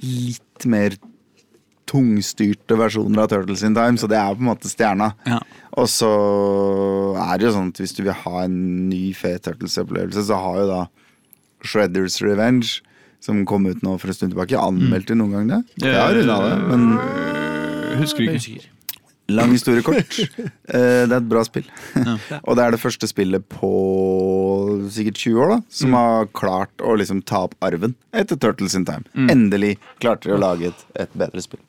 litt 0.01 0.65
mer 0.69 0.95
tungstyrte 1.89 2.77
versjoner 2.79 3.23
av 3.25 3.29
Turtles 3.31 3.61
in 3.67 3.75
Time, 3.77 3.97
så 4.01 4.07
det 4.09 4.17
er 4.17 4.33
på 4.35 4.41
en 4.43 4.49
måte 4.51 4.71
stjerna. 4.71 5.11
Ja. 5.29 5.39
Og 5.77 5.87
så 5.91 6.09
er 7.19 7.37
det 7.37 7.47
jo 7.49 7.53
sånn 7.57 7.71
at 7.73 7.81
hvis 7.83 7.93
du 7.97 8.03
vil 8.07 8.17
ha 8.25 8.43
en 8.45 8.57
ny 8.89 9.03
fet 9.17 9.43
Turtles-opplevelse, 9.47 10.25
så 10.29 10.39
har 10.41 10.61
jo 10.63 10.67
da 10.71 10.81
Shredders 11.65 12.19
Revenge, 12.25 12.79
som 13.25 13.41
kom 13.49 13.65
ut 13.69 13.81
nå 13.85 13.95
for 14.01 14.11
en 14.11 14.17
stund 14.17 14.33
tilbake, 14.35 14.57
anmeldt 14.59 15.09
det 15.09 15.17
noen 15.17 15.33
gang 15.37 15.51
det? 15.53 15.61
Jeg 15.85 15.97
har 15.97 16.13
runda 16.17 16.39
det, 16.45 16.55
men 16.69 16.87
Husker 18.01 18.25
Jeg 18.25 18.35
er 18.35 18.41
ikke. 18.41 18.71
lang 19.31 19.53
historie 19.55 19.81
kort. 19.85 20.17
Eh, 20.75 21.05
Det 21.07 21.13
er 21.13 21.21
et 21.21 21.29
bra 21.29 21.43
spill. 21.45 21.65
Og 22.49 22.57
det 22.57 22.63
er 22.65 22.73
det 22.75 22.81
første 22.81 23.07
spillet 23.07 23.45
på 23.49 23.69
sikkert 24.91 25.17
20 25.21 25.39
år 25.45 25.51
da 25.53 25.57
som 25.79 25.93
har 25.97 26.27
klart 26.35 26.83
å 26.83 26.95
liksom 26.99 27.21
ta 27.25 27.43
opp 27.47 27.53
arven 27.65 27.93
etter 28.13 28.37
Turtles 28.41 28.75
in 28.77 28.85
Time. 28.87 29.05
Endelig 29.31 29.75
klarte 30.03 30.27
de 30.29 30.35
å 30.35 30.41
lage 30.41 30.71
et, 30.73 30.83
et 31.05 31.13
bedre 31.17 31.41
spill. 31.45 31.61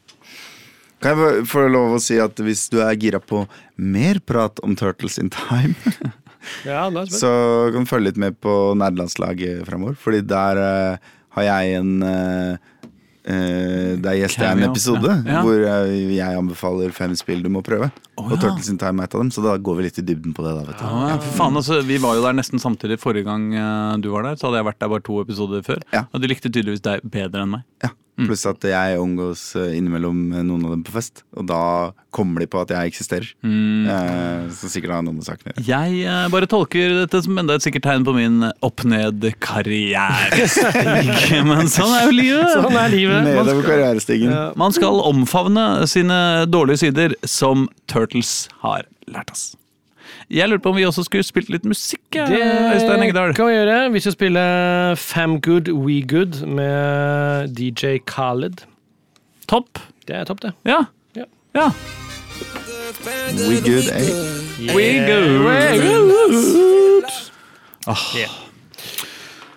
Kan 1.05 1.21
jeg 1.21 1.49
få 1.51 1.67
lov 1.69 1.97
å 1.97 2.03
si 2.03 2.17
at 2.23 2.39
hvis 2.41 2.69
du 2.73 2.79
er 2.85 2.97
gira 2.97 3.21
på 3.21 3.45
mer 3.77 4.21
prat 4.25 4.63
om 4.65 4.77
Turtles 4.79 5.21
in 5.23 5.33
Time, 5.35 5.77
Ja, 6.63 6.87
er 6.87 7.11
så 7.11 7.31
kan 7.75 7.83
du 7.83 7.91
følge 7.91 8.13
litt 8.13 8.21
med 8.23 8.37
på 8.39 8.53
nerdelandslaget 8.79 9.65
framover. 9.67 9.97
Fordi 9.99 10.23
der 10.23 10.61
uh, 10.63 11.13
har 11.39 11.49
jeg 11.51 11.83
en 11.83 11.93
uh, 12.07 12.73
Uh, 13.27 13.99
det 13.99 14.05
Der 14.05 14.15
gjester 14.21 14.45
jeg 14.45 14.55
en 14.55 14.69
episode 14.69 15.09
ja. 15.11 15.33
Ja. 15.33 15.41
hvor 15.43 15.57
jeg, 15.59 16.03
jeg 16.15 16.39
anbefaler 16.39 16.93
fem 16.95 17.17
spill 17.19 17.41
du 17.43 17.49
må 17.51 17.59
prøve. 17.67 17.89
Og 18.17 18.33
ja. 18.33 18.39
Turtles 18.41 18.71
in 18.73 18.79
Time 18.81 19.03
er 19.03 19.11
et 19.11 19.17
av 19.17 19.23
dem, 19.23 19.33
så 19.35 19.45
da 19.45 19.57
går 19.61 19.79
vi 19.79 19.87
litt 19.89 20.01
i 20.01 20.07
dybden 20.07 20.35
på 20.37 20.45
det. 20.47 20.55
da, 20.57 20.65
vet 20.65 20.81
du. 20.81 20.87
Ja, 20.87 21.11
ja, 21.13 21.19
for 21.21 21.43
faen, 21.43 21.61
altså, 21.61 21.83
vi 21.85 22.01
var 22.03 22.17
jo 22.17 22.25
der 22.25 22.39
nesten 22.39 22.63
samtidig 22.63 22.99
forrige 23.03 23.29
gang 23.29 23.51
uh, 23.53 23.93
du 24.01 24.09
var 24.15 24.27
der. 24.27 24.41
Så 24.41 24.49
hadde 24.49 24.63
jeg 24.63 24.71
vært 24.71 24.83
der 24.83 24.93
bare 24.95 25.07
to 25.07 25.21
episoder 25.23 25.63
før. 25.67 25.85
Ja. 25.93 26.07
Og 26.13 26.25
de 26.25 26.33
likte 26.33 26.51
tydeligvis 26.51 26.85
deg 26.87 27.05
bedre 27.05 27.45
enn 27.45 27.57
meg. 27.59 27.69
Ja. 27.85 27.93
Pluss 28.17 28.47
at 28.49 28.63
jeg 28.65 28.97
omgås 28.97 29.53
eh, 29.61 29.75
innimellom 29.77 30.33
noen 30.33 30.63
av 30.65 30.71
dem 30.73 30.81
på 30.87 30.95
fest, 30.95 31.21
og 31.37 31.45
da 31.51 31.93
kommer 32.17 32.41
de 32.41 32.47
på 32.49 32.57
at 32.63 32.71
jeg 32.73 32.95
eksisterer. 32.95 33.29
Eh, 33.45 34.47
så 34.57 34.71
sikkert 34.73 34.95
har 34.95 35.03
noe 35.05 35.13
med 35.19 35.27
saken 35.27 35.45
å 35.45 35.47
gjøre. 35.51 35.65
Jeg 35.69 36.09
uh, 36.09 36.25
bare 36.33 36.49
tolker 36.49 36.97
dette 37.03 37.21
som 37.27 37.37
enda 37.37 37.53
et 37.59 37.65
sikkert 37.67 37.85
tegn 37.85 38.07
på 38.09 38.17
min 38.17 38.41
opp-ned-karrierestig. 38.65 41.45
Men 41.51 41.69
sånn 41.69 41.93
er 41.93 42.09
jo 42.09 42.17
livet. 42.17 42.49
Sånn 42.55 42.73
er 42.81 42.89
livet. 42.95 43.21
Man 43.21 43.37
Nedover 43.43 43.69
karrierestigen. 43.69 44.33
Ja. 44.33 44.57
Man 44.57 44.73
skal 44.73 44.97
omfavne 45.05 45.85
sine 45.91 46.47
dårlige 46.49 46.79
sider, 46.87 47.13
som 47.29 47.69
Turtles 48.07 48.49
har 48.63 48.85
lært 49.11 49.31
oss. 49.33 49.57
Jeg 50.31 50.47
lurte 50.49 50.63
på 50.63 50.71
om 50.71 50.77
vi 50.79 50.85
også 50.87 51.03
skulle 51.07 51.25
spilt 51.27 51.49
litt 51.51 51.65
musikk. 51.67 52.01
eh, 52.15 52.31
Øystein 52.31 53.01
Det 53.01 53.03
Engedal. 53.09 53.35
kan 53.35 53.47
vi 53.47 53.53
gjøre. 53.57 53.93
Vi 53.93 54.01
skal 54.01 54.13
spille 54.13 54.97
Fam 54.97 55.41
Good 55.41 55.69
We 55.75 56.01
Good 56.07 56.47
med 56.47 57.49
DJ 57.59 57.99
Khaled. 58.07 58.63
Topp. 59.49 59.79
Det 60.07 60.17
er 60.17 60.25
topp, 60.25 60.43
det. 60.43 60.53
Ja. 60.65 60.85
Ja. 61.17 61.25
ja. 61.55 61.71
We 63.49 63.61
good, 63.61 63.89
eh? 63.91 64.75
We 64.75 65.07
go. 65.07 65.21
Yeah. 68.17 68.46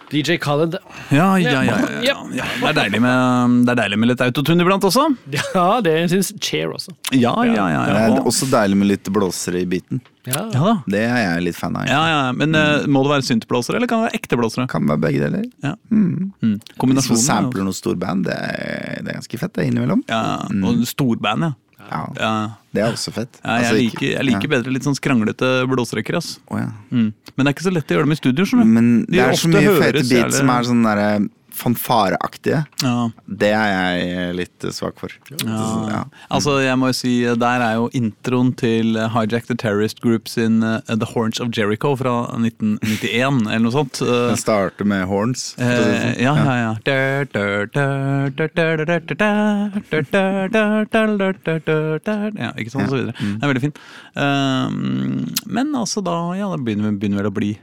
DJ 0.09 0.37
Khaled. 0.41 0.77
Ja, 1.13 1.37
ja, 1.39 1.63
ja. 1.63 1.77
ja, 2.03 2.15
ja. 2.33 2.45
Det, 2.61 2.69
er 2.71 2.77
deilig 2.79 3.01
med, 3.03 3.57
det 3.67 3.73
er 3.75 3.79
deilig 3.83 3.99
med 4.01 4.11
litt 4.11 4.23
autotune 4.25 4.65
iblant 4.65 4.85
også. 4.87 5.05
Ja, 5.33 5.67
det 5.85 5.93
syns 6.11 6.31
Chair 6.41 6.73
også. 6.73 6.93
Ja, 7.13 7.33
ja, 7.45 7.67
ja. 7.73 7.83
Det 7.89 8.01
er 8.07 8.29
også 8.29 8.49
deilig 8.49 8.79
med 8.79 8.91
litt 8.93 9.11
blåsere 9.13 9.61
i 9.61 9.67
biten. 9.69 10.01
Ja. 10.29 10.73
Det 10.89 11.01
er 11.05 11.21
jeg 11.23 11.45
litt 11.47 11.57
fan 11.57 11.77
av. 11.77 11.87
Ja, 11.89 12.01
ja, 12.09 12.19
Men 12.35 12.53
mm. 12.53 12.89
må 12.91 13.03
det 13.05 13.13
være 13.15 13.27
syntblåsere, 13.29 13.79
eller 13.79 13.89
kan 13.89 14.03
det 14.03 14.09
være 14.09 14.21
ekte 14.21 14.39
blåsere? 14.39 14.67
Kan 14.71 14.89
være 14.89 15.03
begge 15.05 15.23
deler. 15.25 15.47
Ja. 15.65 15.75
Mm. 15.93 16.33
Hvis 16.41 16.59
du 16.65 16.75
Kombinasjonen. 16.81 17.23
sampler 17.23 17.65
noe 17.69 17.77
storband, 17.77 18.27
det 18.29 18.35
er, 18.35 18.99
det 19.05 19.13
er 19.13 19.21
ganske 19.21 19.41
fett 19.41 19.57
det 19.57 19.69
innimellom. 19.69 20.03
Ja, 20.09 20.21
og 20.69 20.85
storband, 20.89 21.49
ja. 21.49 21.55
Ja, 21.89 22.01
ja. 22.19 22.31
Det 22.73 22.83
er 22.83 22.91
også 22.93 23.11
fett. 23.11 23.39
ja 23.43 23.55
jeg, 23.57 23.65
Altså, 23.65 23.75
liker, 23.75 23.97
ikke- 23.97 24.11
jeg 24.13 24.25
liker 24.29 24.47
bedre 24.51 24.71
litt 24.75 24.83
sånn 24.85 24.95
skranglete 24.97 25.49
blåserekker. 25.67 26.15
Altså. 26.19 26.37
Oh, 26.51 26.57
ja. 26.59 26.69
Mm. 26.91 27.13
Men 27.35 27.45
det 27.45 27.47
er 27.47 27.53
ikke 27.55 27.67
så 27.69 27.73
lett 27.73 27.87
å 27.89 27.95
gjøre 27.97 28.05
dem 28.05 28.11
i 28.11 28.19
studio. 28.21 28.45
Men 28.65 29.05
De 29.05 29.17
det 29.17 29.19
er 29.25 29.31
så 29.33 29.49
mye 29.49 29.75
fete 29.81 30.03
beats 30.09 30.37
som 30.37 30.49
er 30.49 30.63
sånn 30.69 30.83
derre 30.85 31.29
fanfareaktige, 31.59 32.63
ja. 32.83 32.93
det 33.25 33.51
er 33.55 33.69
jeg 33.73 34.07
eh, 34.09 34.31
litt 34.37 34.65
eh, 34.65 34.73
svak 34.75 34.99
for. 35.01 35.13
Ja. 35.31 35.37
Ja. 35.45 36.01
Mm. 36.05 36.15
Altså, 36.35 36.55
jeg 36.63 36.79
må 36.79 36.89
jo 36.91 36.97
si, 36.97 37.13
eh, 37.27 37.35
Der 37.39 37.63
er 37.65 37.77
jo 37.79 37.89
introen 37.97 38.53
til 38.57 38.97
Hijack 39.13 39.49
the 39.49 39.57
Terrorist 39.59 40.01
Group 40.03 40.29
sin 40.31 40.61
The 40.61 41.09
Horns 41.13 41.39
of 41.43 41.51
Jericho 41.55 41.95
fra 41.99 42.15
1991, 42.37 43.45
eller 43.51 43.65
noe 43.65 43.75
sånt. 43.75 44.01
Den 44.03 44.39
starter 44.39 44.87
med 44.87 45.05
horns? 45.09 45.53
Sånn. 45.57 45.65
Eh, 45.67 46.23
ja, 46.23 46.35
ja, 46.37 46.55
ja. 46.63 46.73
ja. 52.39 52.51
Ikke 52.55 52.73
sånn, 52.73 52.85
og 52.87 52.91
så 52.91 52.99
videre. 52.99 53.15
Mm. 53.19 53.35
Det 53.35 53.43
er 53.43 53.53
veldig 53.53 53.65
fint. 53.67 53.81
Ehm, 54.19 55.25
men 55.49 55.73
altså, 55.77 56.03
da, 56.05 56.17
ja, 56.37 56.49
da 56.51 56.59
begynner 56.61 57.19
vel 57.19 57.31
å 57.31 57.35
bli 57.35 57.53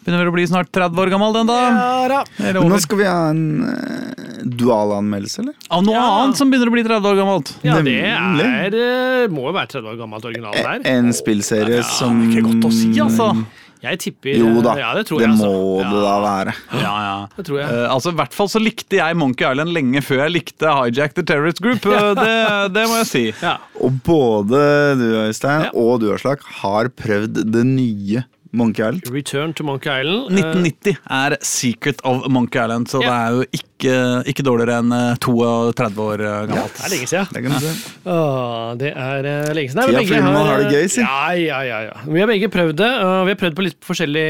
Begynner 0.00 0.22
vel 0.24 0.30
å 0.32 0.34
bli 0.34 0.46
snart 0.48 0.70
30 0.72 0.96
år 1.02 1.10
gammel, 1.12 1.34
den 1.36 1.50
da. 1.50 1.58
Ja 1.68 2.08
da. 2.08 2.20
Nå 2.64 2.78
skal 2.80 2.98
vi 3.02 3.04
ha 3.08 3.18
en 3.30 3.42
uh, 3.68 4.44
dualanmeldelse, 4.44 5.42
eller? 5.44 5.54
Av 5.68 5.84
noe 5.84 5.94
Ja. 5.98 6.04
annet 6.22 6.38
som 6.40 6.50
begynner 6.50 6.70
å 6.70 6.74
bli 6.74 6.84
30 6.86 7.10
år 7.10 7.18
gammelt. 7.20 7.54
Ja, 7.66 7.80
det 7.84 7.96
er 8.00 8.76
eh, 8.80 9.26
Må 9.32 9.48
jo 9.50 9.56
være 9.56 9.74
30 9.76 9.90
år 9.92 9.98
gammelt 10.00 10.24
original 10.24 10.56
der. 10.56 10.80
En 10.88 11.12
spillserie 11.16 11.82
som 11.84 12.22
Ikke 12.30 12.46
godt 12.48 12.70
å 12.70 12.72
si, 12.72 12.92
altså. 13.00 13.34
Jeg 13.80 13.96
tipper 14.02 14.34
Jo 14.36 14.60
da, 14.60 14.74
Ja, 14.76 14.88
det 14.96 15.06
det 15.08 15.20
jeg, 15.22 15.30
må 15.40 15.46
altså. 15.46 15.84
det 15.88 16.00
da 16.04 16.16
være. 16.20 16.52
Ja, 16.82 16.90
ja. 17.04 17.14
Det 17.36 17.44
tror 17.48 17.60
jeg. 17.62 17.68
Uh, 17.72 17.86
altså, 17.94 18.10
I 18.12 18.18
hvert 18.18 18.34
fall 18.36 18.50
så 18.52 18.60
likte 18.60 18.98
jeg 18.98 19.16
Monkey 19.16 19.46
Island 19.48 19.72
lenge 19.76 20.02
før 20.04 20.20
jeg 20.26 20.34
likte 20.34 20.74
Hijack 20.80 21.14
the 21.16 21.24
Terrorist 21.24 21.62
Group. 21.64 21.86
Eh, 21.88 22.10
det, 22.24 22.34
det 22.76 22.84
må 22.90 22.98
jeg 23.00 23.08
si. 23.08 23.24
Ja. 23.40 23.54
Og 23.80 23.96
både 24.04 24.60
du, 25.00 25.06
Øystein, 25.26 25.68
Ja. 25.68 25.72
og 25.76 26.00
du, 26.04 26.10
Aslak, 26.12 26.44
har 26.60 26.88
prøvd 26.92 27.40
det 27.52 27.64
nye 27.68 28.24
Monkey 28.52 28.82
Island. 28.82 29.10
Return 29.14 29.52
to 29.54 29.64
Monkey 29.64 29.90
Island. 29.90 30.32
1990 30.34 30.96
er 31.16 31.36
Secret 31.46 32.00
of 32.04 32.26
Monkey 32.28 32.58
Island, 32.60 32.88
så 32.90 33.02
det 33.04 33.12
er 33.14 33.36
jo 33.36 33.44
ikke, 33.60 33.96
ikke 34.32 34.46
dårligere 34.46 34.80
enn 34.82 34.94
eh, 34.96 35.20
32 35.22 36.06
år 36.06 36.24
gammelt. 36.50 36.80
Ja, 36.80 36.88
det 36.88 36.88
er 36.88 36.94
lenge 36.96 37.10
siden. 37.12 37.50
Du 37.50 37.66
se. 37.66 37.74
Åh, 38.14 38.72
det 38.80 38.94
er 38.94 39.30
eh, 39.34 39.52
lenge 39.56 39.74
siden. 39.74 39.82
Nei, 39.84 40.00
begge 40.00 40.24
man 40.26 40.50
har 40.50 40.64
det 40.64 40.72
gøy, 40.74 40.88
si. 40.96 41.04
Ja, 41.04 41.20
ja, 41.38 41.60
ja, 41.68 41.82
ja. 41.90 42.00
Vi 42.08 42.24
har 42.24 42.30
begge 42.30 42.50
prøvd 42.52 42.80
det, 42.80 42.90
vi 43.28 43.34
har 43.34 43.40
prøvd 43.44 43.60
på 43.60 43.68
litt 43.68 43.78
forskjellig 43.86 44.26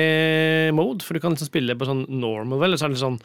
mode. 0.77 1.07
For 1.07 1.17
du 1.17 1.25
kan 1.25 1.37
liksom 1.37 1.49
spille 1.51 1.79
på 1.81 1.89
sånn 1.89 2.05
normal, 2.13 2.61
vel, 2.67 2.77
så 2.77 2.87
er 2.87 2.93
det 2.93 2.99
litt 2.99 3.07
sånn 3.07 3.21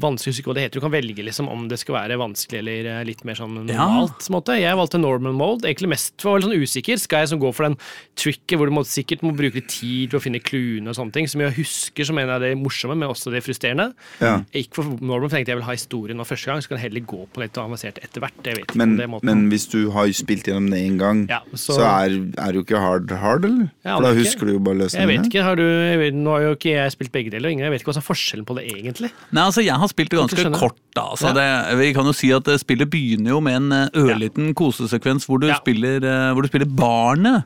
vanskelig 0.00 0.28
å 0.28 0.34
huske 0.36 0.48
hva 0.50 0.54
det 0.54 0.62
heter. 0.66 0.80
Du 0.80 0.84
kan 0.84 0.92
velge 0.92 1.24
liksom 1.24 1.48
om 1.48 1.68
det 1.68 1.78
skal 1.80 1.94
være 1.96 2.18
vanskelig 2.20 2.58
eller 2.60 2.88
eh, 3.00 3.04
litt 3.08 3.24
mer 3.24 3.34
sånn 3.38 3.68
Ja. 3.68 3.86
normalt. 3.86 4.26
måte. 4.30 4.56
Jeg 4.60 4.76
valgte 4.76 5.00
normal 5.00 5.32
mode, 5.32 5.62
egentlig 5.64 5.88
mest 5.88 6.14
for 6.20 6.30
å 6.30 6.34
være 6.36 6.48
sånn 6.50 6.60
usikker. 6.62 6.98
Skal 7.00 7.20
jeg 7.24 7.28
som 7.32 7.40
gå 7.40 7.52
for 7.54 7.64
den 7.68 7.76
tricket 8.16 8.58
hvor 8.58 8.66
du 8.68 8.74
må, 8.76 8.82
sikkert 8.84 9.22
må 9.24 9.32
bruke 9.36 9.54
litt 9.60 9.68
tid 9.72 10.10
til 10.12 10.18
å 10.18 10.22
finne 10.22 10.40
clouene 10.42 10.88
og 10.92 10.96
sånne 10.98 11.12
ting, 11.16 11.26
som 11.28 11.40
jeg 11.40 11.54
husker 11.56 12.04
som 12.04 12.18
en 12.18 12.28
av 12.30 12.40
det 12.44 12.52
morsomme, 12.60 12.96
men 12.96 13.08
også 13.08 13.32
det 13.32 13.42
frustrerende. 13.46 13.92
Ja. 14.20 14.42
Jeg 14.52 14.66
gikk 14.68 14.74
for 14.80 14.84
normal, 15.00 15.28
for 15.30 15.36
tenkte 15.38 15.52
jeg 15.54 15.60
vil 15.60 15.68
ha 15.68 15.72
historien 15.76 16.16
nå 16.20 16.26
første 16.28 16.46
gang, 16.52 16.60
så 16.60 16.68
kan 16.68 16.78
jeg 16.78 16.90
heller 16.90 17.06
gå 17.08 17.22
på 17.32 17.40
litt 17.44 17.56
avansert 17.60 17.98
etter 18.02 18.20
hvert. 18.24 18.36
Jeg 18.44 18.56
vet 18.60 18.66
ikke 18.68 18.76
Men, 18.76 18.90
om 18.92 18.96
det 19.00 19.08
måten. 19.10 19.24
men 19.32 19.48
hvis 19.50 19.66
du 19.72 19.90
har 19.90 20.06
spilt 20.16 20.44
gjennom 20.50 20.70
det 20.70 20.80
én 20.84 20.98
gang, 21.00 21.26
Ja, 21.28 21.40
så, 21.54 21.76
så- 21.80 21.86
er, 21.86 22.10
er 22.38 22.52
jo 22.52 22.62
ikke 22.64 22.78
hard 22.80 23.10
hard, 23.10 23.44
eller? 23.44 23.70
Ja, 23.84 23.96
For 23.96 24.02
da 24.02 24.12
ikke- 24.12 24.24
husker 24.24 24.46
du 24.46 24.52
jo 24.52 24.58
bare 24.60 24.88
Jeg 24.92 25.06
vet 25.08 25.26
ikke, 25.30 25.42
har 25.42 25.56
du, 25.56 25.62
jeg 25.62 25.98
vet, 25.98 26.14
Nå 26.16 26.30
har 26.30 26.40
jo 26.42 26.54
ikke 26.54 26.70
jeg 26.76 26.92
spilt 26.92 27.12
begge 27.12 27.30
deler, 27.30 27.48
og 27.48 27.52
Ingrid, 27.52 27.64
jeg 27.66 27.72
vet 27.72 27.80
ikke 27.82 27.90
hva 27.92 27.96
som 27.96 28.04
er 28.04 28.10
forskjellen 28.14 28.46
på 28.46 28.54
det 28.56 28.64
egentlig. 28.72 29.10
Nei, 29.32 29.42
altså 29.42 29.62
Jeg 29.64 29.74
har 29.74 29.85
spilt 29.90 30.10
det 30.10 30.18
ganske 30.18 30.52
kort. 30.58 30.76
da 30.94 31.14
Så 31.16 31.28
Ja. 31.28 31.32
det, 31.32 31.78
Vi 31.78 31.92
kan 31.94 32.04
jo 32.06 32.12
si 32.12 32.30
at 32.32 32.46
eh, 32.48 32.56
spillet 32.58 32.88
begynner 32.90 33.30
jo 33.30 33.40
med 33.40 33.56
en 33.56 33.72
eh, 33.72 33.88
ørliten 33.94 34.54
kosesekvens 34.54 35.26
hvor 35.26 35.40
du, 35.40 35.46
Ja. 35.48 35.56
spiller, 35.56 35.96
eh, 36.04 36.32
hvor 36.34 36.42
du 36.42 36.48
spiller 36.48 36.66
barnet 36.66 37.44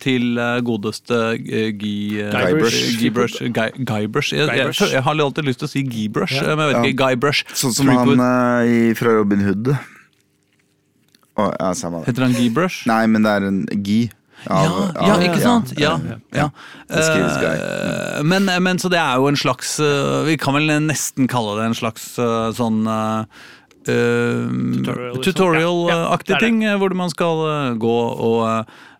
til 0.00 0.34
godeste 0.64 1.36
Guy 1.76 2.22
Guybrush. 2.30 3.42
Guybrush. 3.84 4.32
Jeg, 4.32 5.02
har 5.02 5.14
alltid 5.20 5.44
lyst 5.44 5.58
til 5.58 5.66
å 5.66 5.70
si 5.70 5.82
Guybrush, 5.82 6.32
Ja. 6.32 6.54
men 6.56 6.58
jeg 6.58 6.74
vet 6.74 6.76
Ja. 6.76 6.82
ikke. 6.88 6.96
Guybrush. 6.96 7.44
Sånn 7.52 7.74
som 7.74 7.88
han 7.88 8.94
fra 8.94 9.12
Robin 9.12 9.40
Hood. 9.40 9.76
Heter 11.36 12.22
han 12.22 12.32
Guybrush? 12.32 12.86
Nei, 12.86 13.06
men 13.06 13.22
det 13.22 13.30
er 13.30 13.46
en 13.46 13.66
Guy. 13.66 14.08
Ja, 14.46 14.62
ja, 14.94 15.16
ikke 15.26 15.40
sant? 15.42 15.72
Ja, 15.80 15.96
ja. 16.34 16.48
Det 16.86 17.04
skrives 17.04 17.38
Guy. 17.42 17.54
Eh, 17.58 18.22
Men, 18.22 18.46
men 18.62 18.78
så 18.78 18.90
det 18.92 19.00
er 19.02 19.18
jo 19.18 19.28
en 19.28 19.38
slags 19.38 19.74
uh, 19.82 20.24
Vi 20.28 20.36
kan 20.40 20.54
vel 20.56 20.70
nesten 20.86 21.28
kalle 21.30 21.56
det 21.58 21.66
en 21.68 21.78
slags 21.78 22.12
uh, 22.22 22.50
sånn 22.56 22.84
Tutorial, 23.88 25.14
liksom. 25.14 25.22
Tutorial-aktig 25.24 26.34
det. 26.34 26.40
ting, 26.42 26.58
hvor 26.76 26.92
man 26.98 27.08
skal 27.08 27.38
gå 27.80 27.94
og 28.20 28.42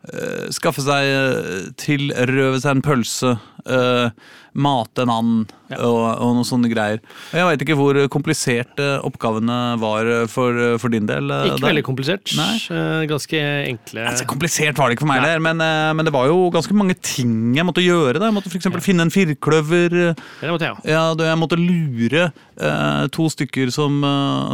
eh, 0.09 0.46
skaffe 0.55 0.81
seg 0.81 1.74
Tilrøve 1.77 2.57
seg 2.62 2.79
en 2.79 2.85
pølse, 2.87 3.35
eh, 3.68 4.09
mate 4.57 5.05
en 5.05 5.12
and 5.12 5.53
og, 5.76 5.98
og 6.24 6.35
noen 6.38 6.46
sånne 6.48 6.70
greier. 6.72 7.00
Jeg 7.35 7.44
veit 7.48 7.64
ikke 7.64 7.76
hvor 7.78 7.98
kompliserte 8.12 8.87
oppgavene 9.04 9.59
var 9.83 10.09
for, 10.33 10.57
for 10.81 10.92
din 10.94 11.07
del. 11.09 11.28
eh, 11.31 11.48
Ikke 11.50 11.61
der. 11.61 11.68
veldig 11.72 11.85
komplisert. 11.87 12.33
Nei. 12.38 12.54
eh, 12.72 13.04
Ganske 13.11 13.40
enkle 13.68 14.07
Altså, 14.09 14.26
komplisert 14.31 14.78
var 14.78 14.88
det 14.88 14.96
ikke 14.98 15.04
for 15.07 15.12
meg, 15.12 15.22
der, 15.26 15.42
men, 15.44 15.61
eh, 15.61 15.92
men 15.98 16.09
det 16.09 16.12
var 16.14 16.28
jo 16.31 16.48
ganske 16.54 16.74
mange 16.76 16.96
ting 17.04 17.54
jeg 17.59 17.66
måtte 17.68 17.85
gjøre. 17.85 18.18
Da. 18.20 18.28
Jeg 18.31 18.37
måtte 18.38 18.48
f.eks. 18.52 18.61
eksempel 18.62 18.85
finne 18.85 19.04
en 19.07 19.12
firkløver. 19.14 19.96
Det 20.40 20.52
måtte 20.52 20.68
jeg. 20.70 20.76
Ja, 20.94 21.04
jeg 21.18 21.38
måtte 21.40 21.59
lure 21.61 22.28
eh, 22.31 23.04
to 23.14 23.28
stykker 23.33 23.70
som, 23.74 24.00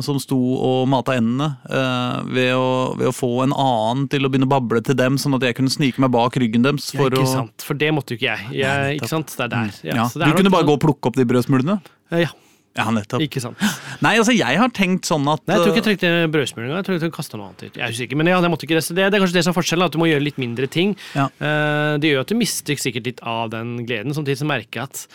som 0.05 0.19
sto 0.23 0.39
og 0.55 0.89
mata 0.91 1.15
endene, 1.19 1.53
eh, 1.69 2.19
ved, 2.35 2.53
å, 2.59 2.69
ved 2.99 3.11
å 3.11 3.15
få 3.15 3.31
en 3.47 3.55
annen 3.55 4.09
til 4.13 4.27
å 4.27 4.31
begynne 4.33 4.49
å 4.49 4.53
bable 4.55 4.83
til 4.85 4.97
dem, 4.99 5.19
sånn 5.21 5.37
at 5.39 5.47
jeg 5.49 5.57
kunne 5.59 5.73
snike 5.73 6.03
meg 6.03 6.13
bak 6.15 6.37
ryggen 6.41 6.65
deres. 6.67 6.91
Ja, 6.95 7.01
For 7.03 7.15
ikke 7.15 7.25
å, 7.27 7.31
sant, 7.31 7.65
for 7.67 7.79
det 7.81 7.91
måtte 7.95 8.15
jo 8.15 8.21
ikke 8.21 8.31
jeg. 8.33 8.59
jeg 8.61 8.99
ikke 9.01 9.11
sant, 9.11 9.33
Det 9.35 9.45
er 9.47 9.53
der. 9.55 9.73
Ja, 9.85 9.95
ja, 10.01 10.07
så 10.11 10.21
det 10.23 10.29
du 10.29 10.33
er 10.35 10.39
kunne 10.43 10.53
bare 10.55 10.69
gå 10.69 10.77
og 10.77 10.83
plukke 10.85 11.04
opp 11.11 11.19
de 11.21 11.27
brødsmulene? 11.29 11.81
Eh, 12.13 12.25
Ja, 12.25 12.33
Ja, 12.75 12.89
nettopp. 12.91 13.23
ikke 13.23 13.39
sant. 13.39 13.61
Nei, 14.03 14.17
altså, 14.19 14.33
jeg 14.35 14.59
har 14.59 14.69
tenkt 14.75 15.07
sånn 15.07 15.23
at 15.31 15.45
Nei, 15.47 15.55
jeg 15.55 15.63
tror 15.63 15.71
ikke 15.71 15.79
jeg 15.79 15.85
eh, 15.95 16.01
trengte 16.03 16.33
brødsmul 16.35 16.65
engang. 16.65 16.81
Jeg 16.81 16.87
tror 16.89 16.97
jeg 16.99 17.03
trengte 17.05 17.39
noe 17.39 17.47
annet. 17.53 17.63
ut. 17.63 17.77
Jeg 17.79 17.85
er 17.87 17.95
usikker, 17.95 18.19
men 18.19 18.27
ja, 18.33 18.41
jeg 18.43 18.51
måtte 18.51 18.67
ikke 18.67 18.81
det. 18.81 18.85
Det, 18.91 19.05
det 19.13 19.15
er 19.15 19.23
kanskje 19.23 19.39
det 19.39 19.45
som 19.47 19.53
er 19.55 19.59
forskjellen, 19.61 19.87
at 19.87 19.95
du 19.95 20.01
må 20.03 20.09
gjøre 20.11 20.25
litt 20.27 20.41
mindre 20.43 20.67
ting. 20.67 20.97
Ja. 21.15 21.29
Eh, 21.39 21.95
det 22.03 22.11
gjør 22.11 22.25
at 22.27 22.33
du 22.33 22.37
mister 22.41 22.75
sikkert 22.83 23.07
litt 23.07 23.23
av 23.23 23.53
den 23.55 23.77
gleden. 23.87 24.17
Samtidig 24.17 24.41
som 24.43 24.51
merker 24.51 24.83
jeg 24.83 24.91
at 24.91 25.07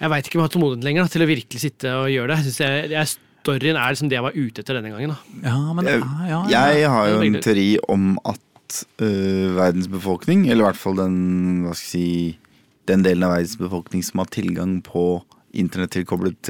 jeg 0.00 0.10
veit 0.10 0.26
ikke 0.26 0.38
om 0.38 0.42
jeg 0.42 0.48
har 0.48 0.54
tålmodighet 0.56 0.84
lenger 0.88 1.04
da, 1.06 1.12
til 1.12 1.22
å 1.22 1.30
virkelig 1.30 1.60
sitte 1.62 1.94
og 1.94 2.10
gjøre 2.10 2.32
det. 2.32 2.36
Jeg 2.40 2.44
synes 2.48 2.60
jeg, 2.64 2.90
jeg, 2.96 3.14
storyen 3.44 3.76
er 3.78 3.94
liksom 3.94 4.10
det 4.10 4.16
jeg 4.18 4.26
var 4.26 4.36
ute 4.40 4.62
etter 4.64 4.78
denne 4.80 4.90
gangen. 4.94 5.14
Da. 5.14 5.18
ja, 5.46 5.56
men, 5.76 5.90
Jeg, 5.92 6.00
ja, 6.00 6.28
ja, 6.30 6.38
ja. 6.50 6.60
jeg 6.80 6.90
har 6.96 7.08
jo 7.12 7.18
en 7.26 7.40
teori 7.44 7.68
om 7.92 8.06
at 8.24 8.80
uh, 8.98 9.46
verdens 9.60 9.88
befolkning, 9.92 10.46
eller 10.48 10.64
i 10.64 10.68
hvert 10.70 10.80
fall 10.80 10.96
den, 10.98 11.16
hva 11.66 11.76
skal 11.76 11.86
jeg 11.86 11.92
si, 11.94 12.38
den 12.88 13.02
delen 13.02 13.22
av 13.26 13.34
verdens 13.36 13.56
befolkning 13.60 14.02
som 14.02 14.18
har 14.22 14.26
tilgang 14.32 14.80
på 14.82 15.22
internett 15.52 15.90
tilkoblet 15.90 16.42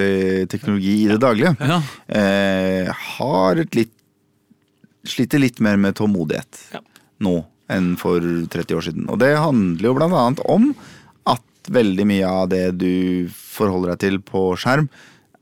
teknologi 0.52 1.04
i 1.04 1.08
det 1.08 1.18
daglige, 1.22 1.56
Ja. 1.60 1.80
eh, 2.08 2.92
har 3.16 3.56
et 3.56 3.74
litt 3.74 3.92
Sliter 5.08 5.38
litt 5.40 5.60
mer 5.64 5.78
med 5.80 5.94
tålmodighet 5.96 6.58
Ja. 6.74 6.80
nå 7.24 7.46
enn 7.70 7.96
for 7.96 8.20
30 8.20 8.74
år 8.76 8.82
siden. 8.84 9.08
Og 9.08 9.18
det 9.18 9.30
handler 9.38 9.80
jo 9.88 9.94
blant 9.94 10.12
annet 10.12 10.40
om 10.44 10.74
at 11.26 11.40
veldig 11.72 12.04
mye 12.06 12.26
av 12.28 12.48
det 12.50 12.76
du 12.76 13.28
forholder 13.32 13.94
deg 13.94 13.98
til 13.98 14.18
på 14.18 14.42
skjerm, 14.60 14.90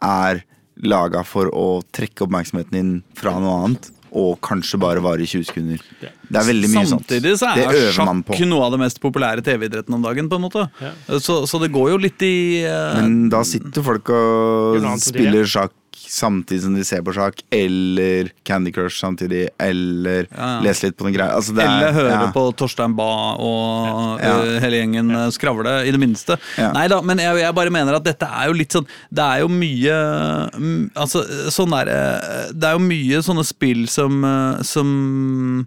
er 0.00 0.44
laga 0.78 1.24
for 1.26 1.46
å 1.50 1.82
trekke 1.90 2.22
oppmerksomheten 2.28 2.70
din 2.70 3.02
fra 3.18 3.32
noe 3.40 3.64
annet, 3.64 3.90
og 4.18 4.38
kanskje 4.44 4.80
bare 4.82 5.02
vare 5.04 5.24
i 5.24 5.28
20 5.30 5.48
sekunder. 5.48 5.82
Det 6.00 6.40
er 6.40 6.46
veldig 6.48 6.70
mye 6.72 6.84
sånt. 6.90 7.06
Samtidig 7.06 7.34
så 7.40 7.52
er 7.54 7.90
sjakk 7.94 8.44
noe 8.50 8.66
av 8.66 8.74
det 8.74 8.80
mest 8.82 9.00
populære 9.02 9.44
TV-idretten 9.46 9.94
om 9.94 10.04
dagen. 10.04 10.28
på 10.28 10.38
en 10.40 10.46
måte 10.48 10.66
Ja. 10.82 10.92
så, 11.18 11.40
så 11.48 11.60
det 11.62 11.70
går 11.74 11.92
jo 11.94 11.98
litt 12.02 12.22
i 12.26 12.64
uh, 12.66 12.98
Men 13.00 13.28
da 13.32 13.44
sitter 13.46 13.84
folk 13.86 14.10
og 14.14 14.88
spiller 15.02 15.46
sjakk 15.48 15.74
samtidig 16.08 16.62
som 16.64 16.74
de 16.76 16.84
ser 16.88 17.02
på 17.04 17.12
sjakk, 17.16 17.42
eller 17.52 18.30
Candy 18.48 18.72
Crush 18.72 18.96
samtidig, 19.02 19.48
eller 19.60 20.26
Ja, 20.30 20.48
ja. 20.56 20.60
lese 20.64 20.88
litt 20.88 20.96
på 20.98 21.04
noen 21.06 21.14
greier. 21.16 21.34
Altså, 21.36 21.52
er- 21.56 21.64
Eller 21.68 21.92
høre 21.96 22.14
ja. 22.14 22.30
på 22.32 22.44
Torstein 22.56 22.94
Bae 22.96 23.34
og 23.38 24.20
eh, 24.24 24.58
hele 24.64 24.80
gjengen 24.80 25.10
eh, 25.14 25.28
skravle, 25.36 25.74
i 25.86 25.92
det 25.94 26.00
minste. 26.00 26.38
Ja. 26.56 26.72
Nei 26.72 26.86
da, 26.88 27.00
men 27.04 27.18
jeg, 27.22 27.40
jeg 27.44 27.54
bare 27.60 27.70
mener 27.74 27.98
at 28.00 28.04
dette 28.08 28.26
er 28.28 28.48
jo 28.48 28.56
litt 28.56 28.72
sånn 28.72 28.86
Det 29.12 29.24
er 29.24 29.42
jo 29.44 29.48
mye 29.52 29.96
mm, 30.56 30.90
Altså, 30.96 31.22
sånn 31.52 31.70
der 31.76 31.90
eh, 31.92 32.52
Det 32.56 32.68
er 32.70 32.76
jo 32.78 32.84
mye 32.88 33.20
sånne 33.24 33.44
spill 33.46 33.84
som 33.92 34.24
eh, 34.24 34.62
Som 34.66 35.66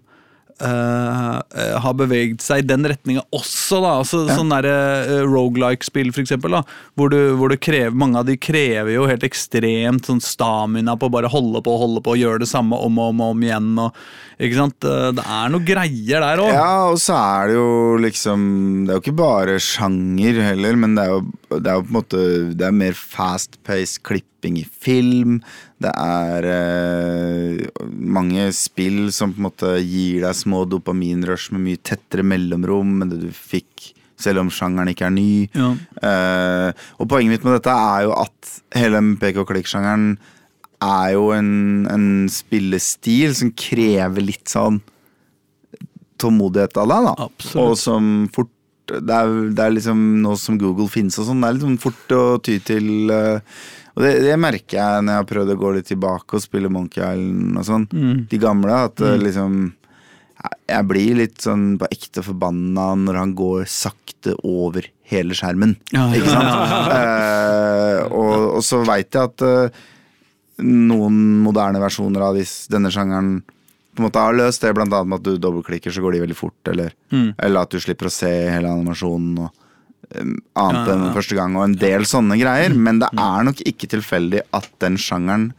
eh, 0.60 1.36
eh, 1.62 1.76
har 1.80 1.94
beveget 1.98 2.42
seg 2.44 2.62
i 2.62 2.66
den 2.66 2.86
retninga 2.90 3.24
også, 3.34 3.80
da. 3.82 3.92
Altså, 4.02 4.22
Sånn 4.32 4.52
derre 4.52 4.74
uh, 5.08 5.24
rogelike-spill, 5.28 6.12
for 6.14 6.24
eksempel, 6.24 6.56
da. 6.58 6.62
Hvor 6.98 7.12
du, 7.12 7.18
hvor 7.38 7.52
du 7.52 7.56
krever 7.60 7.96
Mange 7.96 8.20
av 8.20 8.28
de 8.28 8.36
krever 8.40 8.92
jo 8.94 9.06
helt 9.10 9.24
ekstremt 9.26 10.08
sånn 10.08 10.22
stamina 10.22 10.96
på 10.98 11.08
å 11.08 11.14
bare 11.14 11.30
holde 11.32 11.62
på 11.64 11.74
og 11.74 11.82
holde 11.86 12.04
på 12.04 12.14
og 12.16 12.22
gjøre 12.22 12.42
det 12.44 12.50
samme 12.50 12.78
om 12.78 13.00
og 13.00 13.12
om, 13.12 13.22
og 13.24 13.36
om 13.36 13.44
igjen. 13.46 13.70
Og, 13.82 14.02
ikke 14.42 14.58
sant? 14.58 14.88
Eh, 14.88 15.08
Det 15.18 15.26
er 15.38 15.52
noe 15.54 15.66
greier 15.66 16.26
der 16.26 16.42
òg. 16.42 16.52
Ja, 16.56 16.72
og 16.90 16.98
så 17.02 17.16
er 17.18 17.52
det 17.52 17.58
jo 17.58 17.70
liksom 18.02 18.48
Det 18.86 18.92
er 18.92 18.98
jo 18.98 19.04
ikke 19.04 19.20
bare 19.22 19.56
sjanger 19.62 20.42
heller, 20.50 20.78
men 20.82 20.98
det 20.98 21.06
er 21.06 21.14
jo, 21.14 21.22
det 21.54 21.62
er 21.66 21.78
jo 21.78 21.86
på 21.86 21.92
en 21.92 21.98
måte 22.00 22.26
Det 22.58 22.68
er 22.68 22.76
mer 22.82 22.98
fast-paced 22.98 24.02
klipping 24.42 24.58
i 24.58 24.66
film. 24.66 25.40
Det 25.78 25.90
er 25.94 26.46
eh, 26.46 27.66
mange 27.86 28.52
spill 28.52 29.12
som 29.12 29.32
på 29.32 29.40
en 29.40 29.48
måte 29.48 29.72
gir 29.80 30.22
deg 30.22 30.34
små 30.34 30.64
dopaminrush 30.66 31.52
med 31.52 31.62
mye 31.62 31.82
tettere 31.82 32.22
mellomrom 32.22 33.02
enn 33.02 33.10
det 33.10 33.20
du 33.22 33.30
fikk 33.32 33.94
selv 34.22 34.40
om 34.40 34.50
sjangeren 34.50 34.90
ikke 34.92 35.08
er 35.08 35.14
ny. 35.14 35.48
Ja. 35.54 35.72
Eh, 36.02 36.70
og 36.98 37.08
poenget 37.10 37.38
mitt 37.38 37.44
med 37.44 37.58
dette 37.58 37.74
er 37.74 38.06
jo 38.06 38.14
at 38.14 38.54
hele 38.76 39.02
pek-og-klikk-sjangeren 39.18 40.16
er 40.82 41.12
jo 41.14 41.30
en, 41.34 41.86
en 41.90 42.08
spillestil 42.30 43.34
som 43.38 43.52
krever 43.54 44.22
litt 44.22 44.50
sånn 44.50 44.80
tålmodighet 46.22 46.78
av 46.78 46.90
deg, 46.90 47.06
da. 47.08 47.14
Absolutt. 47.26 47.62
Og 47.62 47.78
som 47.78 48.10
fort 48.34 48.50
det 48.92 49.14
er, 49.14 49.30
det 49.54 49.62
er 49.62 49.74
liksom 49.76 50.00
nå 50.22 50.34
som 50.36 50.58
Google 50.60 50.88
finnes 50.90 51.16
og 51.20 51.28
sånn, 51.28 51.42
det 51.42 51.48
er 51.48 51.56
litt 51.56 51.64
sånn 51.64 51.80
fort 51.80 52.14
å 52.16 52.22
ty 52.44 52.58
til 52.66 53.12
eh, 53.14 53.60
Og 53.96 54.02
det, 54.06 54.12
det 54.24 54.38
merker 54.40 54.78
jeg 54.78 55.04
når 55.04 55.12
jeg 55.12 55.20
har 55.22 55.28
prøvd 55.34 55.52
å 55.52 55.60
gå 55.60 55.70
litt 55.76 55.88
tilbake 55.90 56.38
og 56.38 56.42
spille 56.44 56.70
Monkey 56.72 57.02
Island 57.04 57.58
og 57.60 57.66
sånn. 57.68 57.86
Mm. 57.92 58.26
De 58.30 58.38
gamle, 58.40 58.78
at 58.88 59.02
mm. 59.04 59.20
liksom 59.26 59.58
jeg- 60.66 60.86
blir 60.88 61.14
litt 61.20 61.38
sånn 61.44 61.76
på 61.78 61.86
ekte 61.92 62.22
forbanna 62.24 62.88
når 62.98 63.18
han 63.20 63.34
går 63.38 63.66
sakte 63.70 64.32
over 64.48 64.86
hele 65.12 65.36
skjermen. 65.36 65.76
Ja, 65.92 66.06
ja, 66.08 66.18
Ikke 66.22 66.32
sant? 66.32 66.92
Eh, 66.96 68.02
og, 68.08 68.56
og 68.56 68.62
så 68.64 68.80
veit 68.88 69.12
jeg 69.12 69.22
at 69.28 69.44
eh, 69.46 69.82
noen 70.62 71.18
moderne 71.44 71.80
versjoner 71.82 72.24
av 72.30 72.36
disse, 72.38 72.68
denne 72.72 72.90
sjangeren 72.92 73.42
på 73.92 74.00
en 74.00 74.06
måte 74.06 74.22
har 74.24 74.32
løst 74.32 74.62
det, 74.64 74.72
blant 74.72 74.92
annet 74.96 75.10
med 75.10 75.20
at 75.20 75.26
du 75.26 75.36
dobbeltklikker, 75.42 75.92
så 75.92 76.00
går 76.00 76.14
de 76.16 76.22
veldig 76.24 76.36
fort, 76.38 76.56
eller, 76.72 76.94
Mm. 77.12 77.34
eller 77.36 77.60
at 77.60 77.70
du 77.70 77.78
slipper 77.82 78.08
å 78.08 78.12
se 78.14 78.30
hele 78.48 78.70
animasjonen 78.72 79.34
og 79.44 79.50
annet 80.14 80.86
Ja, 80.88 80.94
enn 80.94 81.06
ja. 81.08 81.12
første 81.16 81.36
gang, 81.38 81.56
og 81.56 81.64
en 81.70 81.76
del 81.80 82.06
sånne 82.08 82.38
greier. 82.40 82.74
Men 82.74 82.98
det 83.02 83.08
er 83.18 83.44
nok 83.48 83.60
ikke 83.66 83.88
tilfeldig 83.96 84.42
at 84.56 84.68
den 84.84 84.96
sjangeren 85.00 85.52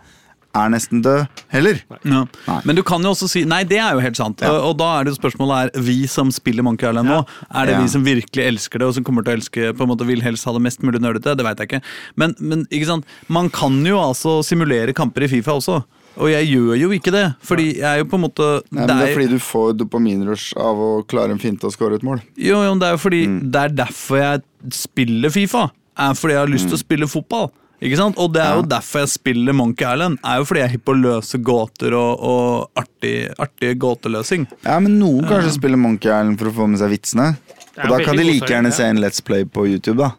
er 0.54 0.70
nesten 0.70 1.00
død, 1.02 1.26
heller. 1.50 1.80
Ja. 2.06 2.28
Men 2.62 2.78
du 2.78 2.84
kan 2.86 3.02
jo 3.02 3.10
også 3.16 3.26
si 3.32 3.42
Nei, 3.50 3.64
det 3.66 3.80
er 3.82 3.96
jo 3.98 4.04
helt 4.06 4.20
sant. 4.20 4.44
Ja. 4.46 4.52
Og, 4.54 4.68
og 4.70 4.76
da 4.78 4.90
er 5.00 5.08
det 5.08 5.16
jo 5.16 5.18
spørsmålet 5.18 5.72
er 5.74 5.82
vi 5.88 5.96
som 6.06 6.30
spiller 6.30 6.62
Monkey 6.62 6.86
Island 6.86 7.10
nå, 7.10 7.24
er 7.50 7.66
det 7.66 7.74
Ja. 7.74 7.80
vi 7.82 7.90
som 7.90 8.06
virkelig 8.06 8.46
elsker 8.52 8.78
det, 8.84 8.86
og 8.92 8.94
som 8.94 9.04
kommer 9.08 9.26
til 9.26 9.34
å 9.34 9.38
elske 9.40 9.72
på 9.74 9.82
en 9.88 9.90
måte 9.90 10.06
vil 10.06 10.22
helst 10.22 10.46
ha 10.46 10.54
det 10.54 10.62
mest 10.62 10.86
mulig 10.86 11.02
nerdete? 11.02 11.34
Det 11.40 11.48
veit 11.48 11.58
jeg 11.58 11.72
ikke. 11.72 11.82
Men, 12.22 12.36
men 12.38 12.68
ikke 12.70 12.86
sant? 12.92 13.06
man 13.34 13.50
kan 13.50 13.82
jo 13.86 13.98
altså 13.98 14.44
simulere 14.46 14.94
kamper 14.94 15.26
i 15.26 15.32
Fifa 15.34 15.58
også. 15.58 15.80
Og 16.18 16.30
jeg 16.30 16.46
gjør 16.52 16.78
jo 16.78 16.90
ikke 16.94 17.12
det, 17.12 17.24
fordi 17.42 17.66
jeg 17.80 17.88
er 17.90 17.98
jo 18.04 18.06
på 18.06 18.20
en 18.20 18.22
måte 18.28 18.48
Nei, 18.70 18.84
men 18.86 18.88
det 19.00 19.08
er 19.10 19.14
fordi 19.16 19.30
du 19.32 19.40
får 19.42 19.74
dopaminrush 19.80 20.54
av 20.62 20.78
å 20.78 20.92
klare 21.10 21.32
en 21.34 21.40
finte 21.42 21.66
og 21.66 21.74
score 21.74 21.96
et 21.98 22.04
mål. 22.06 22.22
Jo, 22.38 22.60
jo, 22.68 22.76
det 22.78 22.88
er 22.88 22.92
jo 22.94 23.02
fordi 23.02 23.22
Mm. 23.28 23.40
det 23.52 23.62
er 23.64 23.70
derfor 23.70 24.18
jeg 24.22 24.42
spiller 24.72 25.30
Fifa. 25.34 25.72
Er 25.98 26.14
fordi 26.14 26.34
jeg 26.34 26.40
har 26.44 26.48
lyst 26.54 26.68
til 26.70 26.78
å 26.78 26.82
spille 26.84 27.08
fotball. 27.10 27.52
Ikke 27.84 27.98
sant? 27.98 28.16
Og 28.18 28.32
det 28.32 28.42
er 28.42 28.54
jo 28.56 28.62
Mm. 28.62 28.70
Ja. 28.70 28.78
derfor 28.80 29.00
jeg 29.02 29.10
spiller 29.10 29.54
Monkey 29.54 29.84
Island. 29.86 30.18
Er 30.24 30.38
jo 30.38 30.46
fordi 30.46 30.60
jeg 30.62 30.70
er 30.70 30.74
hypp 30.78 30.86
på 30.86 30.94
å 30.94 31.02
løse 31.02 31.38
gåter 31.44 31.94
og, 31.94 32.20
og 32.24 32.70
artig, 32.78 33.34
artig 33.38 33.78
gåteløsing. 33.80 34.48
Ja, 34.64 34.80
men 34.80 35.00
Noen 35.00 35.26
kanskje 35.28 35.52
spiller 35.58 35.78
Monkey 35.78 36.08
Island 36.10 36.40
for 36.40 36.46
å 36.48 36.54
få 36.54 36.70
med 36.70 36.80
seg 36.80 36.90
vitsene. 36.94 37.36
Og 37.84 37.90
da 37.90 37.98
kan 38.06 38.16
de 38.16 38.24
like 38.24 38.46
gjerne 38.48 38.72
se 38.72 38.84
en 38.86 38.98
Let's 39.02 39.20
Play 39.26 39.44
på 39.46 39.66
YouTube, 39.68 39.98
da. 39.98 40.12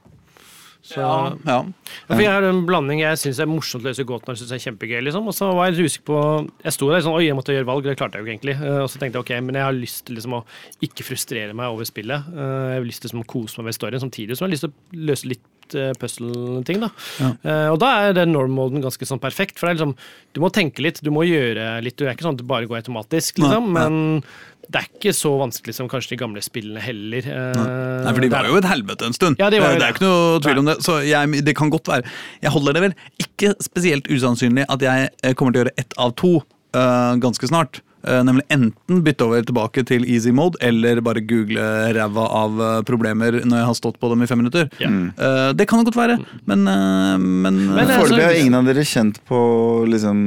Så, 0.84 1.00
Ja. 1.00 1.38
Ja, 1.48 1.62
for 2.10 2.20
jeg 2.20 2.28
har 2.28 2.44
en 2.44 2.66
blanding 2.68 3.00
Jeg 3.00 3.16
syns 3.16 3.38
er 3.40 3.48
morsomt 3.48 3.80
å 3.86 3.88
løse 3.88 4.04
gåten 4.04 4.28
og 4.28 4.34
jeg 4.36 4.42
synes 4.42 4.52
er 4.52 4.64
kjempegøy. 4.66 5.00
liksom 5.06 5.26
Og 5.30 5.32
så 5.32 5.48
var 5.56 5.70
jeg 5.70 5.86
usikker 5.88 6.04
på 6.10 6.18
Jeg 6.62 6.72
sto 6.76 6.90
der 6.92 7.00
sånn 7.00 7.16
Oi, 7.16 7.24
jeg 7.24 7.36
måtte 7.38 7.54
gjøre 7.56 7.64
valg. 7.70 7.84
Det 7.88 7.96
klarte 7.96 8.18
jeg 8.20 8.24
jo 8.24 8.28
ikke 8.28 8.34
egentlig. 8.36 8.56
Eh, 8.60 8.82
Og 8.84 8.90
så 8.92 9.00
tenkte 9.00 9.16
jeg 9.16 9.24
ok, 9.24 9.32
men 9.46 9.54
jeg 9.56 9.64
har 9.64 9.72
lyst 9.72 10.04
til 10.04 10.16
liksom 10.18 10.36
å 10.36 10.44
ikke 10.84 11.06
frustrere 11.08 11.54
meg 11.56 11.72
over 11.72 11.88
spillet. 11.88 12.28
Eh, 12.36 12.68
Jeg 12.74 12.78
har 12.82 12.84
lyst 12.90 13.00
til 13.00 13.08
liksom 13.08 13.24
å 13.24 13.30
kose 13.32 13.56
meg 13.62 13.70
med 13.70 13.78
storyen 13.78 14.04
samtidig 14.04 14.36
som 14.36 14.44
jeg 14.44 14.50
har 14.50 14.54
lyst 14.58 14.66
til 14.68 14.74
å 14.74 15.06
løse 15.08 15.30
litt 15.32 15.44
eh, 15.72 15.92
puzzle-ting. 16.00 16.82
da 16.84 16.90
Ja. 17.22 17.30
Og 17.72 17.78
da 17.80 17.90
er 18.04 18.16
den 18.16 18.34
norm-moden 18.34 18.84
ganske 18.84 19.08
sånn 19.08 19.22
perfekt. 19.22 19.56
For 19.58 19.66
det 19.66 19.74
er 19.74 19.78
liksom 19.78 19.96
Du 20.34 20.40
må 20.42 20.50
tenke 20.52 20.82
litt, 20.82 21.00
du 21.00 21.12
må 21.14 21.22
gjøre 21.24 21.80
litt. 21.84 21.96
Du 21.96 22.04
er 22.04 22.12
ikke 22.12 22.26
sånn 22.26 22.36
at 22.36 22.42
det 22.42 22.50
bare 22.50 22.66
går 22.66 22.82
automatisk, 22.82 23.38
liksom. 23.38 23.72
Nei. 23.72 23.84
Men 23.84 24.24
det 24.70 24.80
er 24.80 24.88
ikke 24.88 25.12
så 25.16 25.32
vanskelig 25.40 25.74
som 25.76 25.88
kanskje 25.90 26.14
de 26.14 26.20
gamle 26.20 26.42
spillene 26.44 26.82
heller. 26.82 27.26
Eh, 27.28 27.60
Nei, 28.06 28.12
for 28.12 28.24
de 28.24 28.30
var 28.32 28.48
jo 28.48 28.58
et 28.58 28.68
helvete 28.68 29.08
en 29.08 29.16
stund. 29.16 29.40
Ja, 29.40 29.50
de 29.52 29.60
var 29.62 29.76
det 29.76 29.86
er 29.86 29.96
ikke 29.96 30.06
noe 30.06 30.40
tvil 30.44 30.62
om 30.62 30.70
det. 30.70 30.78
Så 30.84 30.98
jeg, 31.04 31.44
det 31.44 31.56
kan 31.58 31.72
godt 31.72 31.90
være 31.90 32.08
Jeg 32.42 32.52
holder 32.54 32.76
det 32.76 32.84
vel 32.86 32.96
ikke 33.20 33.54
spesielt 33.64 34.08
usannsynlig 34.10 34.66
at 34.72 34.84
jeg 34.84 35.10
eh, 35.22 35.34
kommer 35.34 35.54
til 35.54 35.62
å 35.62 35.64
gjøre 35.64 35.76
ett 35.80 35.96
av 36.00 36.14
to 36.20 36.36
uh, 36.40 37.14
ganske 37.22 37.50
snart. 37.50 37.82
Eh, 38.04 38.20
nemlig 38.24 38.44
enten 38.52 39.00
bytte 39.04 39.24
over 39.24 39.44
tilbake 39.46 39.84
til 39.88 40.04
easy 40.04 40.32
mode, 40.34 40.58
eller 40.64 41.00
bare 41.04 41.22
google 41.24 41.62
ræva 41.96 42.24
av 42.40 42.60
eh, 42.60 42.80
problemer 42.88 43.40
når 43.44 43.62
jeg 43.62 43.68
har 43.70 43.78
stått 43.78 43.98
på 44.00 44.10
dem 44.12 44.24
i 44.24 44.28
fem 44.28 44.42
minutter. 44.42 44.68
Ja. 44.82 44.90
Eh, 44.90 45.50
det 45.56 45.66
kan 45.70 45.80
det 45.80 45.88
godt 45.88 45.98
være, 45.98 46.18
men, 46.44 46.64
men, 46.64 47.42
Men, 47.44 47.60
eh, 47.70 47.80
altså, 47.84 48.00
Foreløpig 48.02 48.26
har 48.26 48.40
ingen 48.42 48.58
av 48.58 48.68
dere 48.68 48.84
kjent 48.88 49.20
på 49.28 49.40
liksom, 49.88 50.20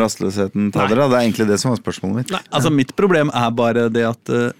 rastløsheten 0.00 0.72
til 0.72 0.94
dere. 0.94 1.08
Det 1.12 1.20
er 1.20 1.26
egentlig 1.26 1.48
det 1.50 1.60
som 1.60 1.72
var 1.74 1.82
spørsmålet 1.82 2.22
mitt. 2.22 2.34
Nei, 2.34 2.42
altså 2.54 2.72
Mitt 2.78 2.94
problem 2.96 3.32
er 3.34 3.48
bare 3.58 3.88
det 3.92 4.04
at 4.06 4.30
uh, 4.30 4.50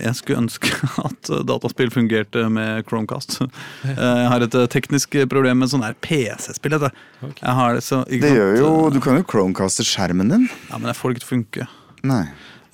jeg 0.00 0.14
skulle 0.16 0.42
ønske 0.42 0.70
at 1.08 1.30
dataspill 1.46 1.92
fungerte 1.94 2.46
med 2.52 2.86
Chromecast. 2.88 3.38
Uh, 3.42 3.50
jeg 3.84 4.28
har 4.32 4.46
et 4.46 4.56
teknisk 4.72 5.18
problem 5.30 5.62
med 5.62 5.70
sånn 5.72 5.84
her 5.86 5.96
PC-spill. 6.04 6.78
Okay. 6.78 7.42
Det 7.42 7.84
så 7.84 8.02
Det 8.08 8.30
gjør 8.34 8.56
jo, 8.58 8.70
Du 8.94 9.00
kan 9.04 9.18
jo 9.18 9.26
chromecaste 9.28 9.86
skjermen 9.86 10.32
din. 10.32 10.48
Ja, 10.70 10.78
Men 10.78 10.90
jeg 10.92 10.98
får 10.98 11.10
det 11.12 11.18
ikke 11.18 11.26
til 11.26 11.28
å 11.28 11.36
funke. 11.36 11.68
Nei. 12.06 12.24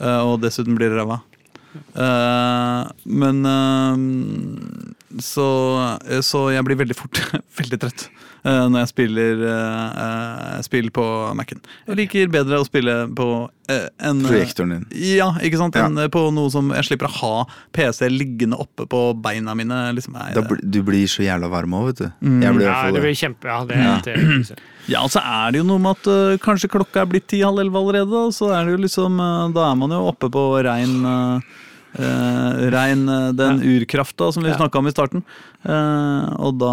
Eh, 0.00 0.20
og 0.26 0.40
dessuten 0.42 0.76
blir 0.76 0.92
det 0.92 1.00
ræva. 1.00 1.20
Eh, 1.74 2.82
men 3.22 3.40
eh, 3.50 5.20
så, 5.22 5.48
så 6.26 6.44
jeg 6.54 6.66
blir 6.66 6.80
veldig 6.82 6.98
fort 6.98 7.22
veldig 7.60 7.80
trøtt 7.82 8.08
når 8.44 8.82
jeg 8.82 8.88
spiller 8.90 9.38
eh, 9.48 10.02
eh, 10.04 10.58
spill 10.66 10.90
på 10.92 11.04
Mac-en. 11.38 11.62
Jeg 11.88 11.96
liker 11.96 12.28
bedre 12.34 12.58
å 12.60 12.66
spille 12.68 12.96
på 13.16 13.28
uh, 13.48 13.86
en 14.04 14.20
eh, 14.20 14.28
Projektoren 14.28 14.74
din. 14.74 14.84
Ja, 15.16 15.30
ikke 15.40 15.56
sant? 15.62 15.78
Ja. 15.80 15.86
Eh, 15.88 16.10
på 16.12 16.26
noe 16.36 16.52
som 16.52 16.68
jeg 16.76 16.84
slipper 16.90 17.08
å 17.08 17.14
ha 17.22 17.32
PC 17.72 18.10
liggende 18.12 18.58
oppe 18.60 18.84
på 18.90 19.00
beina 19.24 19.56
mine. 19.56 19.78
Liksom, 19.96 20.18
Da, 20.36 20.44
bl- 20.44 20.60
du 20.60 20.82
blir 20.84 21.08
så 21.08 21.24
jævla 21.24 21.48
varm 21.48 21.72
òg, 21.80 21.88
vet 21.94 22.04
du. 22.04 22.06
Jeg 22.44 22.58
blir 22.60 22.68
Ja, 22.68 22.78
det 22.92 23.00
blir 23.06 23.16
kjempe... 23.16 23.48
Ja, 23.48 23.62
det, 23.64 23.80
det, 24.04 24.60
Ja, 24.92 25.00
og 25.06 25.12
så 25.16 25.24
er 25.24 25.52
det 25.56 25.62
jo 25.64 25.68
noe 25.72 25.80
med 25.80 25.96
at 25.96 26.12
uh, 26.12 26.36
kanskje 26.44 26.68
klokka 26.76 27.00
er 27.06 27.12
blitt 27.14 27.30
ti-halv 27.32 27.64
elleve 27.64 27.80
allerede. 27.80 28.26
Så 28.36 28.52
er 28.52 28.68
det 28.68 28.76
jo 28.76 28.84
liksom 28.84 29.16
uh, 29.24 29.48
Da 29.56 29.70
er 29.70 29.78
man 29.80 29.96
jo 29.96 30.04
oppe 30.12 30.28
på 30.28 30.50
rein 30.68 31.00
uh, 31.00 31.54
Rein 32.74 33.06
den 33.38 33.60
ja. 33.62 33.72
urkrafta 33.78 34.32
som 34.34 34.42
vi 34.42 34.50
Ja. 34.50 34.56
snakka 34.58 34.78
om 34.80 34.88
i 34.88 34.90
starten. 34.90 35.22
Eh, 35.64 36.24
og 36.44 36.58
da 36.60 36.72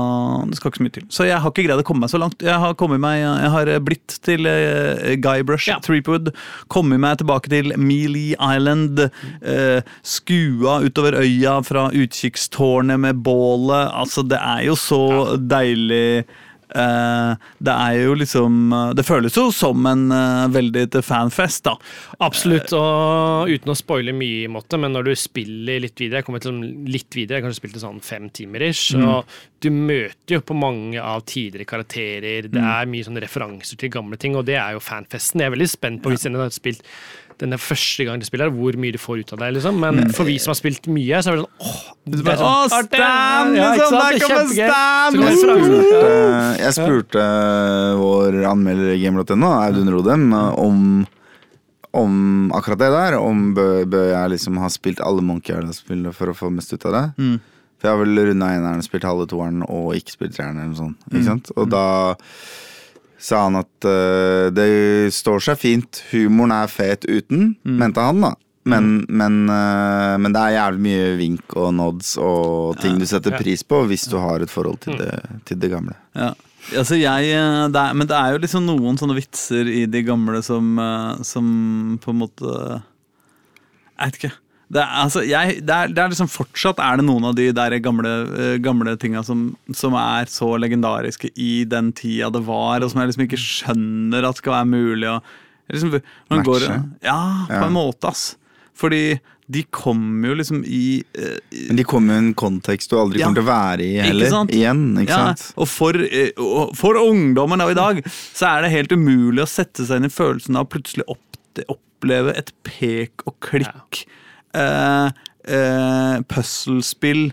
Det 0.50 0.58
skal 0.60 0.72
ikke 0.72 0.82
så 0.82 0.86
mye 0.86 0.96
til. 0.98 1.06
Så 1.14 1.28
jeg 1.28 1.40
har 1.40 1.54
ikke 1.54 1.66
greid 1.68 1.80
å 1.80 1.86
komme 1.88 2.04
meg 2.06 2.12
så 2.12 2.20
langt. 2.22 2.44
Jeg 2.44 2.60
har 2.60 2.76
meg 3.00 3.22
Jeg 3.22 3.52
har 3.56 3.72
blitt 3.86 4.18
til 4.26 4.48
uh, 4.50 5.16
Guybrush 5.22 5.70
Ja. 5.70 5.80
Threepwood. 5.84 6.34
Kommet 6.72 7.00
meg 7.00 7.22
tilbake 7.22 7.52
til 7.52 7.74
Mealy 7.78 8.36
Island. 8.36 9.00
eh, 9.42 9.82
skua 10.04 10.82
utover 10.84 11.16
øya 11.22 11.60
fra 11.64 11.90
utkikkstårnet 11.96 13.00
med 13.00 13.24
bålet. 13.24 13.92
Altså, 13.94 14.24
det 14.28 14.40
er 14.40 14.66
jo 14.68 14.76
så 14.80 15.38
deilig. 15.40 16.26
Eh, 16.72 17.48
det 17.60 17.74
er 17.74 17.98
jo 18.00 18.14
liksom 18.16 18.72
eh, 18.72 18.92
Det 18.96 19.04
føles 19.04 19.36
jo 19.36 19.50
som 19.52 19.84
en 19.90 20.06
eh, 20.16 20.46
veldig 20.54 20.86
til 20.94 21.04
fanfest, 21.04 21.66
da. 21.68 21.76
Absolutt, 22.24 22.72
og 22.78 23.52
uten 23.52 23.74
å 23.74 23.76
spoile 23.76 24.14
mye, 24.16 24.46
i 24.46 24.52
måte, 24.52 24.80
men 24.80 24.96
når 24.96 25.10
du 25.10 25.14
spiller 25.20 25.82
litt 25.84 26.00
videre 26.00 26.22
Jeg 26.22 26.30
kommer 26.30 26.44
til 26.44 26.62
litt 26.88 27.10
videre, 27.12 27.38
jeg 27.38 27.44
har 27.44 27.50
kanskje 27.50 27.64
spilt 27.64 27.82
sånn 27.84 28.00
fem 28.06 28.30
timer 28.32 28.64
ish. 28.70 28.96
Og 28.96 29.28
du 29.62 29.70
møter 29.74 30.38
jo 30.38 30.44
på 30.46 30.58
mange 30.58 31.02
av 31.02 31.26
tidligere 31.28 31.68
karakterer. 31.70 32.48
Det 32.52 32.62
er 32.62 32.90
mye 32.90 33.06
sånne 33.06 33.24
referanser 33.24 33.80
til 33.82 33.92
gamle 33.94 34.18
ting, 34.22 34.38
og 34.40 34.48
det 34.48 34.58
er 34.58 34.78
jo 34.78 34.84
fanfesten. 34.84 35.44
Jeg 35.44 35.52
er 35.52 35.56
veldig 35.58 35.70
spent 35.70 36.02
på 36.04 36.14
hvis 36.14 36.26
jeg 36.26 36.40
har 36.40 36.56
spilt 36.56 36.88
denne 37.42 37.58
første 37.60 38.06
gang 38.08 38.22
du 38.22 38.26
spiller, 38.28 38.52
hvor 38.54 38.76
mye 38.80 38.94
du 38.96 39.00
får 39.02 39.24
ut 39.24 39.34
av 39.36 39.42
det. 39.42 39.50
liksom. 39.58 39.80
Men 39.82 40.12
for 40.16 40.30
vi 40.30 40.38
som 40.42 40.52
har 40.54 40.60
spilt 40.60 40.86
mye, 40.94 41.20
så 41.26 41.34
er 41.34 41.40
det 41.40 41.44
sånn 41.44 41.68
åh, 41.68 41.80
det 42.06 42.20
er 42.22 42.38
sånn, 42.40 42.48
Åh! 42.48 42.66
Stan, 42.86 43.56
Ja, 43.58 43.72
ikke 43.74 43.82
liksom, 43.82 43.96
sant? 43.96 44.02
der 44.02 44.12
Det 44.12 44.22
er 44.22 44.28
kommer 44.28 44.46
kjempegøy. 44.46 44.70
Stan! 44.70 45.18
Jeg 45.22 45.38
spurte, 45.42 46.60
jeg 46.62 46.76
spurte 46.78 47.26
vår 48.02 48.40
anmelder 48.52 48.94
i 48.96 49.00
game.no, 49.04 49.52
Audun 49.66 49.92
Rodem, 49.98 50.28
om, 50.62 50.84
om 51.98 52.16
akkurat 52.56 52.80
det 52.86 52.92
der. 52.96 53.18
Om 53.20 53.46
bør, 53.58 53.86
bør 53.92 54.08
jeg 54.14 54.34
liksom 54.38 54.60
ha 54.64 54.70
spilt 54.72 55.02
alle 55.04 55.22
Monkey 55.26 55.56
Island-spillene 55.58 56.14
for 56.16 56.32
å 56.32 56.38
få 56.38 56.52
mest 56.54 56.72
ut 56.78 56.86
av 56.90 56.96
det. 56.98 57.06
Mm. 57.22 57.40
For 57.82 57.90
jeg 57.90 57.98
har 57.98 58.04
vel 58.06 58.26
runda 58.30 58.48
eneren, 58.54 58.84
spilt 58.86 59.08
halve 59.10 59.26
toeren 59.32 59.64
og 59.66 59.96
ikke 59.98 60.14
spilt 60.14 60.36
treeren. 60.38 60.60
eller 60.62 60.74
noe 60.76 60.82
sånt. 60.84 61.00
Mm. 61.10 61.16
Ikke 61.18 61.28
sant? 61.32 61.50
Og 61.58 61.70
da 61.74 61.86
sa 63.22 63.44
han 63.46 63.60
at 63.60 63.86
uh, 63.86 64.50
det 64.50 65.12
står 65.14 65.44
seg 65.46 65.60
fint. 65.62 66.00
Humoren 66.12 66.54
er 66.56 66.72
fet 66.72 67.06
uten, 67.06 67.52
Mm. 67.64 67.78
mente 67.78 68.02
han, 68.02 68.22
da. 68.26 68.34
Men, 68.66 69.06
men, 69.10 69.40
uh, 69.50 70.18
men 70.22 70.34
det 70.36 70.42
er 70.42 70.56
jævlig 70.58 70.82
mye 70.86 71.06
vink 71.18 71.56
og 71.58 71.72
nods 71.74 72.12
og 72.22 72.76
ting 72.82 73.00
du 73.02 73.06
setter 73.10 73.34
Ja. 73.34 73.40
pris 73.42 73.64
på 73.66 73.80
hvis 73.90 74.04
du 74.10 74.18
har 74.22 74.42
et 74.46 74.50
forhold 74.54 74.80
til 74.84 74.98
det, 75.00 75.16
til 75.50 75.58
det 75.62 75.72
gamle. 75.72 75.96
Ja. 76.18 76.34
Altså 76.78 76.94
jeg, 77.00 77.32
eh, 77.34 77.68
det 77.74 77.80
er, 77.82 77.94
men 77.98 78.06
det 78.06 78.14
er 78.14 78.36
jo 78.36 78.42
liksom 78.44 78.68
noen 78.68 79.00
sånne 79.02 79.16
vitser 79.18 79.66
i 79.66 79.88
de 79.90 80.04
gamle 80.06 80.44
som, 80.46 80.78
som 81.26 81.48
på 82.04 82.14
en 82.14 82.20
måte 82.22 82.52
Jeg 83.98 84.12
vet 84.12 84.20
ikke. 84.20 84.32
Det 84.72 84.80
er, 84.80 84.92
altså, 85.04 85.22
jeg, 85.28 85.58
det, 85.68 85.76
er, 85.76 85.90
det 85.92 86.00
er 86.00 86.12
liksom 86.14 86.30
Fortsatt 86.32 86.78
er 86.80 87.02
det 87.02 87.04
noen 87.04 87.26
av 87.28 87.34
de 87.36 87.50
der 87.52 87.74
gamle, 87.84 88.12
eh, 88.40 88.54
gamle 88.64 88.94
tinga 89.02 89.20
som, 89.28 89.50
som 89.76 89.98
er 90.00 90.30
så 90.32 90.54
legendariske 90.64 91.28
i 91.36 91.66
den 91.68 91.90
tida 91.98 92.30
det 92.32 92.40
var, 92.48 92.80
og 92.86 92.92
som 92.94 93.02
jeg 93.02 93.12
liksom 93.12 93.26
ikke 93.26 93.42
skjønner 93.42 94.30
at 94.30 94.40
skal 94.40 94.56
være 94.62 94.70
mulig 94.72 95.10
å 95.12 95.18
liksom, 95.74 95.98
man 96.32 96.46
går, 96.48 96.68
Ja, 97.04 97.18
på 97.50 97.58
Ja. 97.60 97.66
en 97.68 97.76
måte, 97.76 98.08
ass. 98.14 98.38
Fordi 98.80 99.20
de 99.52 99.66
kommer 99.76 100.30
jo 100.32 100.36
liksom 100.40 100.62
i, 100.64 101.04
eh, 101.20 101.36
i 101.52 101.66
Men 101.68 101.82
de 101.82 101.84
kommer 101.84 102.16
i 102.16 102.22
en 102.22 102.32
kontekst 102.40 102.90
du 102.94 102.96
aldri 102.96 103.20
Ja. 103.20 103.28
kommer 103.28 103.42
til 103.42 103.44
å 103.44 103.52
være 103.52 103.84
i 103.84 103.92
Ikke 103.98 104.08
heller. 104.08 104.30
sant? 104.32 104.52
Igjen, 104.56 104.86
ikke 105.04 105.12
ja, 105.12 105.34
sant? 105.34 105.54
Og 105.58 105.68
for, 105.68 106.00
eh, 106.00 106.32
og 106.40 106.72
for 106.80 106.96
ungdommen 107.02 107.60
av 107.60 107.70
i 107.74 107.76
dag 107.76 108.00
så 108.08 108.48
er 108.56 108.62
det 108.64 108.72
helt 108.72 108.96
umulig 108.96 109.44
å 109.44 109.50
sette 109.52 109.84
seg 109.84 110.00
inn 110.00 110.08
i 110.08 110.14
følelsen 110.16 110.56
av 110.56 110.70
plutselig 110.72 111.04
opp, 111.12 111.20
oppleve 111.68 112.38
et 112.40 112.54
pek 112.64 113.28
og 113.28 113.36
klikk 113.44 114.06
eh, 114.58 115.22
eh, 115.48 116.18
puzzlespill 116.32 117.30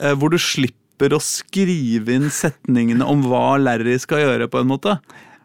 eh, 0.00 0.14
hvor 0.16 0.32
du 0.32 0.38
slipper 0.40 1.16
å 1.16 1.20
skrive 1.22 2.14
inn 2.14 2.30
setningene 2.32 3.06
om 3.08 3.24
hva 3.26 3.56
Larry 3.60 3.98
skal 4.02 4.24
gjøre, 4.24 4.50
på 4.52 4.62
en 4.62 4.70
måte. 4.70 4.96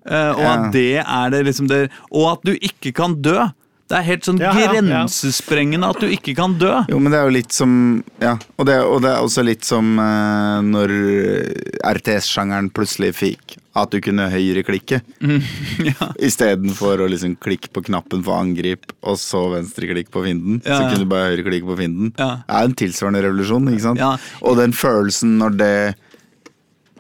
Eh, 0.08 0.34
og 0.34 0.46
at 0.48 0.68
det 0.76 1.02
er 1.04 1.32
det 1.34 1.42
liksom 1.50 1.68
det 1.68 1.90
Og 2.16 2.30
at 2.32 2.46
du 2.48 2.54
ikke 2.56 2.94
kan 2.96 3.18
dø. 3.20 3.50
Det 3.88 3.96
er 3.96 4.04
helt 4.04 4.26
sånn 4.28 4.40
Ja, 4.42 4.52
ja, 4.52 4.72
ja. 4.76 4.82
grensesprengende 4.82 5.88
at 5.94 6.02
du 6.04 6.10
ikke 6.12 6.34
kan 6.36 6.58
dø. 6.60 6.74
Jo, 6.92 7.00
men 7.00 7.14
det 7.14 7.22
er 7.22 7.30
jo 7.30 7.36
litt 7.38 7.56
som 7.56 7.72
Ja, 8.20 8.36
og 8.58 8.68
det, 8.68 8.82
og 8.84 9.00
det 9.06 9.14
er 9.14 9.24
også 9.24 9.46
litt 9.48 9.64
som 9.68 9.96
uh, 9.96 10.60
når 10.66 10.92
RTS-sjangeren 11.88 12.68
plutselig 12.76 13.14
fikk 13.16 13.58
at 13.78 13.94
du 13.94 14.00
kunne 14.02 14.26
høyreklikke. 14.32 15.00
ja. 15.92 16.08
Istedenfor 16.26 17.04
å 17.04 17.10
liksom 17.12 17.36
klikke 17.44 17.70
på 17.76 17.84
knappen 17.86 18.24
for 18.26 18.42
angrip, 18.42 18.90
og 19.06 19.20
så 19.22 19.44
venstreklikk 19.54 20.10
på 20.14 20.24
fienden. 20.26 20.58
Ja, 20.66 20.80
Så 20.80 20.88
kunne 20.90 21.06
du 21.06 21.12
bare 21.12 21.30
høyreklikke 21.30 21.70
på 21.70 21.78
fienden. 21.78 22.10
Ja. 22.18 22.32
Det 22.42 22.58
er 22.58 22.72
en 22.72 22.78
tilsvarende 22.82 23.22
revolusjon, 23.28 23.70
ikke 23.70 23.86
sant? 23.86 24.02
Ja. 24.02 24.16
Og 24.42 24.58
den 24.58 24.74
følelsen 24.74 25.38
når 25.42 25.60
det 25.62 25.74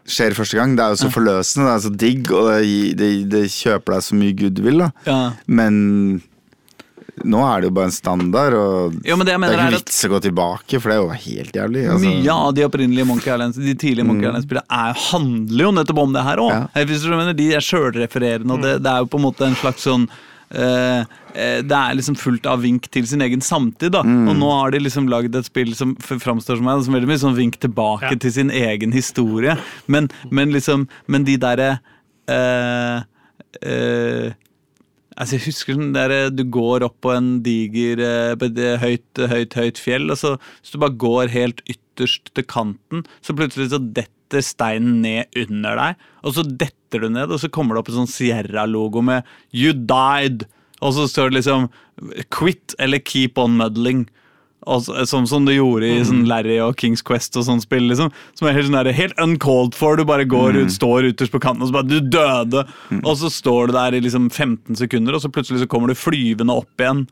skjer 0.08 0.38
første 0.38 0.60
gang. 0.60 0.78
Det 0.78 0.86
er 0.86 0.94
jo 0.94 1.02
så 1.02 1.12
forløsende, 1.12 1.68
det 1.68 1.74
er 1.74 1.84
så 1.84 1.94
digg, 2.06 2.32
og 2.32 2.50
det, 2.54 2.98
det, 3.00 3.12
det 3.34 3.44
kjøper 3.52 3.98
deg 3.98 4.06
så 4.06 4.20
mye 4.22 4.38
goodwill, 4.40 4.86
da. 4.86 4.92
Ja. 5.10 5.20
Men 5.50 5.82
nå 7.26 7.42
er 7.48 7.62
det 7.62 7.70
jo 7.70 7.74
bare 7.78 7.90
en 7.90 7.96
standard, 7.96 8.54
og 8.54 8.98
Jo, 9.06 9.18
men 9.18 9.26
det 9.26 9.34
jeg 9.34 9.40
det 9.40 9.44
mener 9.46 9.58
er 9.58 9.64
er 9.64 9.72
ikke 9.72 9.82
at 9.82 9.88
vits 9.88 10.06
å 10.06 10.12
gå 10.14 10.22
tilbake, 10.28 10.80
for 10.82 10.90
det 10.92 10.96
er 10.98 11.02
jo 11.02 11.20
helt 11.26 11.60
jævlig. 11.60 11.84
Altså. 11.90 12.14
Mye 12.14 12.38
av 12.38 12.54
de 12.54 12.66
opprinnelige 12.68 13.08
Monkey 13.10 13.34
Islands 13.34 13.58
De 13.58 13.76
tidlige 13.76 14.06
Monkey 14.08 14.30
Island-spillene 14.30 14.68
er- 14.70 15.04
handler 15.08 15.64
jo 15.66 15.72
nettopp 15.72 16.02
om 16.04 16.14
det 16.14 16.24
her 16.24 16.38
òg. 16.38 16.54
Ja. 16.54 17.34
De 17.34 17.52
er 17.54 17.66
sjølrefererende, 17.66 18.54
og 18.54 18.62
det, 18.62 18.84
det 18.84 18.92
er 18.92 19.00
jo 19.00 19.12
på 19.12 19.18
en 19.22 19.28
måte 19.28 19.48
en 19.48 19.56
slags 19.56 19.88
sånn 19.88 20.08
eh, 20.52 21.02
eh, 21.34 21.60
det 21.66 21.78
er 21.78 21.98
liksom 21.98 22.16
fullt 22.20 22.46
av 22.50 22.62
vink 22.62 22.88
til 22.94 23.08
sin 23.08 23.22
egen 23.22 23.42
samtid. 23.42 23.92
da 23.92 24.02
Og 24.02 24.34
nå 24.38 24.52
har 24.52 24.72
de 24.72 24.80
liksom 24.80 25.10
lagd 25.10 25.36
et 25.36 25.46
spill 25.46 25.74
som 25.76 25.96
framstår 25.96 26.58
som 26.62 26.70
som 26.84 26.94
veldig 26.94 27.08
mye 27.10 27.22
sånn 27.22 27.36
vink 27.38 27.60
tilbake 27.60 28.12
Ja. 28.12 28.16
til 28.16 28.32
sin 28.32 28.50
egen 28.52 28.92
historie. 28.92 29.58
Men, 29.88 30.10
men 30.30 30.52
liksom 30.52 30.88
Men 31.08 31.24
de 31.24 31.38
derre 31.38 31.80
uh, 32.30 33.04
eh, 33.62 34.34
Altså 35.18 35.38
jeg 35.38 35.48
husker 35.48 35.78
sånn 35.78 35.96
der, 35.96 36.30
Du 36.34 36.44
går 36.54 36.86
opp 36.86 37.00
på 37.06 37.14
en 37.16 37.40
diger 37.46 38.02
eh, 38.04 38.78
høyt, 38.84 39.24
høyt, 39.32 39.58
høyt 39.58 39.82
fjell, 39.82 40.12
og 40.14 40.20
så 40.20 40.36
hvis 40.38 40.76
du 40.76 40.82
bare 40.84 41.02
går 41.06 41.34
helt 41.34 41.64
ytterst 41.66 42.32
til 42.38 42.46
kanten, 42.46 43.06
så 43.26 43.36
plutselig 43.38 43.72
så 43.74 43.82
detter 43.82 44.44
steinen 44.46 45.02
ned 45.02 45.40
under 45.40 45.80
deg, 45.80 46.06
og 46.22 46.38
så 46.38 46.46
detter 46.46 47.04
du 47.04 47.10
ned, 47.10 47.34
og 47.34 47.42
så 47.42 47.50
kommer 47.50 47.76
det 47.76 47.82
opp 47.82 47.92
en 47.94 48.02
sånn 48.04 48.14
Sierra-logo 48.14 49.02
med 49.02 49.26
'You 49.50 49.74
died', 49.74 50.46
og 50.86 50.94
så 50.94 51.08
står 51.10 51.32
det 51.32 51.40
liksom 51.40 51.70
'Quit' 52.30 52.78
eller 52.78 53.02
'Keep 53.02 53.42
on 53.42 53.58
muddling'. 53.58 54.06
Og 54.68 54.84
som, 55.08 55.26
som 55.30 55.46
du 55.48 55.54
gjorde 55.54 55.88
i 55.88 56.02
sånn 56.06 56.26
Larry 56.28 56.58
og 56.64 56.76
Kings 56.80 57.04
Quest 57.06 57.38
og 57.40 57.46
sånn 57.48 57.62
spill. 57.64 57.88
liksom 57.90 58.12
Som 58.38 58.50
er 58.50 58.58
helt 58.58 58.68
sånn 58.68 58.78
der, 58.78 58.92
helt 58.98 59.18
uncalled 59.24 59.78
for. 59.78 59.96
Du 59.98 60.04
bare 60.08 60.28
går 60.28 60.60
ut, 60.60 60.74
står 60.74 61.08
ytterst 61.14 61.32
på 61.34 61.42
kanten 61.44 61.64
og 61.64 61.72
så 61.72 61.78
bare 61.78 61.90
Du 61.90 62.00
døde! 62.02 62.66
Og 63.04 63.14
så 63.20 63.32
står 63.32 63.72
du 63.72 63.78
der 63.78 63.96
i 63.98 64.02
liksom 64.04 64.30
15 64.30 64.76
sekunder, 64.80 65.16
og 65.16 65.24
så 65.24 65.32
plutselig 65.32 65.64
så 65.64 65.70
kommer 65.72 65.92
du 65.92 65.96
flyvende 65.98 66.56
opp 66.60 66.84
igjen. 66.84 67.06